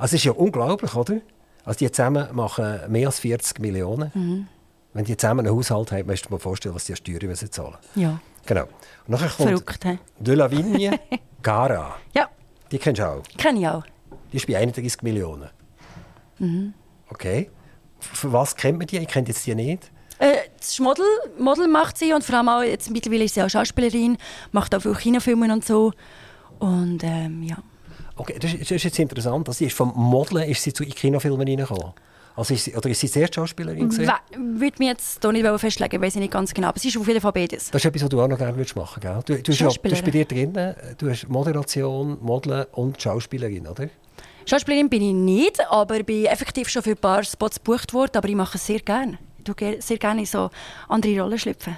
Also 0.00 0.14
es 0.16 0.20
ist 0.20 0.24
ja 0.24 0.32
unglaublich, 0.32 0.94
oder? 0.94 1.20
Also 1.64 1.78
die 1.78 1.90
zusammen 1.92 2.34
machen 2.34 2.80
mehr 2.88 3.08
als 3.08 3.18
40 3.20 3.58
Millionen. 3.60 4.10
Mhm. 4.14 4.46
Wenn 4.94 5.04
die 5.04 5.16
zusammen 5.16 5.46
einen 5.46 5.54
Haushalt 5.54 5.92
haben, 5.92 6.06
musst 6.06 6.24
du 6.24 6.28
dir 6.28 6.34
mal 6.34 6.38
vorstellen, 6.40 6.74
was 6.74 6.84
die 6.84 6.96
Steuern 6.96 7.26
müssen 7.26 7.52
zahlen 7.52 7.76
Ja. 7.94 8.18
Genau. 8.46 8.62
Und 8.62 8.70
nachher 9.08 9.28
kommt 9.28 9.48
Verrückt, 9.50 9.84
hä? 9.84 9.98
De 10.18 10.34
la 10.34 10.50
Vigne 10.50 10.98
Gara. 11.42 11.96
Ja, 12.14 12.28
Die 12.72 12.78
kennst 12.78 12.98
du 13.00 13.06
auch. 13.06 13.22
kenne 13.36 13.60
ich 13.60 13.68
auch. 13.68 13.84
Die 14.32 14.38
ist 14.38 14.46
bei 14.46 14.56
31 14.56 15.02
Millionen. 15.02 15.50
Mhm. 16.38 16.72
Okay. 17.10 17.50
Für 18.00 18.32
was 18.32 18.56
kennt 18.56 18.78
man 18.78 18.86
die? 18.86 18.96
Ich 18.98 19.08
kenne 19.08 19.28
jetzt 19.28 19.46
die 19.46 19.54
nicht. 19.54 19.90
Äh, 20.18 20.36
das 20.58 20.68
ist 20.70 20.80
Model, 20.80 21.04
Model 21.38 21.68
macht 21.68 21.98
sie 21.98 22.12
und 22.14 22.24
vor 22.24 22.36
allem 22.36 22.48
auch, 22.48 22.62
jetzt 22.62 22.90
mittlerweile 22.90 23.24
ist 23.24 23.34
sie 23.34 23.42
auch 23.42 23.48
Schauspielerin, 23.50 24.16
macht 24.52 24.74
auch 24.74 24.80
viele 24.80 24.94
Kinofilme 24.94 25.52
und 25.52 25.64
so. 25.64 25.92
Und 26.58 27.04
ähm, 27.04 27.42
ja. 27.42 27.58
Okay, 28.20 28.36
das 28.40 28.52
ist, 28.52 28.62
das 28.62 28.70
ist 28.72 28.84
jetzt 28.84 28.98
interessant. 28.98 29.48
Also 29.48 29.58
sie 29.58 29.66
ist 29.66 29.76
vom 29.76 29.92
Modeln 29.96 30.48
ist 30.48 30.62
sie 30.62 30.72
zu 30.72 30.84
in 30.84 30.90
Kinofilmen 30.90 31.46
reingekommen. 31.46 31.92
Also 32.36 32.54
ist 32.54 32.64
sie, 32.64 32.74
oder 32.76 32.88
ist 32.88 33.00
sie 33.00 33.10
zuerst 33.10 33.34
Schauspielerin 33.34 33.88
gewesen? 33.88 34.06
We- 34.06 34.60
Würde 34.60 34.76
mich 34.78 34.88
jetzt 34.88 35.20
hier 35.20 35.32
nicht 35.32 35.60
festlegen, 35.60 36.00
weiß 36.00 36.14
ich 36.14 36.20
nicht 36.20 36.32
ganz 36.32 36.54
genau. 36.54 36.68
Aber 36.68 36.78
sie 36.78 36.88
ist 36.88 36.96
auf 36.96 37.06
jeden 37.06 37.20
Fall 37.20 37.32
beides. 37.32 37.70
Das 37.70 37.80
ist 37.82 37.84
etwas, 37.86 38.02
was 38.02 38.08
du 38.08 38.20
auch 38.22 38.28
noch 38.28 38.38
gerne 38.38 38.56
würdest 38.56 38.76
machen 38.76 39.02
würdest. 39.02 39.28
Du, 39.28 39.34
du, 39.42 39.52
hast 39.52 39.60
du 39.82 39.90
hast 39.90 40.04
bei 40.04 40.10
dir 40.10 40.24
drin, 40.24 40.52
du 40.98 41.10
hast 41.10 41.28
Moderation, 41.28 42.18
Modeln 42.22 42.66
und 42.72 43.00
Schauspielerin, 43.02 43.66
oder? 43.66 43.88
Schauspielerin 44.46 44.88
bin 44.88 45.02
ich 45.02 45.12
nicht, 45.14 45.60
aber 45.70 46.02
bin 46.02 46.24
effektiv 46.26 46.68
schon 46.68 46.82
für 46.82 46.90
ein 46.90 46.96
paar 46.96 47.22
Spots 47.24 47.56
gebucht 47.56 47.92
worden. 47.92 48.12
Aber 48.16 48.28
ich 48.28 48.34
mache 48.36 48.56
es 48.58 48.66
sehr 48.66 48.80
gerne. 48.80 49.18
Ich 49.38 49.44
tue 49.44 49.80
sehr 49.82 49.98
gerne 49.98 50.20
in 50.20 50.26
so 50.26 50.50
andere 50.88 51.20
Rollen 51.20 51.38
schlüpfen. 51.38 51.76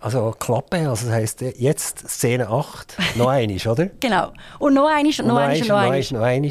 Also 0.00 0.32
Klappe, 0.38 0.88
also 0.88 1.06
das 1.06 1.14
heisst 1.14 1.40
jetzt 1.40 2.08
Szene 2.08 2.48
8, 2.48 2.96
noch 3.16 3.28
einmal, 3.28 3.58
oder? 3.66 3.86
Genau. 4.00 4.32
Und 4.60 4.74
noch 4.74 4.88
einiges 4.88 5.18
und 5.18 5.26
noch 5.26 5.36
einiges 5.36 5.62
und 5.62 5.68
noch 5.68 5.76
einiges. 5.78 6.10
noch 6.12 6.22
einmal. 6.22 6.50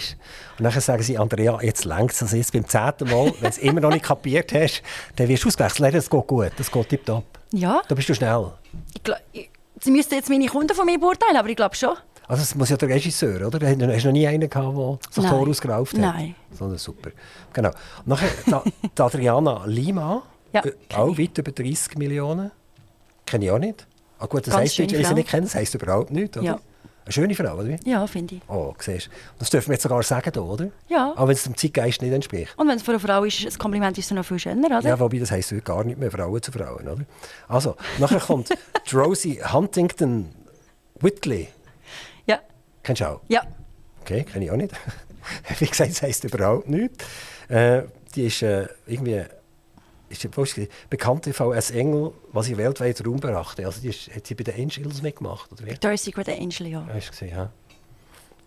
Und 0.57 0.63
dann 0.63 0.71
sagen 0.81 1.01
sie, 1.03 1.17
Andrea, 1.17 1.57
jetzt 1.61 1.85
längt 1.85 2.11
es. 2.11 2.21
Also 2.21 2.35
jetzt 2.35 2.51
beim 2.51 2.67
zehnten 2.67 3.09
Mal, 3.09 3.25
wenn 3.35 3.41
du 3.41 3.47
es 3.47 3.57
immer 3.59 3.79
noch 3.79 3.91
nicht 3.91 4.03
kapiert 4.03 4.51
hast, 4.53 4.81
dann 5.15 5.29
wirst 5.29 5.43
du 5.45 5.47
ausgewechselt. 5.47 5.95
Das 5.95 6.09
geht 6.09 6.27
gut, 6.27 6.51
das 6.57 6.69
geht 6.71 6.89
tipptopp. 6.89 7.23
Ja, 7.53 7.81
Da 7.87 7.95
bist 7.95 8.09
du 8.09 8.13
schnell. 8.15 8.51
ich 8.93 9.03
glaub, 9.03 9.17
ich, 9.31 9.49
Sie 9.79 9.91
müssten 9.91 10.15
jetzt 10.15 10.29
meine 10.29 10.47
Kunden 10.47 10.73
von 10.75 10.85
mir 10.85 10.99
beurteilen, 10.99 11.37
aber 11.37 11.47
ich 11.49 11.55
glaube 11.55 11.75
schon. 11.75 11.95
Also 12.27 12.41
das 12.41 12.55
muss 12.55 12.67
ja 12.69 12.75
der 12.75 12.89
Regisseur, 12.89 13.47
oder? 13.47 13.59
Du 13.59 13.65
hast 13.65 14.03
noch 14.05 14.11
nie 14.11 14.27
einen 14.27 14.49
gehabt, 14.49 14.75
der 14.75 14.97
sich 15.11 15.23
Nein. 15.23 15.31
vorausgerauft 15.31 15.93
hat? 15.93 16.01
Nein. 16.01 16.35
Sondern 16.51 16.77
super. 16.77 17.11
Genau. 17.53 17.69
Und 17.69 18.07
nachher 18.07 18.27
die, 18.45 18.71
die 18.97 19.01
Adriana 19.01 19.63
Lima, 19.65 20.23
Ja, 20.51 20.65
äh, 20.65 20.73
auch 20.95 21.17
weit 21.17 21.37
über 21.37 21.51
30 21.51 21.97
Millionen. 21.97 22.51
Kenne 23.27 23.45
ich 23.45 23.51
auch 23.51 23.59
nicht. 23.59 23.85
Ah, 24.17 24.25
gut, 24.25 24.47
das 24.47 24.53
Ganz 24.53 24.63
heisst 24.63 24.79
wenn 24.79 24.99
ich 24.99 25.07
sie 25.07 25.13
nicht 25.13 25.29
kenne, 25.29 25.43
das 25.43 25.53
heisst 25.53 25.75
überhaupt 25.75 26.09
nichts, 26.09 26.37
oder? 26.37 26.45
Ja. 26.45 26.59
Eine 27.05 27.13
schöne 27.13 27.35
Frau, 27.35 27.53
oder? 27.53 27.67
wie? 27.67 27.89
Ja, 27.89 28.05
finde 28.07 28.35
ich. 28.35 28.41
Oh, 28.49 28.73
siehst. 28.79 29.09
Das 29.39 29.49
dürfen 29.49 29.69
wir 29.69 29.75
jetzt 29.75 29.83
sogar 29.83 30.03
sagen, 30.03 30.29
hier, 30.33 30.43
oder? 30.43 30.69
Ja. 30.89 31.13
Auch 31.15 31.27
wenn 31.27 31.35
es 31.35 31.43
dem 31.43 31.55
Zeitgeist 31.55 32.01
nicht 32.01 32.11
entspricht. 32.11 32.53
Und 32.57 32.67
wenn 32.67 32.75
es 32.75 32.83
für 32.83 32.91
eine 32.91 32.99
Frau 32.99 33.23
ist, 33.23 33.45
ein 33.45 33.57
Kompliment 33.57 33.97
ist 33.97 34.05
es 34.05 34.11
noch 34.11 34.25
viel 34.25 34.39
schöner, 34.39 34.67
oder? 34.67 34.81
Ja, 34.81 34.99
wobei 34.99 35.19
das 35.19 35.31
heisst 35.31 35.51
heute 35.51 35.61
gar 35.61 35.83
nicht 35.85 35.97
mehr 35.99 36.11
Frauen 36.11 36.41
zu 36.41 36.51
Frauen, 36.51 36.85
oder? 36.87 37.05
Also, 37.47 37.77
nachher 37.99 38.19
kommt 38.19 38.49
die 38.49 38.93
Rosie 38.95 39.39
Huntington 39.41 40.33
Whitley. 40.99 41.47
Ja. 42.25 42.39
Kennst 42.83 43.01
du 43.01 43.05
auch? 43.05 43.21
Ja. 43.29 43.43
Okay, 44.01 44.23
kenne 44.23 44.45
ich 44.45 44.51
auch 44.51 44.57
nicht. 44.57 44.73
Wie 45.59 45.65
gesagt, 45.65 45.91
das 45.91 46.01
heisst 46.01 46.23
überhaupt 46.23 46.67
nichts. 46.67 47.05
Äh, 47.47 47.83
die 48.15 48.25
ist 48.25 48.41
äh, 48.41 48.67
irgendwie 48.85 49.23
ist 50.09 50.23
die, 50.23 50.29
sie? 50.45 50.69
bekannt 50.89 51.23
TV 51.23 51.51
als 51.51 51.71
Engel, 51.71 52.11
was 52.31 52.47
ich 52.47 52.57
weltweit 52.57 53.05
Raum 53.05 53.19
brachte. 53.19 53.65
Also 53.65 53.81
die 53.81 53.89
ist, 53.89 54.13
hat 54.15 54.25
sie 54.27 54.35
bei 54.35 54.43
den 54.43 54.55
Angels 54.55 55.01
mitgemacht, 55.01 55.51
oder 55.51 55.65
wie? 55.65 55.71
Victoria's 55.71 56.03
Secret 56.03 56.29
Angel, 56.29 56.67
ja. 56.67 56.85
Ja, 56.87 56.93
hast 56.93 57.07
du 57.07 57.11
gesehen, 57.11 57.29
ja. 57.35 57.49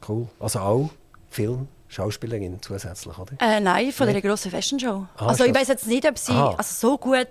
Cool. 0.08 0.26
Also 0.38 0.58
auch 0.60 0.90
Film, 1.28 1.68
Schauspielerin 1.88 2.58
zusätzlich, 2.62 3.18
oder? 3.18 3.32
Äh, 3.40 3.60
nein, 3.60 3.90
von 3.92 4.06
Nee. 4.06 4.14
dieser 4.14 4.28
grossen 4.28 4.50
Fashion 4.50 4.78
Show. 4.78 5.06
Ah, 5.16 5.26
also 5.26 5.44
ich 5.44 5.54
weiß 5.54 5.68
jetzt 5.68 5.86
nicht, 5.86 6.08
ob 6.08 6.16
sie 6.16 6.32
Aha. 6.32 6.54
also 6.56 6.88
so 6.88 6.96
gut 6.96 7.28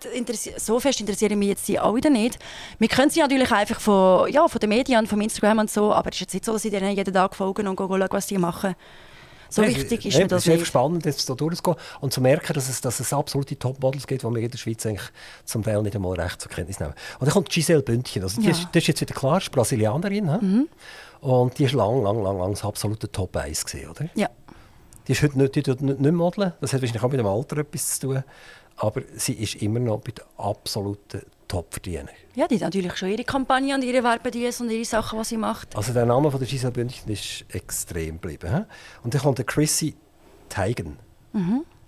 so 0.57 0.79
fest 0.79 0.99
interessieren 0.99 1.39
mich 1.39 1.47
jetzt 1.49 1.65
sie 1.65 1.79
auch 1.79 1.95
wieder 1.95 2.09
nicht. 2.09 2.37
Wir 2.77 2.89
kennen 2.89 3.09
sie 3.09 3.21
natürlich 3.21 3.51
einfach 3.51 3.79
von, 3.79 4.29
ja, 4.31 4.47
von 4.47 4.59
den 4.59 4.69
Medien, 4.69 5.07
vom 5.07 5.21
Instagram 5.21 5.59
und 5.59 5.71
so, 5.71 5.93
aber 5.93 6.09
es 6.09 6.15
ist 6.17 6.21
jetzt 6.21 6.33
nicht 6.33 6.45
so, 6.45 6.53
dass 6.53 6.65
ich 6.65 6.71
denen 6.71 6.91
jeden 6.95 7.13
Tag 7.13 7.35
folgen 7.35 7.67
und 7.67 7.77
schauen, 7.77 8.05
was 8.09 8.27
sie 8.27 8.37
machen. 8.37 8.75
So 9.49 9.61
Nein, 9.63 9.75
wichtig 9.75 10.05
ist 10.05 10.13
nein, 10.13 10.23
mir 10.23 10.27
das 10.27 10.45
Es 10.47 10.61
ist 10.61 10.67
spannend, 10.67 11.05
jetzt 11.05 11.27
da 11.29 11.33
durchzugehen 11.33 11.75
und 12.01 12.13
zu 12.13 12.21
merken, 12.21 12.53
dass 12.53 12.69
es, 12.69 12.81
dass 12.81 12.99
es 12.99 13.11
absolute 13.11 13.57
Topmodels 13.57 14.05
gibt, 14.05 14.21
die 14.21 14.27
wir 14.27 14.37
in 14.41 14.51
der 14.51 14.57
Schweiz 14.57 14.85
eigentlich 14.85 15.09
zum 15.43 15.63
Teil 15.63 15.81
nicht 15.81 15.95
einmal 15.95 16.19
recht 16.19 16.39
zur 16.41 16.51
Kenntnis 16.51 16.79
nehmen. 16.79 16.93
Und 17.19 17.25
dann 17.25 17.33
kommt 17.33 17.49
Giselle 17.49 17.81
Bündchen. 17.81 18.21
Also 18.23 18.39
die 18.39 18.45
Ja. 18.47 18.51
ist, 18.51 18.67
das 18.71 18.83
ist 18.83 18.87
jetzt 18.87 19.01
wieder 19.01 19.15
klar, 19.15 19.37
ist 19.39 19.51
Brasilianerin. 19.51 20.29
hä? 20.31 20.65
Und 21.21 21.57
die 21.57 21.65
ist 21.65 21.73
lang, 21.73 22.03
lang, 22.03 22.21
lang, 22.23 22.37
lang 22.37 22.51
das 22.51 22.63
absolute 22.63 23.11
Top 23.11 23.35
1 23.35 23.65
gewesen, 23.65 23.89
oder? 23.89 24.05
Ja. 24.15 24.29
Die 25.07 25.13
ist 25.13 25.23
heute 25.23 25.39
nicht, 25.39 25.55
die 25.55 25.61
nicht, 25.83 25.99
nicht 25.99 26.11
modeln. 26.13 26.53
Das 26.61 26.71
hat 26.73 26.81
wahrscheinlich 26.81 27.03
auch 27.03 27.09
mit 27.09 27.19
dem 27.19 27.25
Alter 27.25 27.57
etwas 27.57 27.99
zu 27.99 28.07
tun. 28.07 28.23
Aber 28.77 29.01
sie 29.15 29.33
ist 29.33 29.55
immer 29.55 29.79
noch 29.79 29.99
bei 30.01 30.11
den 30.11 30.23
absoluten 30.37 31.21
Top-Verdienern. 31.49 32.07
ja, 32.35 32.47
die 32.47 32.55
hat 32.55 32.61
natürlich 32.61 32.95
schon 32.95 33.09
ihre 33.09 33.25
Kampagne 33.25 33.75
und 33.75 33.83
ihre 33.83 34.03
Werbedienste 34.03 34.63
und 34.63 34.69
ihre 34.69 34.85
Sachen, 34.85 35.19
die 35.19 35.25
sie 35.25 35.35
macht. 35.37 35.75
Also 35.75 35.91
der 35.91 36.05
Name 36.05 36.31
von 36.31 36.39
der 36.39 36.47
Giselle 36.47 36.71
Bündchen 36.71 37.11
ist 37.11 37.43
extrem 37.49 38.21
geblieben. 38.21 38.49
hä? 38.49 38.61
Und 39.03 39.13
dann 39.13 39.21
kommt 39.21 39.37
der 39.39 39.45
Chrissy 39.45 39.95
Teigen. 40.47 40.97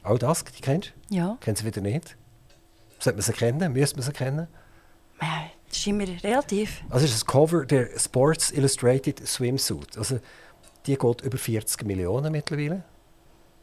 Auch 0.04 0.18
das, 0.18 0.44
die 0.44 0.62
kennst 0.62 0.94
du? 1.10 1.16
Ja. 1.16 1.38
Kennst 1.42 1.62
du 1.62 1.66
wieder 1.66 1.80
nicht? 1.82 2.18
Sollte 3.00 3.18
man 3.18 3.24
sie 3.24 3.34
kennen? 3.34 3.72
Müsste 3.74 3.96
man 3.98 4.04
sie 4.06 4.12
kennen? 4.12 4.48
Äh, 5.20 5.26
Das 5.70 5.78
ist 5.78 5.88
immer 5.88 6.06
relativ. 6.24 6.82
Also 6.90 7.06
es 7.06 7.12
ist 7.14 7.22
das 7.22 7.26
Cover 7.26 7.66
der 7.66 7.88
Sports 7.98 8.52
Illustrated 8.52 9.26
Swimsuit. 9.28 9.98
Also 9.98 10.20
die 10.86 10.96
geht 10.98 11.22
über 11.22 11.38
40 11.38 11.86
Millionen 11.86 12.32
mittlerweile. 12.32 12.84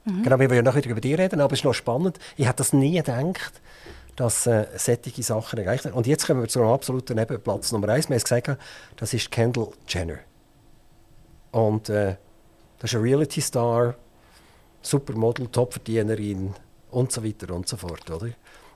Genau, 0.05 0.39
wir 0.39 0.49
wollen 0.49 0.57
ja 0.57 0.63
noch 0.63 0.75
wieder 0.77 0.89
über 0.91 1.01
die 1.03 1.13
reden, 1.13 1.41
aber 1.41 1.53
es 1.53 1.59
ist 1.59 1.65
noch 1.65 1.75
spannend. 1.75 2.19
Ich 2.37 2.47
hätte 2.47 2.57
das 2.59 2.73
nie 2.73 2.97
gedacht, 2.97 3.61
dass 4.19 4.49
äh, 4.49 4.67
solche 4.77 5.23
Sachen 5.23 5.61
erreicht 5.61 5.85
werden. 5.85 5.95
Und 5.95 6.09
jetzt 6.09 6.27
kommen 6.27 6.41
wir 6.41 6.49
zu 6.49 6.59
einem 6.61 6.71
absoluten 6.71 7.15
Nebenplatz 7.15 7.71
Nummer 7.71 7.89
eins. 7.91 8.09
Wir 8.09 8.15
haben 8.15 8.17
es 8.17 8.25
gesagt, 8.25 8.59
das 8.97 9.15
ist 9.15 9.31
Kendall 9.31 9.69
Jenner. 9.87 10.19
Und 11.53 11.89
äh, 11.89 12.17
das 12.81 12.91
ist 12.91 12.97
ein 12.97 13.03
Reality-Star, 13.03 13.95
Supermodel, 14.83 15.47
Topverdienerin 15.47 16.53
und 16.91 17.13
so 17.13 17.25
weiter 17.25 17.55
und 17.55 17.69
so 17.69 17.77
fort. 17.77 18.11
Oder? 18.11 18.31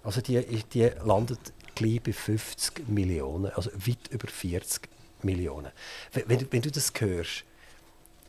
Also 0.04 0.20
die, 0.20 0.40
die 0.72 0.90
landet 1.04 1.52
gleich 1.74 2.00
bei 2.00 2.12
50 2.12 2.88
Millionen, 2.88 3.50
also 3.50 3.70
weit 3.74 4.08
über 4.10 4.28
40 4.28 4.88
Millionen. 5.22 5.72
Wenn, 6.12 6.28
wenn, 6.28 6.52
wenn 6.52 6.62
du 6.62 6.70
das 6.70 6.92
hörst, 6.96 7.44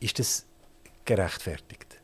ist 0.00 0.18
das 0.18 0.46
gerechtfertigt? 1.04 2.00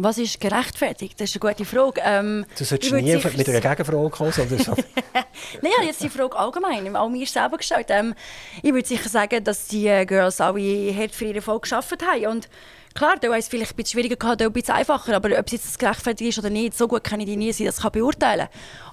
Was 0.00 0.16
ist 0.16 0.40
gerechtfertigt? 0.40 1.20
Das 1.20 1.28
ist 1.28 1.42
eine 1.42 1.52
gute 1.52 1.64
Frage. 1.64 2.00
Ähm, 2.04 2.46
Du 2.56 2.64
solltest 2.64 2.92
ich 2.92 3.02
nie 3.02 3.10
sicher 3.10 3.30
mit 3.36 3.48
einer 3.48 3.60
Gegenfrage 3.60 4.10
kommen, 4.10 4.30
sondern 4.30 4.58
so. 4.60 4.72
Nein, 5.60 5.72
ich 5.80 5.86
jetzt 5.88 6.00
die 6.04 6.08
Frage 6.08 6.38
allgemein, 6.38 6.94
auch 6.94 7.08
mir 7.08 7.26
selber 7.26 7.56
gestellt. 7.56 7.86
Ähm, 7.88 8.14
ich 8.62 8.72
würde 8.72 8.86
sicher 8.86 9.08
sagen, 9.08 9.42
dass 9.42 9.66
die 9.66 9.88
äh, 9.88 10.06
Girls 10.06 10.40
alle 10.40 10.94
hart 10.96 11.12
für 11.16 11.24
ihre 11.24 11.38
Erfolg 11.38 11.64
gearbeitet 11.68 12.06
haben. 12.06 12.26
Und 12.28 12.48
klar, 12.94 13.16
da 13.20 13.34
ist 13.34 13.46
es 13.46 13.48
vielleicht 13.48 13.72
ein 13.72 13.76
bisschen 13.76 13.98
schwieriger 13.98 14.14
gehabt, 14.14 14.40
ein 14.40 14.52
bisschen 14.52 14.76
einfacher. 14.76 15.16
Aber 15.16 15.36
ob 15.36 15.46
es 15.46 15.52
jetzt 15.52 15.78
gerechtfertigt 15.80 16.30
ist 16.30 16.38
oder 16.38 16.50
nicht, 16.50 16.78
so 16.78 16.86
gut 16.86 17.02
kann 17.02 17.18
ich 17.18 17.26
die 17.26 17.36
nie 17.36 17.52
sein, 17.52 17.66
das 17.66 17.80
kann 17.82 17.90
beurteilen. 17.90 18.46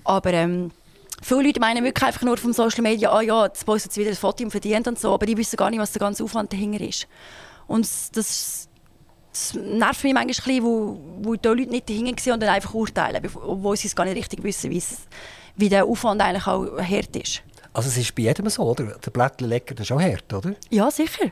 Aber 0.06 0.34
ähm, 0.34 0.72
viele 1.22 1.44
Leute 1.44 1.60
meinen 1.60 1.84
wirklich 1.84 2.04
einfach 2.08 2.24
nur 2.24 2.38
vom 2.38 2.52
Social 2.52 2.82
Media, 2.82 3.12
ah 3.12 3.22
ja, 3.22 3.46
jetzt 3.46 3.64
postet 3.64 3.94
sie 3.94 4.02
wieder 4.02 4.10
ein 4.10 4.18
Foto 4.18 4.44
und 4.44 4.50
verdient 4.50 4.88
und 4.88 4.98
so. 5.00 5.14
Aber 5.14 5.28
die 5.28 5.38
wissen 5.38 5.56
gar 5.56 5.70
nicht, 5.70 5.80
was 5.80 5.92
der 5.92 6.00
ganze 6.00 6.24
Aufwand 6.24 6.52
dahinter 6.52 6.84
ist. 6.84 7.06
Und 7.68 7.88
das 8.16 8.70
das 9.36 9.54
nervt 9.54 10.04
mich 10.04 10.14
manchmal 10.14 10.22
ein 10.22 10.28
bisschen, 10.28 10.64
wo, 10.64 10.98
wo 11.22 11.36
die 11.36 11.48
Leute 11.48 11.70
nicht 11.70 11.90
dahinter 11.90 12.24
sind 12.24 12.34
und 12.34 12.40
dann 12.42 12.50
einfach 12.50 12.74
urteilen, 12.74 13.22
obwohl 13.36 13.76
sie 13.76 13.88
es 13.88 13.96
gar 13.96 14.06
nicht 14.06 14.16
richtig 14.16 14.42
wissen, 14.44 14.72
wie 15.58 15.70
der 15.70 15.86
Aufwand 15.86 16.22
eigentlich 16.22 16.48
auch 16.48 16.66
hart 16.80 17.16
ist. 17.16 17.42
Also 17.74 17.90
es 17.90 17.98
ist 17.98 18.16
bei 18.16 18.24
jedem 18.24 18.50
so, 18.50 18.64
oder? 18.64 18.86
Der 18.86 19.12
Blättchenlecker, 19.12 19.76
das 19.76 19.88
ist 19.88 19.92
auch 19.92 20.02
hart, 20.02 20.32
oder? 20.34 20.56
Ja, 20.70 20.90
sicher. 20.90 21.32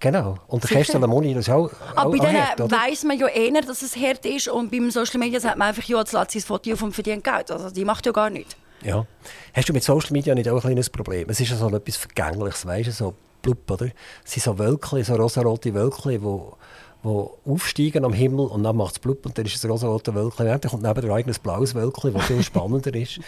Genau. 0.00 0.36
Und 0.48 0.64
der 0.64 0.68
Sicher. 0.68 0.80
Kerstin 0.80 1.00
Lamoni, 1.00 1.32
das 1.32 1.46
ist 1.46 1.54
auch, 1.54 1.70
Aber 1.94 2.08
auch, 2.08 2.10
bei 2.10 2.18
denen 2.18 2.42
hart, 2.42 2.70
weiss 2.70 3.04
man 3.04 3.16
ja 3.16 3.28
eher, 3.28 3.62
dass 3.62 3.82
es 3.82 3.96
hart 3.96 4.26
ist 4.26 4.48
und 4.48 4.72
beim 4.72 4.90
Social 4.90 5.20
Media 5.20 5.38
sagt 5.38 5.56
man 5.56 5.68
einfach, 5.68 5.84
ja, 5.84 5.98
jetzt 6.00 6.12
lässt 6.12 6.32
sie 6.32 6.38
das 6.40 6.46
Foto 6.46 6.70
und 6.70 6.92
verdient 6.92 7.22
Geld. 7.22 7.50
Also 7.52 7.70
die 7.70 7.84
macht 7.84 8.04
ja 8.04 8.12
gar 8.12 8.30
nichts. 8.30 8.56
Ja. 8.82 9.06
Hast 9.54 9.68
du 9.68 9.72
mit 9.72 9.84
Social 9.84 10.10
Media 10.10 10.34
nicht 10.34 10.48
auch 10.48 10.56
ein 10.56 10.60
kleines 10.60 10.90
Problem? 10.90 11.30
Es 11.30 11.40
ist 11.40 11.50
ja 11.50 11.56
so 11.56 11.68
etwas 11.68 11.96
Vergängliches, 11.96 12.66
weißt 12.66 12.88
du, 12.88 12.92
so 12.92 13.14
blub, 13.40 13.70
oder? 13.70 13.86
Es 14.24 14.32
sind 14.32 14.42
so 14.42 14.58
Wölkchen, 14.58 15.04
so 15.04 15.14
rosarote 15.14 15.72
Wölkchen, 15.72 16.22
wo, 16.22 16.56
wo 17.04 17.38
aufsteigen 17.46 18.04
am 18.04 18.12
Himmel 18.12 18.46
und 18.46 18.64
dann 18.64 18.76
macht 18.76 18.94
es 18.94 18.98
blub 18.98 19.24
und 19.26 19.36
dann 19.38 19.44
ist 19.44 19.54
es 19.54 19.64
ein 19.64 19.70
rosarote 19.70 20.14
Wölkchen. 20.14 20.46
Dann 20.46 20.60
kommt 20.60 20.82
neben 20.82 21.00
der 21.00 21.12
eigenes 21.12 21.38
blaues 21.38 21.74
Wölkchen, 21.74 22.14
das 22.14 22.24
viel 22.24 22.42
spannender 22.42 22.94
ist. 22.94 23.20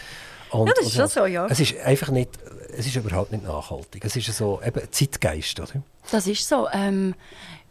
Und, 0.49 0.67
Ja, 0.67 0.73
das 0.75 0.87
ist 0.87 0.95
schon 0.95 1.07
so, 1.07 1.25
ja. 1.25 1.45
Es 1.47 1.59
ist 1.59 1.77
einfach 1.79 2.09
nicht, 2.09 2.31
es 2.75 2.87
ist 2.87 2.95
überhaupt 2.95 3.31
nicht 3.31 3.45
nachhaltig. 3.45 4.03
Es 4.03 4.15
ist 4.15 4.35
so 4.35 4.59
eben 4.65 4.81
Zeitgeist, 4.91 5.59
oder? 5.59 5.81
Das 6.11 6.27
ist 6.27 6.47
so. 6.47 6.67
Ähm, 6.73 7.13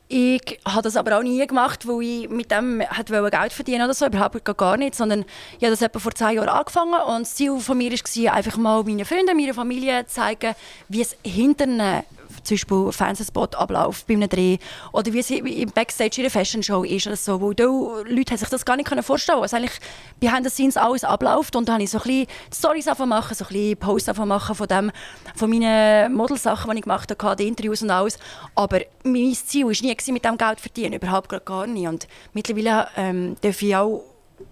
ich 0.08 0.60
habe 0.64 0.82
das 0.82 0.96
aber 0.96 1.18
auch 1.18 1.22
nie 1.22 1.44
gemacht, 1.44 1.88
weil 1.88 2.02
ich 2.02 2.28
mit 2.28 2.52
dem 2.52 2.78
wollte 2.78 3.36
Geld 3.36 3.52
verdienen 3.52 3.82
oder 3.82 3.94
so, 3.94 4.06
überhaupt 4.06 4.44
gar 4.56 4.76
nicht, 4.76 4.94
sondern 4.94 5.24
ich 5.58 5.64
habe 5.64 5.70
das 5.70 5.82
etwa 5.82 5.98
vor 5.98 6.14
zwei 6.14 6.34
Jahren 6.34 6.48
angefangen 6.48 6.94
und 7.08 7.22
das 7.22 7.34
Ziel 7.34 7.58
von 7.58 7.76
mir 7.76 7.90
war, 7.90 8.32
einfach 8.32 8.56
mal 8.56 8.84
meinen 8.84 9.04
Freunden, 9.04 9.36
meiner 9.36 9.54
Familie 9.54 10.06
zu 10.06 10.14
zeigen, 10.14 10.54
wie 10.88 11.00
es 11.00 11.16
hinter 11.24 11.64
einer 11.64 12.04
zum 12.46 12.54
Beispiel 12.54 12.92
Fernsehspot-Ablauf 12.92 14.04
bei 14.06 14.14
einem 14.14 14.28
Dreh 14.28 14.58
oder 14.92 15.12
wie 15.12 15.22
sie 15.22 15.38
im 15.38 15.70
Backstage 15.70 16.16
in 16.18 16.22
einer 16.22 16.30
Fashion-Show 16.30 16.84
ist 16.84 17.06
oder 17.06 17.16
so, 17.16 17.40
wo 17.40 17.52
da 17.52 17.64
Leute 17.64 18.30
haben 18.30 18.38
sich 18.38 18.48
das 18.48 18.64
gar 18.64 18.76
nicht 18.76 18.88
vorstellen 18.88 19.36
können, 19.36 19.44
was 19.44 19.54
eigentlich 19.54 19.78
behind 20.20 20.44
the 20.44 20.50
scenes 20.50 20.76
alles 20.76 21.04
abläuft 21.04 21.56
und 21.56 21.68
dann 21.68 21.74
habe 21.74 21.84
ich 21.84 21.90
so 21.90 21.98
ein 21.98 22.04
bisschen 22.04 22.26
Storys 22.52 22.86
machen, 22.86 23.34
so 23.34 23.44
ein 23.44 23.48
bisschen 23.48 23.76
Posts 23.76 24.16
machen 24.18 24.54
von, 24.54 24.68
dem, 24.68 24.92
von 25.34 25.50
meinen 25.50 26.14
Modelsachen, 26.14 26.70
die 26.70 26.78
ich 26.78 26.82
gemacht 26.82 27.10
habe, 27.10 27.36
die 27.36 27.48
Interviews 27.48 27.82
und 27.82 27.90
alles, 27.90 28.18
aber 28.54 28.80
mein 29.02 29.34
Ziel 29.34 29.66
war 29.66 29.72
nie, 29.72 29.96
mit 30.12 30.24
dem 30.24 30.38
Geld 30.38 30.58
zu 30.58 30.62
verdienen, 30.62 30.94
überhaupt 30.94 31.44
gar 31.44 31.66
nicht. 31.66 31.86
Und 31.86 32.08
mittlerweile 32.32 32.88
ähm, 32.96 33.36
darf 33.40 33.60
ich 33.62 33.76
auch 33.76 34.04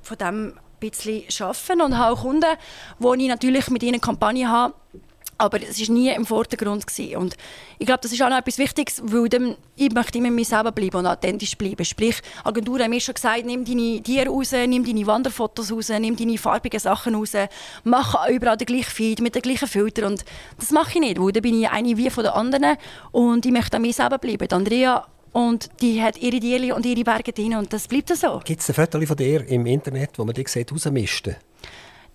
von 0.03 0.18
dem 0.18 0.55
ein 0.82 0.90
bisschen 0.90 1.24
arbeiten 1.47 1.80
und 1.80 1.99
habe 1.99 2.12
auch 2.12 2.22
Kunden, 2.22 2.57
wo 2.99 3.14
ich 3.14 3.28
natürlich 3.28 3.70
mit 3.70 3.82
ihnen 3.82 4.01
Kampagnen 4.01 4.49
habe, 4.49 4.74
aber 5.39 5.62
es 5.62 5.80
war 5.80 5.95
nie 5.95 6.11
im 6.11 6.26
Vordergrund. 6.26 6.87
Gewesen. 6.87 7.16
Und 7.16 7.37
ich 7.78 7.87
glaube, 7.87 8.01
das 8.03 8.12
ist 8.12 8.22
auch 8.22 8.28
noch 8.28 8.39
etwas 8.39 8.59
Wichtiges, 8.59 9.03
weil 9.05 9.28
dann, 9.28 9.57
ich 9.76 9.93
möchte 9.93 10.18
immer 10.18 10.30
mir 10.30 10.45
selber 10.45 10.72
bleiben 10.72 10.97
und 10.97 11.07
authentisch 11.07 11.57
bleiben. 11.57 11.85
Sprich, 11.85 12.16
Agenturen 12.43 12.82
haben 12.85 12.91
mir 12.91 13.01
schon 13.01 13.14
gesagt, 13.14 13.45
nimm 13.45 13.64
deine 13.64 14.03
Tiere 14.03 14.28
raus, 14.28 14.53
nimm 14.53 14.85
deine 14.85 15.07
Wanderfotos 15.07 15.72
raus, 15.72 15.89
nimm 15.89 16.16
deine 16.16 16.39
farbigen 16.39 16.80
Sachen 16.80 17.14
raus, 17.14 17.32
mach 17.85 18.28
überall 18.28 18.57
den 18.57 18.66
gleichen 18.66 18.91
Feed 18.91 19.20
mit 19.20 19.35
den 19.35 19.43
gleichen 19.43 19.68
Filtern. 19.68 20.12
Und 20.12 20.24
das 20.59 20.70
mache 20.70 20.93
ich 20.95 21.01
nicht, 21.01 21.20
weil 21.20 21.32
dann 21.32 21.43
bin 21.43 21.61
ich 21.61 21.68
eine 21.68 21.97
wie 21.97 22.11
von 22.11 22.24
den 22.24 22.32
anderen 22.32 22.76
und 23.12 23.47
ich 23.47 23.53
möchte 23.53 23.76
an 23.76 23.82
mir 23.82 23.93
selber 23.93 24.18
bleiben. 24.18 24.49
Die 24.49 24.55
Andrea 24.55 25.07
und 25.32 25.68
die 25.80 26.01
hat 26.03 26.16
ihre 26.18 26.39
Tiere 26.39 26.74
und 26.74 26.87
ihre 26.87 27.03
Berge 27.03 27.32
drin 27.32 27.57
und 27.57 27.72
das 27.72 27.89
bleibt 27.89 28.16
so. 28.16 28.41
Gibt 28.45 28.61
es 28.61 28.68
ein 28.68 28.74
Foto 28.74 29.05
von 29.05 29.16
dir 29.16 29.47
im 29.49 29.66
Internet, 29.66 30.18
wo 30.18 30.24
man 30.24 30.35
dich 30.35 30.49
sieht, 30.49 30.70
rausmisten? 30.70 31.37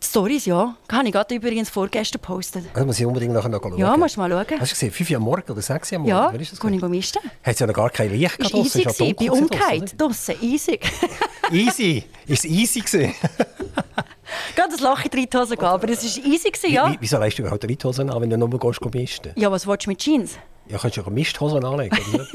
Die 0.01 0.07
Stories, 0.07 0.45
ja. 0.45 0.75
Kann 0.87 1.05
ich 1.05 1.11
gerade 1.11 1.35
übrigens 1.35 1.69
vorgestern 1.69 2.21
posten. 2.21 2.65
Also 2.73 2.85
muss 2.85 2.99
ich 2.99 3.05
unbedingt 3.05 3.33
nachher 3.33 3.49
noch 3.49 3.61
schauen. 3.61 3.77
Ja, 3.77 3.97
musst 3.97 4.15
du 4.15 4.21
mal 4.21 4.29
schauen. 4.29 4.59
Hast 4.59 4.71
du 4.71 4.75
gesehen, 4.75 4.91
5 4.91 5.09
Uhr 5.09 5.17
am 5.17 5.23
Morgen 5.23 5.51
oder 5.51 5.61
6 5.61 5.91
Uhr 5.91 5.95
am 5.97 6.01
Morgen? 6.03 6.09
Ja, 6.09 6.29
Wann 6.31 6.39
ist 6.39 6.51
das 6.53 6.59
kann 6.59 6.73
ich 6.73 6.81
misten. 6.81 7.19
Hat 7.43 7.53
es 7.53 7.59
ja 7.59 7.67
noch 7.67 7.73
gar 7.73 7.89
kein 7.89 8.11
Licht 8.11 8.37
gehabt. 8.37 8.53
Ist 8.53 8.75
easy 8.75 9.13
bei 9.13 9.31
Umkeit 9.31 9.99
draussen, 9.99 10.35
easy. 10.41 10.79
easy? 11.51 12.03
Ist 12.27 12.45
es 12.45 12.51
easy 12.51 12.79
gewesen? 12.79 13.13
Gerade 14.55 14.71
das 14.71 14.79
Lachen 14.79 15.11
in 15.11 15.27
die 15.29 15.37
Hose 15.37 15.57
gehen, 15.57 15.65
aber 15.65 15.89
es 15.89 16.03
war 16.03 16.25
easy, 16.25 16.49
gewesen, 16.49 16.73
ja. 16.73 16.91
Wie, 16.91 16.97
wieso 16.99 17.17
leist 17.17 17.37
du 17.37 17.41
überhaupt 17.41 17.63
die 17.63 17.77
Hose 17.83 18.01
an, 18.03 18.21
wenn 18.21 18.29
du 18.29 18.37
nur 18.37 18.59
gehst, 18.59 18.93
misten? 18.93 19.33
Ja, 19.35 19.51
was 19.51 19.67
willst 19.67 19.85
du 19.85 19.89
mit 19.89 19.99
Jeans? 19.99 20.37
Ja, 20.67 20.77
kannst 20.77 20.97
du 20.97 21.01
ja 21.01 21.09
Misthosen 21.09 21.65
anlegen, 21.65 21.97
oder 22.13 22.27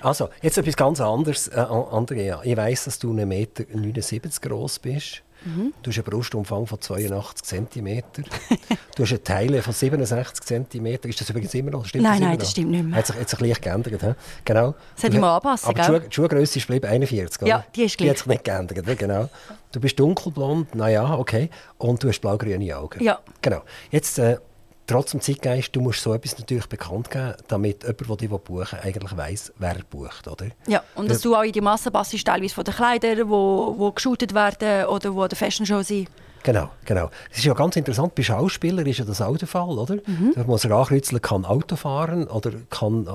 Also, 0.00 0.28
jetzt 0.42 0.56
etwas 0.56 0.76
ganz 0.76 1.00
anderes, 1.00 1.48
äh, 1.48 1.56
Andrea. 1.56 2.40
Ich 2.44 2.56
weiss, 2.56 2.84
dass 2.84 2.98
du 2.98 3.12
1,79 3.12 3.26
Meter 3.26 4.48
groß 4.48 4.78
bist. 4.78 5.22
Mhm. 5.46 5.72
Du 5.82 5.90
hast 5.90 5.98
einen 5.98 6.04
Brustumfang 6.04 6.66
von 6.66 6.80
82 6.80 7.44
cm. 7.44 8.02
du 8.96 9.02
hast 9.02 9.10
eine 9.10 9.22
Teile 9.22 9.62
von 9.62 9.72
67 9.72 10.44
cm. 10.44 10.86
Ist 10.86 11.20
das 11.20 11.30
übrigens 11.30 11.54
immer 11.54 11.70
noch? 11.70 11.84
Stimmt 11.84 12.04
nein, 12.04 12.20
das 12.20 12.28
nein, 12.28 12.38
das 12.38 12.50
stimmt 12.50 12.70
nicht 12.72 12.84
mehr. 12.84 12.96
Hat 12.96 13.06
sich, 13.06 13.16
hat 13.16 13.28
sich 13.28 13.40
leicht 13.40 13.62
geändert. 13.62 14.02
He? 14.02 14.12
Genau. 14.44 14.74
Das 14.94 15.04
hätte 15.04 15.14
ich 15.14 15.20
mal 15.20 15.36
anpassen 15.36 15.68
Aber 15.68 16.00
die 16.00 16.14
Schuhgröße 16.14 16.58
ist 16.58 16.70
41, 16.70 17.42
oder? 17.42 17.48
Ja, 17.48 17.64
die 17.74 17.84
ist 17.84 17.96
gleich. 17.96 18.06
Die 18.06 18.10
hat 18.10 18.18
sich 18.18 18.26
nicht 18.26 18.44
geändert, 18.44 18.98
genau. 18.98 19.28
Du 19.72 19.80
bist 19.80 19.98
dunkelblond, 19.98 20.74
naja, 20.74 21.16
okay. 21.16 21.50
Und 21.78 22.02
du 22.02 22.08
hast 22.08 22.20
blaugrüne 22.20 22.76
Augen. 22.76 23.02
Ja. 23.02 23.20
Genau. 23.40 23.62
Jetzt... 23.90 24.18
Äh, 24.18 24.38
trotzdem 24.86 25.20
Zeitgeist, 25.20 25.74
du 25.74 25.80
musst 25.80 26.00
so 26.00 26.14
etwas 26.14 26.38
natürlich 26.38 26.66
bekannt 26.66 27.10
geben, 27.10 27.34
damit 27.48 27.82
jemand, 27.82 28.08
der 28.08 28.16
dich 28.16 28.28
buchen 28.28 28.78
eigentlich 28.80 29.16
weiss, 29.16 29.52
wer 29.58 29.76
bucht, 29.90 30.28
oder? 30.28 30.46
Ja, 30.66 30.82
und 30.94 31.10
dass 31.10 31.20
du 31.20 31.34
auch 31.34 31.42
in 31.42 31.52
die 31.52 31.60
Masse 31.60 31.90
passest, 31.90 32.26
teilweise 32.26 32.54
von 32.54 32.64
den 32.64 32.74
Kleidern, 32.74 33.16
die 33.16 33.28
wo, 33.28 33.74
wo 33.76 33.92
geshootet 33.92 34.34
werden 34.34 34.86
oder 34.86 35.10
die 35.10 35.28
der 35.28 35.36
Fashion 35.36 35.66
Show 35.66 35.82
sind. 35.82 36.08
Genau, 36.42 36.70
genau. 36.84 37.10
Es 37.32 37.38
ist 37.38 37.44
ja 37.44 37.54
ganz 37.54 37.74
interessant, 37.74 38.14
bei 38.14 38.22
Schauspielern 38.22 38.86
ist 38.86 38.98
ja 38.98 39.04
das 39.04 39.20
auch 39.20 39.36
der 39.36 39.48
Fall, 39.48 39.76
oder? 39.78 39.96
Mhm. 40.06 40.32
Da 40.36 40.44
muss 40.44 40.64
er 40.64 40.70
ankreuzeln, 40.70 41.20
kann 41.20 41.44
Auto 41.44 41.74
fahren 41.74 42.28
oder 42.28 42.52
kann 42.70 43.06
äh, 43.06 43.10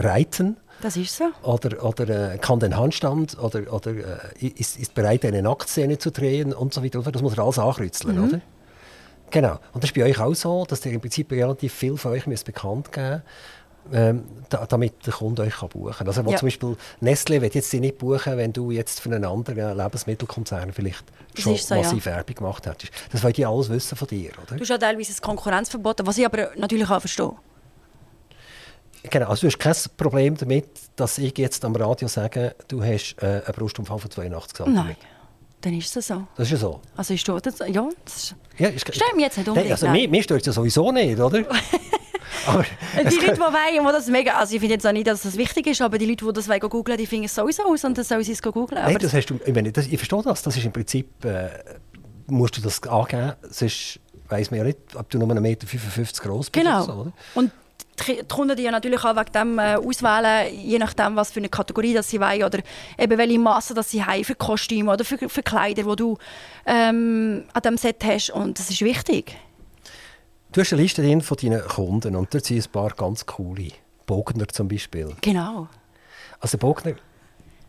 reiten. 0.00 0.56
Das 0.80 0.96
ist 0.96 1.16
so. 1.16 1.24
Oder, 1.42 1.84
oder 1.84 2.34
äh, 2.34 2.38
kann 2.38 2.60
den 2.60 2.76
Handstand 2.76 3.36
oder, 3.36 3.72
oder 3.72 3.90
äh, 3.90 4.46
ist, 4.46 4.78
ist 4.78 4.94
bereit, 4.94 5.24
eine 5.24 5.42
Nacktszene 5.42 5.98
zu 5.98 6.12
drehen 6.12 6.52
und 6.52 6.72
so 6.72 6.84
weiter. 6.84 7.02
Das 7.02 7.20
muss 7.22 7.36
er 7.36 7.42
alles 7.42 7.58
ankreuzeln, 7.58 8.16
mhm. 8.16 8.28
oder? 8.28 8.40
Genau. 9.32 9.58
Und 9.72 9.82
das 9.82 9.90
ist 9.90 9.94
bei 9.94 10.04
euch 10.04 10.20
auch 10.20 10.34
so, 10.34 10.64
dass 10.66 10.84
ihr 10.86 10.92
im 10.92 11.00
Prinzip 11.00 11.32
relativ 11.32 11.72
viel 11.72 11.96
von 11.96 12.12
euch 12.12 12.26
müsst 12.26 12.44
bekannt 12.44 12.92
geben 12.92 13.22
ähm, 13.92 14.24
da, 14.48 14.64
damit 14.66 15.04
der 15.06 15.12
Kunde 15.12 15.42
euch 15.42 15.56
kann 15.56 15.68
buchen 15.68 15.92
kann. 15.92 16.06
Also, 16.06 16.22
ja. 16.22 16.36
zum 16.36 16.46
Beispiel 16.46 16.76
Nestle 17.00 17.42
wird 17.42 17.54
jetzt 17.54 17.72
nicht 17.72 17.98
buchen, 17.98 18.36
wenn 18.36 18.52
du 18.52 18.70
jetzt 18.70 19.00
für 19.00 19.08
einen 19.10 19.24
anderen 19.24 19.76
Lebensmittelkonzern 19.76 20.72
vielleicht 20.72 21.04
schon 21.34 21.56
so, 21.56 21.74
massiv 21.74 22.06
ja. 22.06 22.12
Werbung 22.12 22.36
gemacht 22.36 22.66
hättest. 22.66 22.92
Das 23.10 23.24
wollt 23.24 23.38
ihr 23.38 23.48
alles 23.48 23.70
wissen 23.70 23.96
von 23.96 24.06
dir, 24.06 24.30
oder? 24.40 24.56
Du 24.56 24.60
hast 24.60 24.68
ja 24.68 24.78
teilweise 24.78 25.12
ein 25.12 25.20
Konkurrenzverbot, 25.20 26.06
was 26.06 26.18
ich 26.18 26.26
aber 26.26 26.50
natürlich 26.56 26.88
auch 26.88 27.00
verstehe. 27.00 27.32
Genau, 29.10 29.28
also 29.28 29.40
du 29.40 29.46
hast 29.48 29.58
kein 29.58 29.96
Problem 29.96 30.36
damit, 30.36 30.68
dass 30.94 31.18
ich 31.18 31.36
jetzt 31.36 31.64
am 31.64 31.74
Radio 31.74 32.06
sage, 32.06 32.54
du 32.68 32.84
hast 32.84 33.16
äh, 33.20 33.42
einen 33.44 33.54
Brustumfang 33.56 33.98
von 33.98 34.10
82 34.10 34.58
cm. 34.58 34.72
Nein. 34.72 34.96
Dann 35.62 35.78
ist 35.78 35.96
es 35.96 36.08
so. 36.08 36.26
Das 36.36 36.48
ist 36.48 36.52
ja 36.52 36.58
so. 36.58 36.80
Also 36.96 37.14
ist 37.14 37.26
das, 37.28 37.58
ja, 37.68 37.88
das 38.04 38.34
ja, 38.58 38.68
ist, 38.68 38.86
mich 39.14 39.24
jetzt 39.24 39.38
nicht 39.38 39.48
unbedingt. 39.48 39.72
Also 39.72 39.88
mir, 39.88 40.08
mir 40.08 40.22
stört 40.22 40.40
es 40.40 40.46
ja 40.48 40.52
sowieso 40.52 40.90
nicht, 40.90 41.18
oder? 41.18 41.38
aber 42.46 42.64
die 42.64 43.14
Leute, 43.16 43.34
die 43.34 43.40
wollen, 43.40 43.86
die 43.86 43.92
das 43.92 44.08
mega, 44.08 44.32
also 44.32 44.54
ich 44.54 44.60
finde 44.60 44.74
jetzt 44.74 44.86
auch 44.86 44.92
nicht, 44.92 45.06
dass 45.06 45.22
das 45.22 45.36
wichtig 45.36 45.68
ist, 45.68 45.80
aber 45.80 45.98
die 45.98 46.06
Leute, 46.06 46.26
die 46.26 46.32
das 46.32 46.48
wollen 46.48 46.60
googeln, 46.60 46.98
die 46.98 47.06
finden 47.06 47.26
es 47.26 47.34
sowieso 47.34 47.62
aus 47.64 47.84
und 47.84 47.96
dann 47.96 48.04
sollen 48.04 48.24
sie 48.24 48.32
es 48.32 48.42
googeln. 48.42 48.82
Nein, 48.82 48.98
das 49.00 49.14
hast 49.14 49.26
du, 49.26 49.38
ich, 49.44 49.54
meine, 49.54 49.70
das, 49.70 49.86
ich 49.86 49.96
verstehe 49.96 50.22
das, 50.22 50.42
das 50.42 50.56
ist 50.56 50.64
im 50.64 50.72
Prinzip, 50.72 51.24
äh, 51.24 51.48
musst 52.26 52.56
du 52.56 52.60
das 52.60 52.82
angeben, 52.82 53.34
sonst 53.48 54.00
weiss 54.28 54.50
man 54.50 54.58
ja 54.58 54.64
nicht, 54.64 54.78
ob 54.96 55.08
du 55.10 55.18
nur 55.18 55.28
1,55 55.28 55.40
Meter 55.40 56.22
groß 56.22 56.50
bist. 56.50 56.52
Genau. 56.52 56.82
So? 56.82 57.12
Und 57.34 57.52
die 58.06 58.22
Kunden 58.24 58.56
die 58.56 58.62
ja 58.62 58.70
natürlich 58.70 59.04
auch 59.04 59.16
wegen 59.16 59.32
dem 59.32 59.58
äh, 59.58 59.76
auswählen, 59.76 60.54
je 60.54 60.78
nachdem, 60.78 61.16
was 61.16 61.30
für 61.30 61.40
eine 61.40 61.48
Kategorie 61.48 61.94
das 61.94 62.08
sie 62.08 62.20
wollen 62.20 62.44
oder 62.44 62.60
eben 62.98 63.18
welche 63.18 63.38
Masse 63.38 63.74
das 63.74 63.90
sie 63.90 64.04
haben 64.04 64.24
für 64.24 64.34
Kostüme 64.34 64.92
oder 64.92 65.04
für, 65.04 65.28
für 65.28 65.42
Kleider, 65.42 65.82
die 65.82 65.96
du 65.96 66.18
ähm, 66.66 67.44
an 67.52 67.62
diesem 67.62 67.76
Set 67.76 68.04
hast. 68.04 68.30
Und 68.30 68.58
das 68.58 68.70
ist 68.70 68.80
wichtig. 68.80 69.36
Du 70.52 70.60
hast 70.60 70.72
eine 70.72 70.82
Liste 70.82 71.20
von 71.20 71.36
deinen 71.36 71.62
Kunden 71.62 72.16
und 72.16 72.34
dort 72.34 72.44
sind 72.44 72.66
ein 72.66 72.72
paar 72.72 72.90
ganz 72.90 73.24
coole. 73.26 73.68
Bogner 74.06 74.48
zum 74.48 74.68
Beispiel. 74.68 75.14
Genau. 75.20 75.68
Also 76.40 76.58
Bogner, 76.58 76.94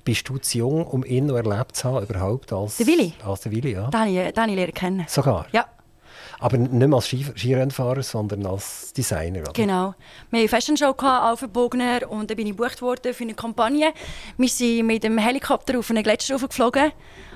bist 0.03 0.27
du 0.27 0.37
zu 0.37 0.57
jung, 0.57 0.85
um 0.85 1.05
ihn 1.05 1.27
noch 1.27 1.35
erlebt 1.35 1.75
zu 1.75 1.85
haben, 1.85 2.05
überhaupt 2.05 2.51
als... 2.51 2.77
Der 2.77 2.87
Willi? 2.87 3.13
Als 3.23 3.41
der 3.41 3.51
Willi, 3.51 3.71
ja. 3.71 3.87
Den 3.89 3.99
habe 3.99 4.09
ich, 4.09 4.33
den 4.33 4.43
habe 4.43 4.51
ich 4.51 4.73
kennen. 4.73 5.05
Sogar? 5.07 5.45
Ja. 5.51 5.65
Aber 6.39 6.57
nicht 6.57 6.71
mehr 6.71 6.93
als 6.93 7.07
Skirennfahrer, 7.07 8.03
sondern 8.03 8.45
als 8.45 8.93
Designer. 8.93 9.41
Oder? 9.41 9.53
Genau. 9.53 9.73
Wir 9.73 9.85
hatten 9.85 10.35
eine 10.37 10.47
Fashion 10.47 10.77
Show 10.77 10.93
auf 10.97 11.41
Bogner 11.49 12.09
und 12.09 12.29
dann 12.29 12.37
bin 12.37 12.47
ich 12.47 12.57
gebucht 12.57 12.81
worden 12.81 13.13
für 13.13 13.23
eine 13.23 13.33
Kampagne. 13.33 13.93
Wir 14.37 14.49
sind 14.49 14.87
mit 14.87 15.03
dem 15.03 15.17
Helikopter 15.17 15.79
auf 15.79 15.89
einen 15.89 16.03
Gletscher 16.03 16.37
geflogen, 16.37 16.91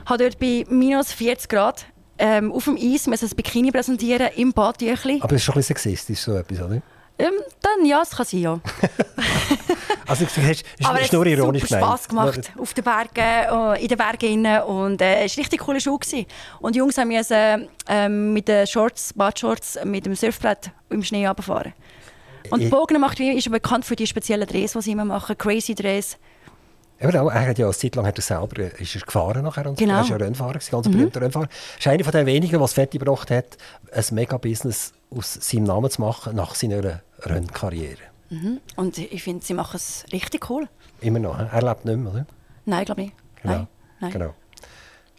habe 0.05 0.23
dort 0.23 0.39
bei 0.39 0.65
minus 0.69 1.11
40 1.11 1.49
Grad 1.49 1.85
ähm, 2.19 2.51
auf 2.51 2.65
dem 2.65 2.77
Eis 2.77 3.07
ein 3.07 3.29
Bikini 3.35 3.71
präsentieren 3.71 4.29
im 4.35 4.53
Badtüchli. 4.53 5.19
Aber 5.21 5.35
es 5.35 5.41
ist 5.41 5.45
schon 5.45 5.53
ein 5.53 5.59
bisschen 5.59 5.75
sexistisch, 5.75 6.19
so 6.19 6.33
etwas, 6.33 6.61
oder? 6.61 6.81
Ähm, 7.19 7.33
dann 7.61 7.85
ja, 7.85 8.01
es 8.01 8.11
kann 8.11 8.25
sein, 8.25 8.41
ja. 8.41 8.59
also 10.07 10.25
du 10.25 10.41
hast, 10.41 10.63
Aber 10.83 11.01
es 11.01 11.11
hat 11.11 11.27
ironisch 11.27 11.63
super 11.63 11.81
Spass 11.81 12.07
gemacht 12.07 12.51
auf 12.57 12.73
den 12.73 12.83
Bergen, 12.83 13.75
äh, 13.75 13.81
in 13.81 13.87
den 13.87 13.97
Bergen 13.97 14.45
und 14.61 15.01
äh, 15.01 15.25
es 15.25 15.37
war 15.37 15.41
richtig 15.41 15.59
coole 15.59 15.81
Schuh 15.81 15.99
Und 16.59 16.75
die 16.75 16.79
Jungs 16.79 16.97
haben 16.97 17.09
müssen, 17.09 17.67
äh, 17.87 18.09
mit 18.09 18.47
den 18.47 18.65
Shorts, 18.65 19.13
Badshorts, 19.13 19.79
mit 19.83 20.05
dem 20.05 20.15
Surfbrett 20.15 20.71
im 20.89 21.03
Schnee 21.03 21.27
runterfahren. 21.27 21.73
Und 22.49 22.69
Bogner 22.69 22.99
macht, 22.99 23.19
ist 23.19 23.51
bekannt 23.51 23.85
für 23.85 23.95
die 23.95 24.07
speziellen 24.07 24.47
Drehs, 24.47 24.73
die 24.73 24.81
sie 24.81 24.91
immer 24.91 25.05
machen, 25.05 25.37
crazy 25.37 25.75
Drehs. 25.75 26.17
Eben 26.99 27.15
auch, 27.17 27.29
er 27.29 27.49
hat 27.49 27.59
ja 27.59 27.67
eine 27.67 27.75
Zeit 27.75 27.95
lang 27.95 28.07
hat 28.07 28.17
er 28.17 28.23
selber 28.23 28.59
äh, 28.59 28.81
ist 28.81 28.95
er 28.95 29.01
gefahren 29.01 29.43
nachher 29.43 29.69
und 29.69 29.77
genau. 29.77 29.97
er 29.97 30.01
ist 30.01 30.09
ja 30.09 30.15
Rennfahrer, 30.15 30.59
ganz 30.71 30.87
mhm. 30.87 30.91
berühmter 30.91 31.21
Rennfahrer. 31.21 31.47
Er 31.47 31.79
ist 31.79 31.87
einer 31.87 32.03
von 32.03 32.11
den 32.11 32.25
wenigen, 32.25 32.59
was 32.59 32.73
fertig 32.73 32.99
gebracht 32.99 33.29
hat, 33.29 33.57
ein 33.91 34.03
Mega-Business 34.11 34.93
aus 35.15 35.33
seinem 35.33 35.65
Namen 35.65 35.91
zu 35.91 36.01
machen 36.01 36.35
nach 36.35 36.55
seiner 36.55 37.01
Rennkarriere. 37.19 38.01
Mhm. 38.29 38.59
Und 38.75 38.97
ich 38.97 39.23
finde, 39.23 39.45
sie 39.45 39.53
machen 39.53 39.77
es 39.77 40.05
richtig 40.11 40.49
cool. 40.49 40.67
Immer 41.01 41.19
noch, 41.19 41.37
er 41.37 41.61
lebt 41.61 41.85
nicht 41.85 41.97
mehr, 41.97 42.11
oder? 42.11 42.25
Nein, 42.65 42.85
glaube 42.85 43.03
ich. 43.03 43.11
Genau. 43.41 43.55
Nein. 43.55 43.67
Nein. 43.99 44.11
genau. 44.11 44.33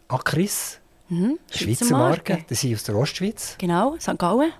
Akris, 0.07 0.79
mhm. 1.09 1.39
Schweizer, 1.51 1.85
Schweizer 1.85 1.97
Marke, 1.97 2.33
Marke. 2.33 2.45
die 2.49 2.55
sind 2.55 2.73
aus 2.75 2.83
der 2.83 2.95
Ostschweiz. 2.95 3.55
Genau, 3.57 3.95
St. 3.99 4.17
Gallen. 4.17 4.51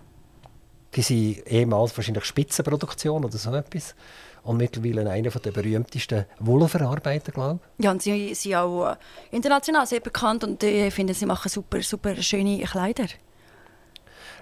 Die 0.96 1.02
sind 1.02 1.48
ehemals 1.48 1.96
wahrscheinlich 1.96 2.26
Spitzenproduktion 2.26 3.24
oder 3.24 3.38
so 3.38 3.54
etwas 3.54 3.96
und 4.44 4.58
mittlerweile 4.58 5.10
einer 5.10 5.30
der 5.30 5.52
berühmtesten 5.52 6.26
Wollverarbeiter, 6.40 7.32
glaube 7.32 7.60
ich. 7.78 7.86
Ja, 7.86 7.92
und 7.92 8.02
sie 8.02 8.34
sind 8.34 8.56
auch 8.56 8.92
äh, 8.92 8.96
international 9.32 9.86
sehr 9.86 10.00
bekannt 10.00 10.44
und 10.44 10.64
ich 10.64 10.94
finde, 10.94 11.14
sie 11.14 11.26
machen 11.26 11.50
super, 11.50 11.82
super 11.84 12.16
schöne 12.22 12.60
Kleider. 12.64 13.06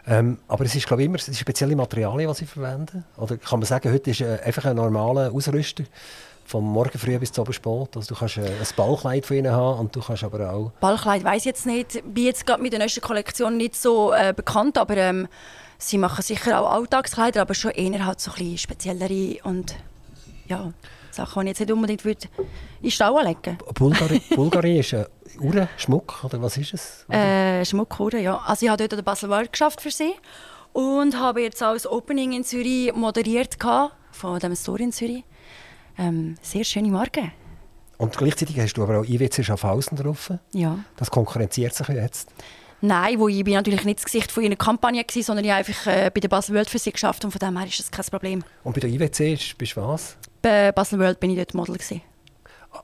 Ähm, 0.07 0.37
aber 0.47 0.65
es 0.65 0.73
ist, 0.73 0.87
glaube 0.87 1.03
immer 1.03 1.17
es 1.17 1.37
spezielle 1.37 1.75
Materialien, 1.75 2.29
die 2.29 2.35
sie 2.35 2.45
verwenden. 2.45 3.03
Oder 3.17 3.37
kann 3.37 3.59
man 3.59 3.67
sagen, 3.67 3.91
heute 3.91 4.11
ist 4.11 4.21
äh, 4.21 4.39
einfach 4.43 4.65
ein 4.65 4.77
normaler 4.77 5.31
Ausrüster 5.33 5.83
vom 6.45 6.63
Morgen 6.63 6.97
früh 6.97 7.17
bis 7.19 7.31
zum 7.31 7.51
spät. 7.51 7.95
Also 7.95 8.13
du 8.13 8.15
kannst 8.15 8.37
äh, 8.37 8.41
ein 8.41 8.67
Ballkleid 8.75 9.25
von 9.25 9.35
ihnen 9.35 9.51
haben 9.51 9.79
und 9.79 9.95
du 9.95 10.01
kannst 10.01 10.23
aber 10.23 10.49
auch... 10.49 10.71
Ballkleid 10.79 11.23
weiß 11.23 11.43
jetzt 11.43 11.65
nicht. 11.65 12.01
Bin 12.13 12.23
jetzt 12.23 12.45
gerade 12.45 12.61
mit 12.61 12.71
der 12.71 12.79
neuesten 12.79 13.01
Kollektion 13.01 13.57
nicht 13.57 13.75
so 13.75 14.13
äh, 14.13 14.33
bekannt, 14.33 14.77
aber 14.77 14.95
ähm, 14.95 15.27
Sie 15.79 15.97
machen 15.97 16.23
sicher 16.23 16.59
auch 16.59 16.71
Alltagskleider, 16.71 17.41
aber 17.41 17.53
schon 17.53 17.71
eher 17.71 18.05
halt 18.05 18.19
so 18.19 18.31
ein 18.31 18.57
speziellere 18.57 19.37
und 19.43 19.75
ja, 20.47 20.73
Sachen, 21.18 21.41
die 21.41 21.51
ich 21.51 21.59
jetzt 21.59 21.68
nicht 21.68 21.72
unbedingt 21.72 22.05
würde 22.05 22.28
in 22.82 22.91
Stall 22.91 23.26
legen 23.26 23.57
Bulgari, 23.76 24.22
Bulgari 24.36 24.80
ist 24.80 24.93
ein 24.93 25.05
Uhrenschmuck, 25.39 26.24
oder 26.24 26.41
was 26.41 26.57
ist 26.57 26.74
es? 26.74 27.05
äh, 27.09 27.65
Schmuckuhren, 27.65 28.22
ja. 28.22 28.38
Also 28.45 28.65
ich 28.65 28.70
habe 28.72 28.78
dort 28.82 28.93
an 28.93 28.97
der 28.97 29.03
Basel 29.03 29.30
World 29.30 29.51
geschafft 29.51 29.82
für 29.82 29.91
sie 29.91 30.13
und 30.74 31.20
habe 31.20 31.41
jetzt 31.41 31.61
auch 31.63 31.74
das 31.74 31.88
Opening 31.88 32.34
in 32.34 32.43
Zürich 32.43 32.93
moderiert 32.95 33.59
gehabt, 33.59 33.95
von 34.11 34.39
dem 34.39 34.55
Store 34.55 34.82
in 34.82 34.91
Zürich. 34.91 35.24
Ähm, 35.97 36.36
sehr 36.41 36.63
schöne 36.63 36.89
Marke. 36.89 37.32
Und 37.97 38.15
gleichzeitig 38.15 38.59
hast 38.59 38.74
du 38.76 38.84
aber 38.84 38.99
auch 38.99 39.05
IWC 39.05 39.43
Schaffhausen 39.43 39.97
drauf. 39.97 40.32
Ja. 40.53 40.80
Das 40.97 41.09
konkurrenziert 41.09 41.74
sich 41.74 41.88
jetzt. 41.88 42.30
Nein, 42.82 43.19
wo 43.19 43.28
ich 43.28 43.43
bin 43.43 43.55
natürlich 43.55 43.84
nicht 43.86 43.99
das 43.99 44.05
Gesicht 44.05 44.32
von 44.32 44.43
ihrer 44.43 44.55
Kampagne 44.55 45.03
gewesen, 45.03 45.25
sondern 45.25 45.43
ich 45.45 45.51
habe 45.51 45.59
einfach 45.65 45.88
äh, 45.88 46.11
bei 46.13 46.19
der 46.19 46.28
Basel 46.28 46.53
World 46.55 46.69
für 46.69 46.78
sie 46.80 46.91
geschafft 46.91 47.25
und 47.25 47.32
von 47.32 47.39
dem 47.39 47.57
her 47.57 47.67
ist 47.67 47.80
das 47.80 47.89
kein 47.91 48.05
Problem. 48.05 48.43
Und 48.63 48.73
bei 48.73 48.80
der 48.82 48.89
IWC 48.89 49.34
ist- 49.34 49.57
bist 49.57 49.75
du 49.75 49.82
was? 49.82 50.15
Bei 50.41 50.71
Basel 50.71 50.99
World 50.99 51.19
bin 51.19 51.32
ich 51.32 51.38
dort 51.38 51.53
Model 51.55 51.75
gewesen. 51.75 52.01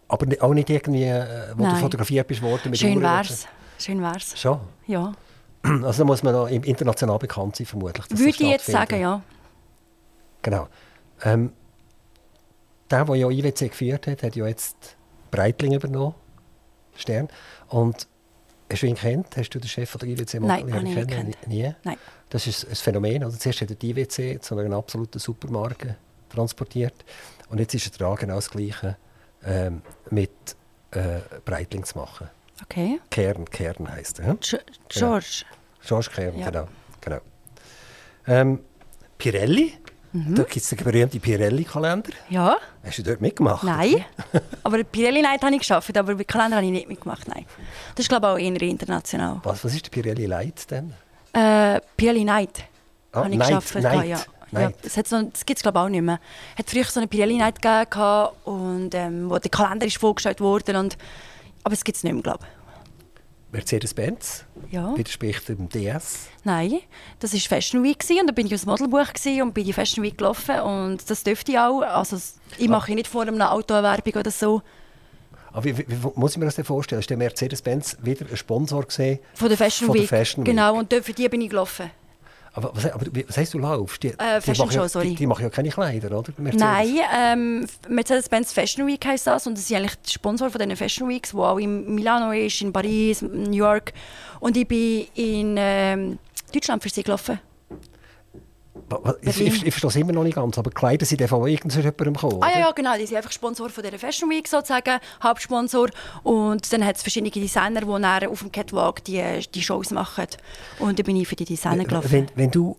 Aber 0.07 0.25
auch 0.41 0.53
nicht 0.53 0.69
irgendwie, 0.69 1.03
äh, 1.03 1.49
wo 1.55 1.63
du 1.63 1.69
Nein. 1.69 1.81
fotografiert 1.81 2.27
bist 2.27 2.41
worden 2.41 2.71
mit 2.71 2.79
Schön 2.79 2.93
Uhren 2.93 3.03
wär's. 3.03 3.47
Schön 3.77 4.01
wär's. 4.01 4.39
Schon? 4.39 4.59
Ja. 4.87 5.13
Also 5.83 5.99
da 5.99 6.05
muss 6.05 6.23
man 6.23 6.33
noch 6.33 6.47
international 6.47 7.19
bekannt 7.19 7.55
sein, 7.55 7.65
vermutlich. 7.67 8.05
dass 8.07 8.17
Würde 8.19 8.29
ich 8.31 8.39
jetzt 8.39 8.65
sagen, 8.65 8.99
ja. 8.99 9.21
Genau. 10.41 10.67
Ähm, 11.23 11.53
der, 12.91 13.05
der 13.05 13.15
ja 13.15 13.29
IWC 13.29 13.69
geführt 13.69 14.07
hat, 14.07 14.23
hat 14.23 14.35
ja 14.35 14.45
jetzt 14.47 14.97
Breitling 15.31 15.73
übernommen. 15.73 16.15
Stern. 16.95 17.29
Und 17.69 18.07
hast 18.73 18.81
du 18.83 18.87
ihn 18.87 18.95
kennt? 18.95 19.37
Hast 19.37 19.49
du 19.51 19.59
den 19.59 19.67
Chef 19.67 19.89
von 19.89 19.99
der 19.99 20.09
IWC 20.09 20.39
Nein, 20.41 20.73
habe 20.73 20.87
ich 20.87 20.95
gekannt. 20.95 21.47
Nie? 21.47 21.73
Nein. 21.83 21.97
Das 22.29 22.47
ist 22.47 22.67
ein 22.67 22.75
Phänomen. 22.75 23.23
Also 23.23 23.37
zuerst 23.37 23.61
hat 23.61 23.69
er 23.69 23.75
die 23.75 23.91
IWC 23.91 24.41
zu 24.41 24.57
einer 24.57 24.75
absoluten 24.75 25.19
Supermarke 25.19 25.95
transportiert. 26.29 26.93
Und 27.49 27.59
jetzt 27.59 27.73
ist 27.75 27.87
er 27.93 27.97
dran, 27.97 28.15
genau 28.17 28.35
das 28.35 28.49
Gleiche 28.49 28.97
ähm, 29.45 29.81
mit 30.09 30.31
äh, 30.91 31.19
Breitling 31.45 31.83
zu 31.85 31.97
machen. 31.99 32.29
Okay. 32.63 32.99
Kern, 33.09 33.45
Kern 33.49 33.91
heisst 33.91 34.19
er. 34.19 34.27
hm? 34.27 34.39
Ge- 34.39 34.59
George. 34.89 35.43
George 35.85 36.09
Kern, 36.13 36.37
Ja. 36.39 36.49
genau. 36.49 36.67
genau. 37.01 37.19
Ähm, 38.27 38.59
Pirelli, 39.17 39.73
Mhm. 40.13 40.35
da 40.35 40.43
gibt 40.43 40.57
es 40.57 40.69
den 40.69 40.77
berühmten 40.77 41.19
Pirelli-Kalender. 41.19 42.11
Ja. 42.29 42.55
Hast 42.85 42.99
du 42.99 43.03
dort 43.03 43.19
mitgemacht? 43.19 43.63
Nein. 43.63 44.05
aber 44.63 44.77
die 44.77 44.83
Pirelli 44.83 45.21
Night 45.23 45.41
habe 45.41 45.53
ich 45.53 45.59
geschafft, 45.59 45.97
aber 45.97 46.13
bei 46.15 46.23
Kalender 46.23 46.57
habe 46.57 46.65
ich 46.67 46.71
nicht 46.71 46.87
mitgemacht. 46.87 47.27
Nein. 47.27 47.45
Das 47.95 48.03
ist 48.05 48.09
glaube 48.09 48.27
ich 48.27 48.31
auch 48.33 48.37
eher 48.37 48.61
international. 48.61 49.39
Was, 49.43 49.65
was 49.65 49.73
ist 49.73 49.85
der 49.85 49.89
Pirelli 49.91 50.27
Light 50.27 50.69
denn? 50.69 50.93
Äh, 51.33 51.81
Pirelli 51.97 52.23
Night 52.23 52.63
Ah, 53.11 53.21
habe 53.23 53.29
ich 53.31 53.37
Night, 53.37 53.47
geschafft. 53.47 53.75
Night, 53.75 54.07
Ja. 54.07 54.19
Ja, 54.51 54.71
das 54.83 54.97
noch- 55.11 55.31
das 55.31 55.45
gibt 55.47 55.57
es 55.57 55.63
glaube 55.63 55.79
ich 55.79 55.83
auch 55.85 55.89
nicht 55.89 56.01
mehr. 56.03 56.19
Es 56.53 56.59
hat 56.59 56.69
früher 56.69 56.83
so 56.83 56.99
eine 56.99 57.07
Pirelli 57.07 57.37
Night 57.37 57.59
gegeben 57.59 58.27
und 58.43 58.93
ähm, 58.93 59.27
wo 59.31 59.39
der 59.39 59.49
Kalender 59.49 59.87
ist 59.87 59.97
vorgestellt 59.97 60.39
wurde. 60.41 60.77
Und, 60.79 60.95
aber 61.63 61.73
es 61.73 61.83
gibt 61.83 61.97
es 61.97 62.03
nicht 62.03 62.13
mehr, 62.13 62.21
glaube 62.21 62.45
Mercedes-Benz. 63.53 64.45
Ja. 64.71 64.97
widerspricht 64.97 65.47
dem 65.47 65.69
DS. 65.69 66.27
Nein, 66.43 66.79
das 67.19 67.33
war 67.33 67.39
Fashion 67.39 67.83
Week 67.83 68.03
und 68.09 68.27
da 68.27 68.33
bin 68.33 68.47
ich 68.47 68.53
aus 68.53 68.61
dem 68.61 68.71
Modelbuch 68.71 69.13
und 69.41 69.53
bin 69.53 69.63
die 69.63 69.73
Fashion 69.73 70.03
Week 70.03 70.17
gelaufen 70.17 70.59
und 70.61 71.09
das 71.09 71.23
dürfte 71.23 71.51
ich 71.51 71.59
auch. 71.59 71.81
Also 71.81 72.17
ich 72.57 72.67
mache 72.67 72.93
nicht 72.93 73.07
vor 73.07 73.21
einem 73.21 73.39
Auto 73.41 73.75
eine 73.75 73.83
Werbung 73.83 74.13
oder 74.19 74.31
so. 74.31 74.61
Aber 75.51 75.65
wie, 75.65 75.77
wie, 75.77 75.85
wie 75.87 76.07
muss 76.15 76.31
ich 76.31 76.37
mir 76.39 76.45
das 76.45 76.55
denn 76.55 76.65
vorstellen? 76.65 76.99
Ist 76.99 77.11
der 77.11 77.17
Mercedes-Benz 77.17 77.97
wieder 78.01 78.25
ein 78.27 78.35
Sponsor 78.35 78.83
gesehen? 78.83 79.19
Von 79.35 79.49
der 79.49 79.57
Fashion 79.57 79.85
Von 79.85 79.93
der 79.93 80.03
Week. 80.03 80.09
Fashion 80.09 80.43
Week. 80.43 80.51
Genau, 80.51 80.75
und 80.75 80.91
dort 80.91 81.05
für 81.05 81.13
die 81.13 81.29
bin 81.29 81.41
ich 81.41 81.49
gelaufen. 81.49 81.91
Aber 82.53 82.71
was, 82.73 82.85
aber 82.91 83.05
was 83.27 83.37
heisst 83.37 83.53
du 83.53 83.59
laufst? 83.59 84.03
Die, 84.03 84.09
Äh, 84.09 84.39
die 84.39 84.41
Fashion 84.41 84.67
machen 84.67 84.75
ja, 84.75 84.81
Show, 84.83 84.87
sorry. 84.87 85.09
Die, 85.09 85.15
die 85.15 85.27
machen 85.27 85.43
ja 85.43 85.49
keine 85.49 85.69
Kleider, 85.69 86.17
oder? 86.17 86.31
Mercedes. 86.37 86.61
Nein, 86.61 86.99
ähm, 87.15 87.67
Mercedes-Benz 87.89 88.53
Fashion 88.53 88.85
Week 88.85 89.03
heisst 89.05 89.25
das 89.25 89.47
und 89.47 89.57
das 89.57 89.67
sind 89.67 89.77
eigentlich 89.77 89.95
die 89.95 90.11
Sponsor 90.11 90.49
von 90.49 90.61
diesen 90.61 90.75
Fashion 90.75 91.09
Weeks, 91.09 91.33
wo 91.33 91.43
auch 91.43 91.57
in 91.57 91.95
Milano 91.95 92.31
ist, 92.31 92.61
in 92.61 92.71
Paris, 92.71 93.21
New 93.23 93.51
York. 93.51 93.93
Und 94.39 94.55
ich 94.55 94.67
bin 94.67 95.07
in 95.15 95.55
ähm, 95.57 96.19
Deutschland 96.53 96.83
für 96.83 96.89
sie 96.89 97.03
gelaufen. 97.03 97.39
Ich, 99.21 99.39
ich, 99.41 99.65
ich 99.65 99.73
verstehe 99.73 99.89
es 99.89 99.95
immer 99.95 100.13
noch 100.13 100.23
nicht 100.23 100.35
ganz, 100.35 100.57
aber 100.57 100.71
Kleider 100.71 101.05
sind 101.05 101.21
von 101.27 101.47
irgendjemandem 101.47 102.13
gekommen, 102.13 102.37
Ah 102.41 102.49
ja, 102.53 102.59
ja, 102.59 102.71
genau, 102.71 102.95
die 102.97 103.05
sind 103.05 103.17
einfach 103.17 103.31
Sponsor 103.31 103.69
von 103.69 103.83
dieser 103.83 103.97
Fashion 103.99 104.29
Week 104.29 104.47
sozusagen, 104.47 104.99
Hauptsponsor. 105.21 105.89
Und 106.23 106.71
dann 106.71 106.85
hat 106.85 106.95
es 106.97 107.01
verschiedene 107.01 107.31
Designer, 107.31 107.81
die 107.81 108.01
dann 108.01 108.27
auf 108.27 108.39
dem 108.39 108.51
Catwalk 108.51 109.03
die, 109.03 109.21
die 109.53 109.61
Shows 109.61 109.91
machen. 109.91 110.27
Und 110.79 110.99
dann 110.99 111.05
bin 111.05 111.15
ich 111.15 111.27
für 111.27 111.35
die 111.35 111.45
Designer 111.45 111.85
gelaufen. 111.85 112.11
Wenn, 112.11 112.27
wenn 112.35 112.51
du 112.51 112.77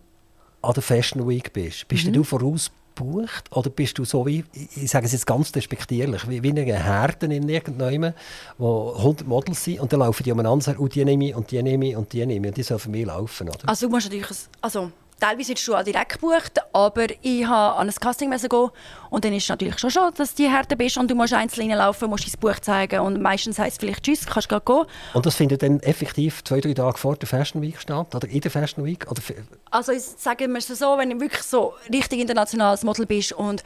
an 0.61 0.73
der 0.73 0.83
Fashion 0.83 1.27
Week 1.27 1.51
bist, 1.53 1.87
bist 1.87 2.07
Mhm. 2.07 2.13
du 2.13 2.23
vorausgebucht 2.23 3.51
oder 3.51 3.69
bist 3.69 3.97
du 3.97 4.05
so 4.05 4.25
wie, 4.25 4.43
ich 4.53 4.89
sage 4.89 5.05
es 5.05 5.11
jetzt 5.11 5.27
ganz 5.27 5.51
despektierlich, 5.51 6.27
wie, 6.29 6.41
wie 6.41 6.49
eine 6.49 6.63
Herde 6.63 7.25
in 7.27 7.47
irgendjemandem, 7.47 8.13
wo 8.57 8.93
100 8.97 9.27
Models 9.27 9.63
sind 9.63 9.79
und 9.79 9.91
dann 9.93 9.99
laufen 9.99 10.23
die 10.23 10.31
umeinander 10.31 10.79
und 10.79 10.95
die 10.95 11.05
nehme 11.05 11.27
ich 11.29 11.35
und 11.35 11.51
die 11.51 11.61
nehme 11.61 11.89
ich 11.89 11.95
und 11.97 12.11
die 12.13 12.25
nehme 12.25 12.47
ich 12.47 12.51
und 12.51 12.57
die 12.57 12.63
sollen 12.63 12.79
für 12.79 12.89
mich 12.89 13.05
laufen, 13.05 13.49
oder? 13.49 13.59
Also 13.67 13.87
du 13.87 13.93
musst 13.93 14.07
natürlich, 14.07 14.27
also 14.61 14.91
teilweise 15.19 15.53
ist 15.53 15.67
du 15.67 15.75
auch 15.75 15.83
direkt 15.83 16.13
gebucht, 16.13 16.59
aber 16.73 17.07
ich 17.21 17.45
habe 17.45 17.77
an 17.77 17.89
ein 17.89 17.95
Casting 17.95 18.31
gehen 18.31 18.69
und 19.09 19.25
dann 19.25 19.33
ist 19.33 19.43
es 19.43 19.49
natürlich 19.49 19.79
schon 19.79 19.91
schon, 19.91 20.13
dass 20.15 20.35
du 20.35 20.43
die 20.43 20.49
Härte 20.49 20.75
bist 20.75 20.97
und 20.97 21.09
du 21.09 21.15
musst 21.15 21.33
einzeln 21.33 21.69
reinlaufen, 21.69 22.09
musst 22.09 22.27
dein 22.27 22.39
Buch 22.39 22.59
zeigen 22.59 22.99
und 22.99 23.21
meistens 23.21 23.59
heisst 23.59 23.73
es 23.73 23.79
vielleicht 23.79 24.03
«Tschüss, 24.03 24.25
kannst 24.25 24.49
gleich 24.49 24.65
gehen». 24.65 24.85
Und 25.13 25.25
das 25.25 25.35
findet 25.35 25.63
dann 25.63 25.79
effektiv 25.81 26.43
zwei, 26.43 26.59
drei 26.59 26.73
Tage 26.73 26.97
vor 26.97 27.15
der 27.15 27.27
Fashion 27.27 27.61
Week 27.61 27.79
statt 27.79 28.13
oder 28.13 28.27
in 28.27 28.41
der 28.41 28.51
Fashion 28.51 28.85
Week? 28.85 29.09
Oder 29.09 29.21
Also 29.71 29.91
ich 29.91 30.03
sage 30.03 30.47
mir 30.47 30.61
so, 30.61 30.97
wenn 30.97 31.09
du 31.09 31.19
wirklich 31.19 31.43
so 31.43 31.73
richtig 31.91 32.19
internationales 32.19 32.83
Model 32.83 33.05
bist 33.05 33.31
und 33.33 33.63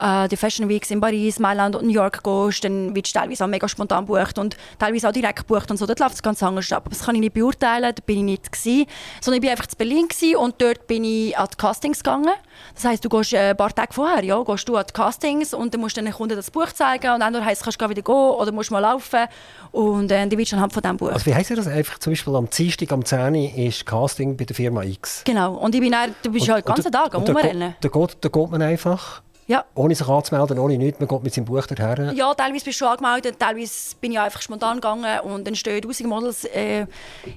äh, 0.00 0.28
die 0.28 0.36
Fashion 0.36 0.68
Weeks 0.68 0.90
in 0.90 1.00
Paris, 1.00 1.38
Mailand 1.38 1.76
und 1.76 1.86
New 1.86 1.92
York 1.92 2.22
gehst, 2.22 2.64
dann 2.64 2.94
wirst 2.94 3.14
du 3.14 3.18
teilweise 3.18 3.44
auch 3.44 3.48
mega 3.48 3.68
spontan 3.68 4.06
gebucht 4.06 4.38
und 4.38 4.56
teilweise 4.78 5.08
auch 5.08 5.12
direkt 5.12 5.38
gebucht 5.40 5.70
und 5.70 5.76
so. 5.76 5.86
Dort 5.86 5.98
läuft 6.00 6.14
es 6.14 6.22
ganz 6.22 6.42
anders 6.42 6.70
ab. 6.72 6.82
Aber 6.86 6.90
das 6.94 7.04
kann 7.04 7.14
ich 7.14 7.20
nicht 7.20 7.34
beurteilen, 7.34 7.92
da 7.94 8.02
bin 8.06 8.18
ich 8.18 8.24
nicht 8.24 8.52
gewesen. 8.52 8.86
Sondern 9.20 9.36
ich 9.36 9.40
bin 9.42 9.50
einfach 9.50 9.66
in 9.66 9.76
Berlin 9.78 10.08
gewesen 10.08 10.36
und 10.36 10.54
dort 10.60 10.86
bin 10.86 11.04
ich 11.04 11.36
an 11.36 11.48
die 11.52 11.56
Castings 11.56 11.98
gegangen. 12.02 12.30
Das 12.74 12.84
heisst, 12.84 13.04
du 13.04 13.08
gehst 13.08 13.32
äh, 13.32 13.50
ein 13.50 13.56
paar 13.56 13.74
Tage 13.74 13.92
vorher, 13.92 14.24
ja, 14.24 14.42
gehst 14.42 14.68
du 14.68 14.76
an 14.76 14.84
die 14.88 14.92
Castings 14.92 15.54
und 15.54 15.72
dann 15.74 15.80
musst 15.80 15.96
du 15.96 16.02
den 16.02 16.12
Kunden 16.12 16.36
das 16.36 16.50
Buch 16.50 16.72
zeigen 16.72 17.10
und 17.12 17.20
dann 17.20 17.44
heisst 17.44 17.62
kannst 17.62 17.80
du 17.80 17.88
wieder 17.88 18.02
gehen 18.02 18.14
oder 18.14 18.52
musst 18.52 18.70
mal 18.70 18.80
laufen 18.80 19.26
und 19.72 20.10
äh, 20.10 20.26
dann 20.28 20.38
wirst 20.38 20.52
du 20.52 20.56
anhand 20.56 20.72
von 20.72 20.82
diesem 20.82 20.96
Buch. 20.96 21.10
also 21.12 21.26
wie 21.26 21.34
heisst 21.34 21.50
das 21.50 21.66
einfach 21.66 21.98
zum 21.98 22.12
Beispiel 22.12 22.34
am 22.34 22.48
Dienstag, 22.50 22.92
am 22.92 23.04
10 23.04 23.34
Uhr 23.34 23.54
ist 23.56 23.86
Casting 23.86 24.36
bei 24.36 24.44
der 24.44 24.54
Firma 24.56 24.82
X. 24.82 25.22
genau. 25.24 25.54
Und 25.54 25.74
ich 25.74 25.80
bin 25.80 25.92
dann, 25.92 26.14
du 26.22 26.30
bist 26.32 26.48
Und- 26.48 26.54
halt 26.54 26.64
den 26.66 26.74
ganzen 26.74 26.86
und 26.86 26.92
Tag 26.92 27.14
am 27.14 27.24
da 27.24 27.32
Rumrennen. 27.32 27.74
Da 27.80 27.88
geht, 27.88 28.16
da 28.20 28.28
geht 28.28 28.50
man 28.50 28.62
einfach, 28.62 29.22
Ja. 29.48 29.64
ohne 29.74 29.94
sich 29.94 30.06
anzumelden, 30.06 30.58
ohne 30.58 30.76
nichts, 30.76 31.00
man 31.00 31.08
geht 31.08 31.22
mit 31.22 31.32
seinem 31.32 31.46
Buch 31.46 31.66
dorthin. 31.66 32.14
Ja, 32.14 32.34
teilweise 32.34 32.66
bist 32.66 32.66
du 32.66 32.72
schon 32.72 32.88
angemeldet, 32.88 33.38
teilweise 33.38 33.96
bin 33.96 34.12
ich 34.12 34.20
einfach 34.20 34.42
spontan 34.42 34.76
gegangen 34.76 35.20
und 35.20 35.46
dann 35.46 35.54
stehen 35.54 35.80
tausend 35.80 36.08
Models 36.10 36.44
äh, 36.44 36.86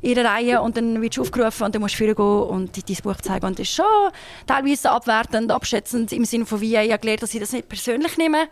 in 0.01 0.19
einer 0.19 0.29
Reihe 0.29 0.61
und 0.61 0.75
dann 0.75 1.01
wirst 1.01 1.15
du 1.15 1.21
aufgerufen 1.21 1.63
und 1.63 1.73
dann 1.73 1.81
musst 1.81 1.97
du 1.97 2.13
vorgehen 2.13 2.49
und 2.49 2.89
dein 2.89 2.97
Buch 3.01 3.15
zeigen. 3.21 3.45
Und 3.45 3.59
das 3.59 3.69
ist 3.69 3.75
schon 3.75 3.85
teilweise 4.45 4.91
abwertend, 4.91 5.51
abschätzend 5.51 6.11
im 6.11 6.25
Sinne 6.25 6.45
von 6.45 6.59
wie 6.59 6.75
ich 6.75 6.91
habe 6.91 6.99
gelernt, 6.99 7.23
dass 7.23 7.33
ich 7.33 7.39
das 7.39 7.53
nicht 7.53 7.69
persönlich 7.69 8.17
nehme. 8.17 8.49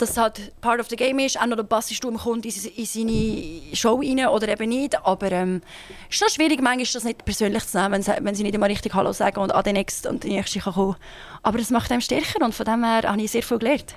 Dass 0.00 0.10
es 0.10 0.16
halt 0.16 0.52
part 0.60 0.80
of 0.80 0.88
the 0.88 0.96
game 0.96 1.18
ist. 1.18 1.36
Entweder 1.36 1.62
passest 1.62 2.02
du 2.02 2.08
dem 2.10 2.18
Kunden 2.18 2.48
in, 2.48 2.54
in 2.76 2.84
seine 2.86 3.76
Show 3.76 3.96
rein 3.96 4.26
oder 4.28 4.48
eben 4.48 4.68
nicht. 4.68 4.98
Aber 5.04 5.30
ähm, 5.30 5.62
es 6.08 6.16
ist 6.16 6.18
schon 6.20 6.28
schwierig, 6.30 6.60
manchmal 6.62 6.86
das 6.92 7.04
nicht 7.04 7.24
persönlich 7.24 7.66
zu 7.66 7.78
nehmen, 7.78 7.92
wenn 7.92 8.02
sie, 8.02 8.12
wenn 8.20 8.34
sie 8.34 8.42
nicht 8.42 8.54
immer 8.54 8.68
richtig 8.68 8.94
Hallo 8.94 9.12
sagen 9.12 9.40
und 9.40 9.52
an 9.54 9.62
den 9.62 9.74
nächsten 9.74 10.08
und 10.08 10.24
die 10.24 10.30
nächste 10.30 10.58
kann 10.60 10.72
kommen. 10.74 10.96
Aber 11.42 11.58
das 11.58 11.70
macht 11.70 11.92
einem 11.92 12.00
stärker 12.00 12.44
und 12.44 12.54
von 12.54 12.66
dem 12.66 12.82
her 12.82 13.02
habe 13.04 13.20
ich 13.20 13.30
sehr 13.30 13.42
viel 13.42 13.58
gelernt. 13.58 13.94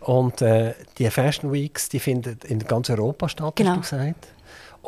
Und 0.00 0.42
äh, 0.42 0.74
die 0.98 1.10
Fashion 1.10 1.52
Weeks, 1.52 1.88
die 1.88 1.98
finden 2.00 2.38
in 2.46 2.60
ganz 2.60 2.88
Europa 2.88 3.28
statt, 3.28 3.56
Genau. 3.56 3.76
hast 3.76 3.92
du 3.92 3.96
gesagt. 3.96 4.28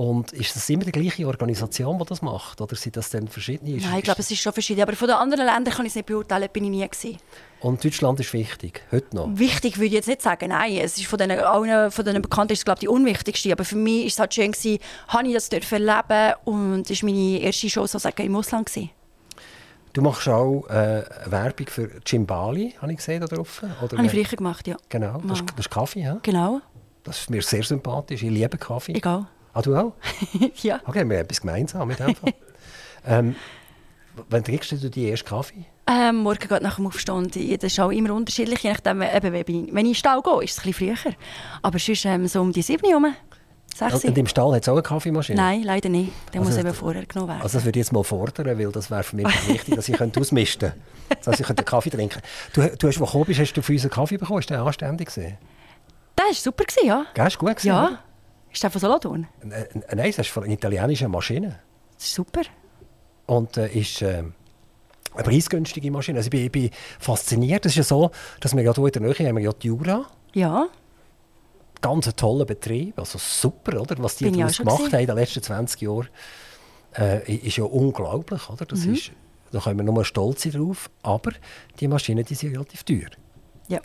Und 0.00 0.32
ist 0.32 0.56
das 0.56 0.66
immer 0.70 0.84
die 0.84 0.92
gleiche 0.92 1.26
Organisation, 1.26 1.98
die 1.98 2.06
das 2.06 2.22
macht? 2.22 2.58
Oder 2.62 2.74
sind 2.74 2.96
das 2.96 3.10
dann 3.10 3.28
verschiedene? 3.28 3.76
Nein, 3.76 3.98
ich 3.98 4.04
glaube, 4.04 4.20
es 4.20 4.30
ist 4.30 4.40
schon 4.40 4.54
verschieden. 4.54 4.80
Aber 4.80 4.94
von 4.94 5.06
den 5.06 5.18
anderen 5.18 5.44
Ländern 5.44 5.74
kann 5.74 5.84
ich 5.84 5.90
es 5.90 5.96
nicht 5.96 6.06
beurteilen, 6.06 6.48
bin 6.50 6.64
ich 6.64 6.70
nie 6.70 6.88
gewesen. 6.88 7.18
Und 7.60 7.84
Deutschland 7.84 8.18
ist 8.18 8.32
wichtig, 8.32 8.80
heute 8.90 9.14
noch. 9.14 9.28
Wichtig 9.34 9.76
würde 9.76 9.88
ich 9.88 9.92
jetzt 9.92 10.08
nicht 10.08 10.22
sagen, 10.22 10.48
nein. 10.48 10.78
Es 10.78 10.96
ist 10.96 11.04
von 11.04 11.18
den, 11.18 11.30
allen 11.32 11.90
von 11.90 12.02
den 12.02 12.22
Bekannten 12.22 12.54
ist 12.54 12.60
es, 12.60 12.64
glaube 12.64 12.76
ich, 12.78 12.80
die 12.80 12.88
unwichtigste. 12.88 13.52
Aber 13.52 13.62
für 13.62 13.76
mich 13.76 14.00
war 14.00 14.06
es 14.06 14.18
halt 14.20 14.32
schön, 14.32 14.52
gewesen, 14.52 14.78
habe 15.08 15.28
ich 15.28 15.34
das 15.34 15.50
dürfen 15.50 15.86
erleben 15.86 16.34
und 16.46 16.90
es 16.90 17.02
war 17.02 17.10
meine 17.10 17.38
erste 17.40 17.68
Show 17.68 17.82
sozusagen 17.82 18.22
im 18.22 18.36
Ausland. 18.36 18.68
Gewesen. 18.68 18.88
Du 19.92 20.00
machst 20.00 20.26
auch 20.30 20.64
äh, 20.70 21.04
Werbung 21.26 21.66
für 21.66 21.90
Cimbali, 22.08 22.74
habe 22.80 22.92
ich 22.92 22.96
gesehen 22.96 23.20
da 23.20 23.26
drauf. 23.26 23.62
Oder 23.82 23.98
Habe 23.98 24.06
ich 24.06 24.12
früher 24.12 24.24
gemacht, 24.38 24.66
ja. 24.66 24.78
Genau, 24.88 25.20
das, 25.28 25.44
das 25.44 25.66
ist 25.66 25.70
Kaffee. 25.70 26.00
Ja? 26.00 26.18
Genau, 26.22 26.62
Das 27.04 27.18
ist 27.18 27.28
mir 27.28 27.42
sehr 27.42 27.64
sympathisch. 27.64 28.22
Ich 28.22 28.30
liebe 28.30 28.56
Kaffee. 28.56 28.94
egal. 28.94 29.26
Ah, 29.52 29.62
du 29.62 29.74
auch? 29.76 29.92
ja. 30.62 30.80
Okay, 30.86 31.08
wir 31.08 31.16
haben 31.18 31.24
etwas 31.24 31.40
gemeinsam 31.40 31.88
mit 31.88 31.98
dem 31.98 32.14
Fall. 32.14 32.32
ähm, 33.06 33.34
wann 34.28 34.44
trinkst 34.44 34.70
du 34.72 34.76
die 34.90 35.10
ersten 35.10 35.28
Kaffee? 35.28 35.64
Ähm, 35.86 36.16
morgen 36.18 36.38
geht 36.48 36.62
nach 36.62 36.76
dem 36.76 36.86
Aufstehen. 36.86 37.28
Das 37.32 37.72
ist 37.72 37.80
auch 37.80 37.90
immer 37.90 38.14
unterschiedlich. 38.14 38.62
Je 38.62 38.70
nachdem, 38.70 39.02
eben, 39.02 39.32
wenn 39.32 39.40
ich- 39.40 39.46
wenn 39.48 39.58
ich 39.58 39.68
in 39.76 39.84
den 39.86 39.94
Stall 39.94 40.22
gehe, 40.22 40.44
ist 40.44 40.52
es 40.58 40.64
ein 40.64 40.70
bisschen 40.72 40.96
früher. 40.96 41.12
Aber 41.62 41.78
sonst 41.78 42.04
ähm, 42.04 42.28
so 42.28 42.40
um 42.40 42.52
die 42.52 42.62
7 42.62 42.84
Uhr. 42.84 42.90
herum. 42.90 43.14
Und 44.04 44.18
im 44.18 44.26
Stall 44.26 44.54
hat 44.54 44.62
es 44.62 44.68
auch 44.68 44.74
eine 44.74 44.82
Kaffeemaschine? 44.82 45.40
Nein, 45.40 45.62
leider 45.62 45.88
nicht. 45.88 46.12
Der 46.32 46.40
Also 46.40 46.50
muss 46.50 46.56
das- 46.56 46.64
eben 46.64 46.74
vorher 46.74 47.06
genommen 47.06 47.28
werden. 47.30 47.42
Also 47.42 47.58
das 47.58 47.64
würde 47.64 47.78
ich 47.80 47.86
jetzt 47.86 47.92
mal 47.92 48.04
fordern, 48.04 48.46
weil 48.58 48.70
das 48.72 48.90
wäre 48.90 49.02
für 49.02 49.16
mich 49.16 49.26
wichtig, 49.48 49.74
dass 49.74 49.88
ich 49.88 50.00
ausmisten 50.16 50.72
könnte. 51.08 51.24
Dass 51.24 51.40
ich 51.40 51.46
könnte 51.46 51.64
Kaffee 51.64 51.90
trinken 51.90 52.20
könnte. 52.52 52.70
Du, 52.72 52.76
du 52.76 52.88
hast, 52.88 53.00
wo 53.00 53.04
du 53.04 53.06
gekommen 53.06 53.24
bist, 53.26 53.40
hast 53.40 53.52
du 53.54 53.62
für 53.62 53.72
uns 53.72 53.82
einen 53.82 53.90
Kaffee 53.90 54.16
bekommen. 54.18 54.38
Ist 54.40 54.50
der 54.50 54.62
anständig 54.62 55.08
gewesen? 55.12 55.38
der 56.18 56.26
war 56.26 56.34
super, 56.34 56.64
gewesen, 56.64 56.86
ja. 56.86 57.06
Gell, 57.14 57.26
ist 57.26 57.38
gut 57.38 57.48
gewesen, 57.50 57.66
Ja. 57.68 57.86
oder? 57.86 57.98
Ist 58.52 58.62
der 58.62 58.70
von 58.70 58.80
Solothurn? 58.80 59.26
N- 59.42 59.52
n- 59.52 59.84
Nein, 59.94 60.10
das 60.16 60.18
ist 60.26 60.28
von 60.30 60.44
einer 60.44 60.52
italienischen 60.52 61.10
Maschine. 61.10 61.60
Das 61.94 62.04
ist 62.06 62.14
super. 62.14 62.42
Und 63.26 63.56
äh, 63.56 63.68
ist 63.72 64.02
äh, 64.02 64.24
eine 65.14 65.22
preisgünstige 65.22 65.90
Maschine. 65.90 66.18
Also 66.18 66.26
ich, 66.28 66.30
bin, 66.30 66.44
ich 66.44 66.52
bin 66.52 66.70
fasziniert. 66.98 67.64
Es 67.66 67.72
ist 67.72 67.76
ja 67.76 67.82
so, 67.84 68.10
dass 68.40 68.54
wir 68.56 68.62
ja 68.62 68.74
hier 68.74 68.84
in 68.86 68.92
der 68.92 69.02
Nähe 69.02 69.28
haben 69.28 69.36
wir 69.36 69.44
ja 69.44 69.52
die 69.52 69.68
Jura. 69.68 70.06
Ja. 70.34 70.66
Ganz 71.80 72.08
ein 72.08 72.16
toller 72.16 72.44
Betrieb. 72.44 72.98
Also 72.98 73.18
super, 73.18 73.80
oder? 73.80 73.96
Was 74.02 74.16
die 74.16 74.30
daraus 74.30 74.58
gemacht 74.58 74.92
haben 74.92 75.00
in 75.00 75.06
den 75.06 75.16
letzten 75.16 75.42
20 75.42 75.80
Jahren. 75.82 76.08
Äh, 76.96 77.32
ist 77.36 77.56
ja 77.56 77.64
unglaublich, 77.64 78.48
oder? 78.50 78.66
Das 78.66 78.80
Mhm. 78.84 78.94
ist, 78.94 79.12
da 79.52 79.60
können 79.60 79.78
wir 79.78 79.84
nur 79.92 80.04
stolz 80.04 80.42
sein 80.42 80.52
drauf. 80.52 80.90
Aber 81.02 81.30
die 81.78 81.86
Maschinen 81.88 82.24
die 82.24 82.34
sind 82.34 82.52
relativ 82.52 82.82
teuer. 82.82 83.08
Ja. 83.68 83.80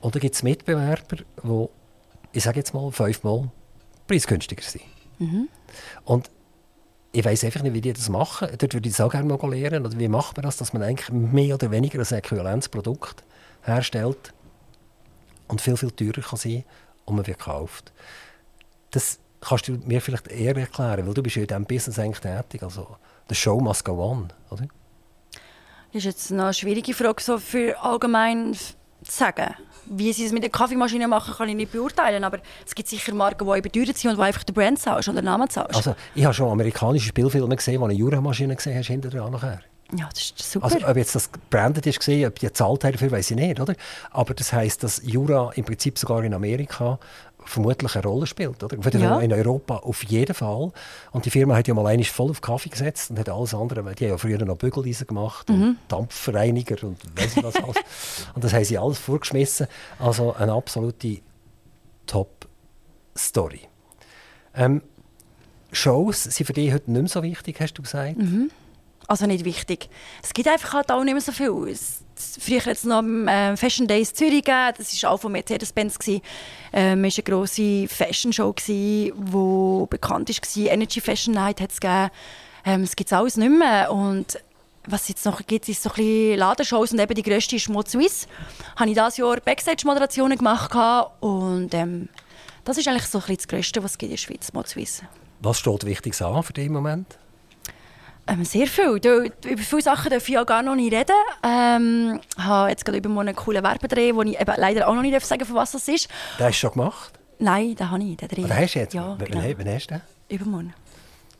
Und 0.00 0.14
da 0.14 0.18
gibt 0.20 0.34
es 0.36 0.42
Mitbewerber, 0.44 1.16
die, 1.42 1.66
ich 2.32 2.44
sage 2.44 2.58
jetzt 2.60 2.72
mal, 2.72 2.90
fünfmal 2.92 3.50
preisgünstiger 4.10 4.62
sind. 4.62 4.84
Mhm. 5.18 5.48
Und 6.04 6.30
ich 7.12 7.24
weiß 7.24 7.44
einfach 7.44 7.62
nicht, 7.62 7.74
wie 7.74 7.80
die 7.80 7.92
das 7.92 8.08
machen. 8.08 8.48
Dort 8.58 8.74
würde 8.74 8.88
ich 8.88 8.94
es 8.94 9.00
auch 9.00 9.10
gerne 9.10 9.28
mal 9.28 9.50
lernen. 9.50 9.84
Oder 9.84 9.98
wie 9.98 10.08
macht 10.08 10.36
man 10.36 10.44
das, 10.44 10.56
dass 10.56 10.72
man 10.72 10.82
eigentlich 10.82 11.10
mehr 11.10 11.54
oder 11.54 11.70
weniger 11.70 11.98
ein 11.98 12.18
Äquivalenzprodukt 12.18 13.24
herstellt 13.62 14.32
und 15.48 15.60
viel, 15.60 15.76
viel 15.76 15.90
teurer 15.90 16.22
kann 16.22 16.38
sein 16.38 16.64
und 17.04 17.16
man 17.16 17.26
wird 17.26 17.38
gekauft. 17.38 17.92
Das 18.92 19.18
kannst 19.40 19.68
du 19.68 19.72
mir 19.72 20.00
vielleicht 20.00 20.28
eher 20.28 20.56
erklären, 20.56 21.06
weil 21.06 21.14
du 21.14 21.22
bist 21.22 21.36
ja 21.36 21.42
in 21.42 21.48
diesem 21.48 21.64
Business 21.66 21.98
eigentlich 21.98 22.20
tätig. 22.20 22.62
Also, 22.62 22.96
the 23.28 23.34
show 23.34 23.60
must 23.60 23.84
go 23.84 24.02
on, 24.02 24.32
oder? 24.50 24.66
Das 25.92 26.04
ist 26.04 26.04
jetzt 26.04 26.32
eine 26.32 26.54
schwierige 26.54 26.94
Frage, 26.94 27.20
so 27.20 27.38
für 27.38 27.80
allgemein 27.82 28.56
sagen. 29.02 29.54
Wie 29.86 30.12
sie 30.12 30.24
es 30.24 30.32
mit 30.32 30.42
der 30.42 30.50
Kaffeemaschine 30.50 31.08
machen, 31.08 31.34
kann 31.34 31.48
ich 31.48 31.56
nicht 31.56 31.72
beurteilen. 31.72 32.22
Aber 32.22 32.38
es 32.64 32.74
gibt 32.74 32.88
sicher 32.88 33.12
Marken, 33.14 33.46
die 33.46 33.58
überteuert 33.58 33.96
sind 33.98 34.10
und 34.10 34.18
wo 34.18 34.22
einfach 34.22 34.44
den 34.44 34.54
Brand 34.54 34.78
zahlst 34.78 35.08
und 35.08 35.16
den 35.16 35.24
Namen 35.24 35.48
zahlst. 35.48 35.74
Also, 35.74 35.94
ich 36.14 36.24
habe 36.24 36.34
schon 36.34 36.50
amerikanische 36.50 37.08
Spielfilme 37.08 37.56
gesehen, 37.56 37.80
wo 37.80 37.84
eine 37.84 37.94
Jura-Maschine 37.94 38.54
gesehen 38.54 38.78
hast, 38.78 38.86
hinter 38.86 39.10
dran 39.10 39.32
nachher. 39.32 39.60
ja, 39.96 40.08
das 40.12 40.22
ist 40.22 40.52
super. 40.52 40.66
Also, 40.66 40.86
ob 40.86 40.96
jetzt 40.96 41.14
das 41.14 41.32
gebrandet 41.32 41.86
ist, 41.86 41.98
gesehen, 41.98 42.28
ob 42.28 42.38
die 42.38 42.46
gezahlt 42.46 42.84
haben 42.84 42.92
dafür, 42.92 43.10
weiß 43.10 43.30
ich 43.32 43.36
nicht, 43.36 43.60
oder? 43.60 43.74
Aber 44.10 44.34
das 44.34 44.52
heisst, 44.52 44.84
dass 44.84 45.02
Jura 45.04 45.50
im 45.54 45.64
Prinzip 45.64 45.98
sogar 45.98 46.22
in 46.22 46.34
Amerika 46.34 46.98
vermutlich 47.44 47.94
eine 47.94 48.04
Rolle 48.04 48.26
spielt, 48.26 48.62
oder? 48.62 48.76
Ja. 49.00 49.20
In 49.20 49.32
Europa 49.32 49.76
auf 49.76 50.02
jeden 50.04 50.34
Fall. 50.34 50.70
Und 51.12 51.24
die 51.24 51.30
Firma 51.30 51.56
hat 51.56 51.66
ja 51.68 51.74
mal 51.74 51.86
einmal 51.86 52.04
voll 52.04 52.30
auf 52.30 52.40
Kaffee 52.40 52.68
gesetzt 52.68 53.10
und 53.10 53.18
hat 53.18 53.28
alles 53.28 53.54
andere, 53.54 53.84
weil 53.84 53.94
die 53.94 54.04
haben 54.04 54.10
ja 54.12 54.18
früher 54.18 54.44
noch 54.44 54.56
Bügeleisen 54.56 55.06
gemacht 55.06 55.48
und 55.50 55.78
Dampfreiniger 55.88 56.76
und 56.86 56.98
weiss 57.16 57.36
ich 57.36 57.42
was 57.42 57.56
alles. 57.56 57.76
und 58.34 58.44
das 58.44 58.52
haben 58.52 58.64
sie 58.64 58.78
alles 58.78 58.98
vorgeschmissen. 58.98 59.66
Also 59.98 60.34
eine 60.34 60.52
absolute 60.52 61.18
Top-Story. 62.06 63.60
Ähm, 64.54 64.82
Shows 65.72 66.24
sind 66.24 66.46
für 66.46 66.52
dich 66.52 66.72
heute 66.72 66.90
nicht 66.90 67.00
mehr 67.02 67.08
so 67.08 67.22
wichtig, 67.22 67.60
hast 67.60 67.74
du 67.74 67.82
gesagt? 67.82 68.16
Also 69.06 69.26
nicht 69.26 69.44
wichtig. 69.44 69.88
Es 70.22 70.32
gibt 70.32 70.48
einfach 70.48 70.72
halt 70.74 70.90
auch 70.90 71.02
nicht 71.04 71.14
mehr 71.14 71.20
so 71.20 71.32
viel. 71.32 71.68
Es- 71.68 72.02
früher 72.40 72.66
es 72.66 72.84
noch 72.84 73.02
ähm, 73.02 73.56
Fashion 73.56 73.86
Days 73.86 74.12
Zürich 74.12 74.44
gegeben. 74.44 74.74
Das 74.76 75.02
war 75.02 75.12
auch 75.12 75.20
von 75.20 75.32
Mercedes-Benz. 75.32 75.98
gewesen. 75.98 76.22
Ähm, 76.72 77.04
es 77.04 77.18
war 77.18 77.24
eine 77.24 77.36
grosse 77.36 77.88
Fashion-Show, 77.88 78.54
die 78.66 79.12
bekannt 79.88 80.28
war. 80.28 80.72
Energy 80.72 81.00
Fashion 81.00 81.34
Night 81.34 81.60
hat 81.60 81.72
es 81.72 81.80
gegeben. 81.80 82.10
Ähm, 82.64 82.82
es 82.82 82.96
gibt 82.96 83.12
alles 83.12 83.36
nicht 83.36 83.50
mehr. 83.50 83.90
Und 83.90 84.38
was 84.86 85.02
es 85.02 85.08
jetzt 85.08 85.26
noch 85.26 85.44
gibt, 85.46 85.68
ist 85.68 85.82
so 85.82 85.90
ein 85.96 86.36
Ladenshows. 86.36 86.92
Und 86.92 87.00
eben 87.00 87.14
die 87.14 87.22
grösste 87.22 87.56
ist 87.56 87.68
Mod 87.68 87.88
Suisse. 87.88 88.26
Habe 88.76 88.90
ich 88.90 88.96
dieses 88.96 89.16
Jahr 89.16 89.40
Backstage-Moderationen 89.40 90.38
gemacht. 90.38 90.72
Und 91.20 91.74
ähm, 91.74 92.08
das 92.64 92.78
ist 92.78 92.88
eigentlich 92.88 93.06
so 93.06 93.18
ein 93.18 93.22
bisschen 93.22 93.36
das 93.36 93.48
Grösste, 93.48 93.82
was 93.82 93.92
es 93.92 93.98
in 94.00 94.10
der 94.10 94.16
Schweiz, 94.16 94.52
Mod 94.52 94.68
Suisse. 94.68 95.02
Was 95.40 95.58
steht 95.58 95.84
Wichtiges 95.84 96.22
an 96.22 96.42
für 96.42 96.52
dich 96.52 96.66
im 96.66 96.72
Moment? 96.72 97.18
Ähm, 98.32 98.44
sehr 98.44 98.66
viel. 98.68 99.00
Über 99.04 99.62
viele 99.62 99.82
Sachen 99.82 100.10
darf 100.10 100.28
ich 100.28 100.38
auch 100.38 100.46
gar 100.46 100.62
noch 100.62 100.76
nicht 100.76 100.92
reden. 100.92 101.16
Ähm, 101.42 102.20
ich 102.38 102.44
habe 102.44 102.70
jetzt 102.70 102.84
gerade 102.84 102.98
übermorgen 102.98 103.28
einen 103.28 103.36
coolen 103.36 103.62
Werbedreh, 103.64 104.14
wo 104.14 104.22
ich 104.22 104.40
eben 104.40 104.52
leider 104.56 104.86
auch 104.88 104.94
noch 104.94 105.02
nicht 105.02 105.20
sagen 105.26 105.40
darf, 105.40 105.48
von 105.48 105.56
was 105.56 105.72
das 105.72 105.88
ist. 105.88 106.08
Den 106.38 106.46
hast 106.46 106.54
du 106.56 106.60
schon 106.60 106.72
gemacht? 106.72 107.18
Nein, 107.40 107.74
den 107.74 107.90
habe 107.90 108.02
ich, 108.04 108.16
den 108.16 108.28
Dreh. 108.28 108.44
Oder 108.44 108.56
hast 108.56 108.74
du 108.74 108.78
jetzt? 108.78 108.94
Ja, 108.94 109.16
Wann- 109.18 109.26
genau. 109.26 109.42
wann, 109.58 109.74
hast 109.74 109.90
du 109.90 109.94
den? 109.94 110.02
Übermorgen. 110.28 110.74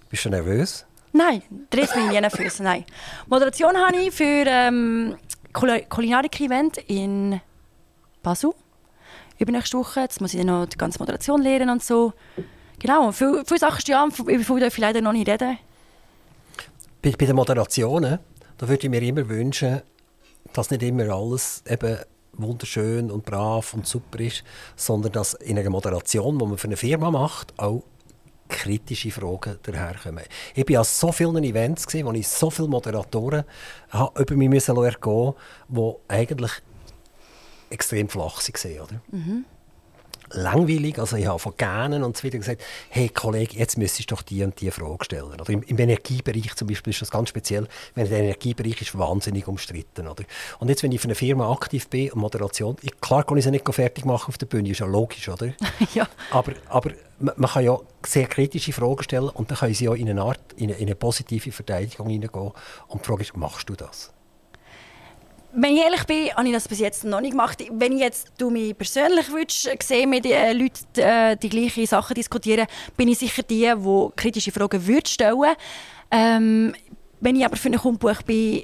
Bist 0.09 0.24
du 0.24 0.30
nervös? 0.30 0.84
Nein, 1.12 1.43
Dreh 1.70 1.82
ist 1.82 1.95
mir 1.95 2.20
nie 2.20 2.30
Füße, 2.30 2.62
nein. 2.62 2.84
Moderation 3.28 3.76
habe 3.76 3.97
ich 3.97 4.12
für 4.12 4.24
ähm, 4.47 5.16
Kul- 5.53 5.84
Kulinarik-Event 5.88 6.78
in 6.88 7.41
Basel. 8.22 8.51
Übernächste 9.38 9.78
Woche. 9.78 10.01
Jetzt 10.01 10.20
muss 10.20 10.34
ich 10.34 10.41
dann 10.41 10.47
noch 10.49 10.66
die 10.66 10.76
ganze 10.78 10.99
Moderation 10.99 11.41
lernen 11.43 11.70
und 11.70 11.82
so. 11.84 12.12
Genau, 12.78 13.12
viele, 13.12 13.45
viele 13.47 13.61
Sachen 13.61 13.80
stehen 13.80 13.95
an, 13.97 14.11
über 14.11 14.45
viele 14.45 14.61
darf 14.61 14.74
ich 14.74 14.78
leider 14.78 15.01
noch 15.01 15.12
nicht 15.12 15.28
reden. 15.28 15.59
Bei, 17.03 17.12
bei 17.12 17.26
den 17.26 17.36
Moderationen, 17.36 18.18
da 18.59 18.68
würde 18.68 18.84
ich 18.84 18.90
mir 18.90 19.03
immer 19.03 19.28
wünschen, 19.28 19.80
dass 20.53 20.70
nicht 20.70 20.82
immer 20.82 21.09
alles 21.09 21.62
eben 21.66 21.96
wunderschön 22.34 23.11
und 23.11 23.24
brav 23.24 23.72
und 23.74 23.86
super 23.86 24.20
ist, 24.20 24.44
sondern 24.76 25.12
dass 25.12 25.34
in 25.34 25.59
einer 25.59 25.70
Moderation, 25.70 26.38
die 26.38 26.46
man 26.46 26.59
für 26.59 26.68
eine 26.68 26.76
Firma 26.76 27.11
macht, 27.11 27.59
auch 27.59 27.82
kritische 28.48 29.11
Fragen 29.11 29.59
daherkommen. 29.62 30.24
Ich 30.55 30.68
war 30.68 30.78
an 30.78 30.84
so 30.84 31.12
vielen 31.12 31.42
Events, 31.44 31.86
gewesen, 31.86 32.07
wo 32.07 32.12
ich 32.12 32.28
so 32.28 32.51
viele 32.51 32.68
Moderatoren 32.68 33.44
habe 33.90 34.20
über 34.20 34.34
mich 34.34 34.48
müssen 34.48 34.76
ergehen 34.76 35.34
die 35.68 35.92
eigentlich 36.09 36.53
extrem 37.70 38.09
flach 38.09 38.42
waren. 38.42 38.80
Oder? 38.80 39.01
Langweilig. 40.33 40.99
Also 40.99 41.16
ich 41.16 41.26
habe 41.26 41.39
von 41.39 41.55
Gähnen 41.57 42.03
und 42.03 42.16
so 42.16 42.24
weiter 42.24 42.39
gesagt, 42.39 42.62
hey 42.89 43.09
Kollege, 43.09 43.57
jetzt 43.57 43.78
müsstest 43.78 44.11
du 44.11 44.14
doch 44.14 44.22
die 44.22 44.43
und 44.43 44.61
die 44.61 44.70
Frage 44.70 45.05
stellen. 45.05 45.41
Oder 45.41 45.49
im, 45.51 45.62
im 45.62 45.78
Energiebereich 45.78 46.55
zum 46.55 46.68
Beispiel 46.68 46.93
ist 46.93 47.03
das 47.03 47.11
ganz 47.11 47.28
speziell, 47.28 47.66
wenn 47.95 48.09
der 48.09 48.18
Energiebereich 48.18 48.81
ist 48.83 48.99
wahnsinnig 48.99 49.47
umstritten. 49.49 50.07
Oder? 50.09 50.24
Und 50.59 50.68
jetzt, 50.68 50.83
wenn 50.83 50.93
ich 50.93 51.01
für 51.01 51.09
eine 51.09 51.14
Firma 51.14 51.51
aktiv 51.53 51.89
bin 51.89 52.11
und 52.12 52.20
Moderation, 52.20 52.76
ich, 52.83 53.01
klar 53.01 53.24
kann 53.24 53.39
ich 53.39 53.45
sie 53.45 53.51
nicht 53.51 53.68
fertig 53.72 54.05
machen 54.05 54.28
auf 54.28 54.39
der 54.39 54.47
Bühne, 54.47 54.70
ist 54.70 54.81
ja 54.81 54.87
logisch, 54.87 55.28
oder? 55.28 55.53
ja. 55.95 56.09
Aber, 56.31 56.53
aber 56.68 56.93
man 57.18 57.35
man 57.37 57.51
kann 57.51 57.64
ja 57.64 57.78
sehr 58.07 58.26
kritische 58.26 58.72
Fragen 58.72 59.03
stellen 59.03 59.28
und 59.28 59.51
dann 59.51 59.59
können 59.59 59.74
sie 59.74 59.85
ja 59.85 59.95
in 59.95 60.09
eine 60.09 60.22
Art, 60.22 60.41
in 60.57 60.70
eine, 60.70 60.78
in 60.78 60.87
eine 60.87 60.95
positive 60.95 61.53
Verteidigung 61.53 62.09
hineingehen. 62.09 62.53
Und 62.89 63.03
die 63.03 63.07
Frage 63.07 63.22
ist, 63.22 63.37
machst 63.37 63.68
du 63.68 63.74
das? 63.74 64.12
Wenn 65.53 65.74
ich 65.74 65.82
ehrlich 65.82 66.05
bin, 66.05 66.30
habe 66.30 66.46
ich 66.46 66.55
das 66.55 66.68
bis 66.68 66.78
jetzt 66.78 67.05
noch 67.05 67.20
nicht 67.20 67.32
gemacht. 67.32 67.64
Wenn 67.72 67.92
ich 67.92 68.01
jetzt 68.01 68.32
du 68.38 68.51
mich 68.51 68.76
persönlich 68.76 69.32
würdest, 69.32 69.68
sehen, 69.82 70.11
mit 70.11 70.24
den 70.24 70.32
äh, 70.32 70.53
Leuten 70.53 71.01
äh, 71.01 71.36
die 71.36 71.48
gleichen 71.48 71.86
Sachen 71.86 72.14
diskutieren, 72.14 72.66
bin 72.96 73.09
ich 73.09 73.18
sicher 73.18 73.42
die, 73.42 73.72
die 73.76 74.09
kritische 74.14 74.53
Fragen 74.53 74.86
würde 74.86 75.11
stellen. 75.11 75.57
Ähm, 76.12 76.74
wenn 77.20 77.36
ich 77.36 77.44
aber 77.44 77.57
für 77.57 77.66
einen 77.66 77.80
Kundenbuch 77.80 78.22
bin, 78.22 78.62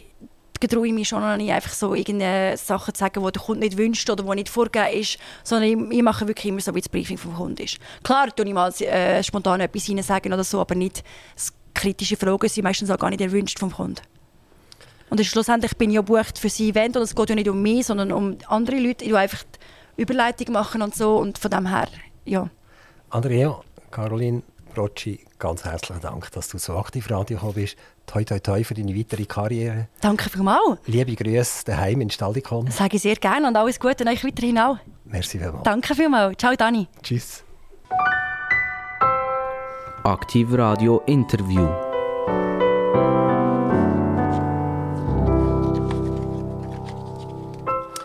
getraue 0.61 0.87
ich 0.87 0.93
mich 0.93 1.09
schon 1.09 1.21
noch 1.21 1.37
nicht 1.37 1.53
einfach 1.53 1.73
so 1.73 1.95
irgendeine 1.95 2.57
Sachen 2.57 2.95
zu 2.95 3.01
sagen, 3.01 3.25
die 3.25 3.33
der 3.33 3.43
Kunde 3.43 3.61
nicht 3.67 3.77
wünscht 3.77 4.09
oder 4.09 4.23
die 4.23 4.35
nicht 4.37 4.49
vorgegeben 4.49 5.01
ist, 5.01 5.19
sondern 5.43 5.91
ich, 5.91 5.99
ich 5.99 6.03
mache 6.03 6.29
wirklich 6.29 6.47
immer 6.47 6.61
so, 6.61 6.75
wie 6.75 6.81
das 6.81 6.89
Briefing 6.89 7.19
vom 7.19 7.35
Kunden 7.35 7.63
ist. 7.63 7.79
Klar, 8.05 8.35
tue 8.35 8.47
ich 8.47 8.55
mal 8.55 8.73
äh, 8.81 9.23
spontan 9.23 9.61
etwas 9.61 9.87
sagen 10.07 10.33
oder 10.33 10.45
so, 10.45 10.61
aber 10.61 10.77
nicht 10.77 11.03
kritische 11.75 12.17
Fragen 12.17 12.49
sind 12.49 12.65
meistens 12.65 12.91
auch 12.91 12.99
gar 12.99 13.11
nicht 13.11 13.21
erwünscht 13.21 13.59
vom 13.59 13.73
Kunden. 13.73 14.01
Und 15.11 15.25
schlussendlich 15.25 15.77
bin 15.77 15.91
ich 15.91 15.97
ja 15.97 16.01
gebucht 16.01 16.39
für 16.39 16.49
sein 16.49 16.69
Event 16.69 16.97
und 16.97 17.03
es 17.03 17.15
geht 17.15 17.29
ja 17.29 17.35
nicht 17.35 17.49
um 17.49 17.63
mich, 17.63 17.87
sondern 17.87 18.13
um 18.13 18.37
andere 18.49 18.79
Leute, 18.79 19.05
die 19.05 19.15
einfach 19.15 19.45
die 19.97 20.03
Überleitung 20.03 20.53
machen 20.53 20.83
und 20.83 20.95
so 20.95 21.17
und 21.17 21.39
von 21.39 21.51
dem 21.51 21.67
her, 21.67 21.89
ja. 22.25 22.49
Andrea, 23.11 23.61
Caroline, 23.91 24.43
Brocci, 24.75 25.21
ganz 25.39 25.65
herzlichen 25.65 26.03
Dank, 26.03 26.31
dass 26.33 26.49
du 26.49 26.59
so 26.59 26.77
aktiv 26.77 27.09
Radio 27.11 27.37
gekommen 27.37 27.55
bist. 27.55 27.77
Toi, 28.07 28.25
toi, 28.25 28.39
toi 28.39 28.63
für 28.63 28.75
deine 28.75 28.97
weitere 28.97 29.25
Karriere. 29.25 29.89
Danke 30.01 30.29
vielmals. 30.29 30.79
Liebe 30.87 31.15
Grüße 31.15 31.65
daheim 31.65 32.01
in 32.01 32.11
Staldikon. 32.11 32.67
Das 32.67 32.77
sage 32.77 32.97
ich 32.97 33.03
sehr 33.03 33.17
gerne 33.17 33.49
und 33.49 33.57
alles 33.57 33.81
Gute 33.81 34.07
euch 34.07 34.23
weiterhin 34.23 34.59
auch. 34.59 34.79
Merci 35.05 35.39
vielmals. 35.39 35.63
Danke 35.63 35.95
vielmals. 35.95 36.37
Ciao, 36.37 36.55
Dani. 36.55 36.89
Tschüss. 37.03 37.43
Aktiv 40.05 40.49
Radio 40.53 41.03
Interview. 41.07 41.67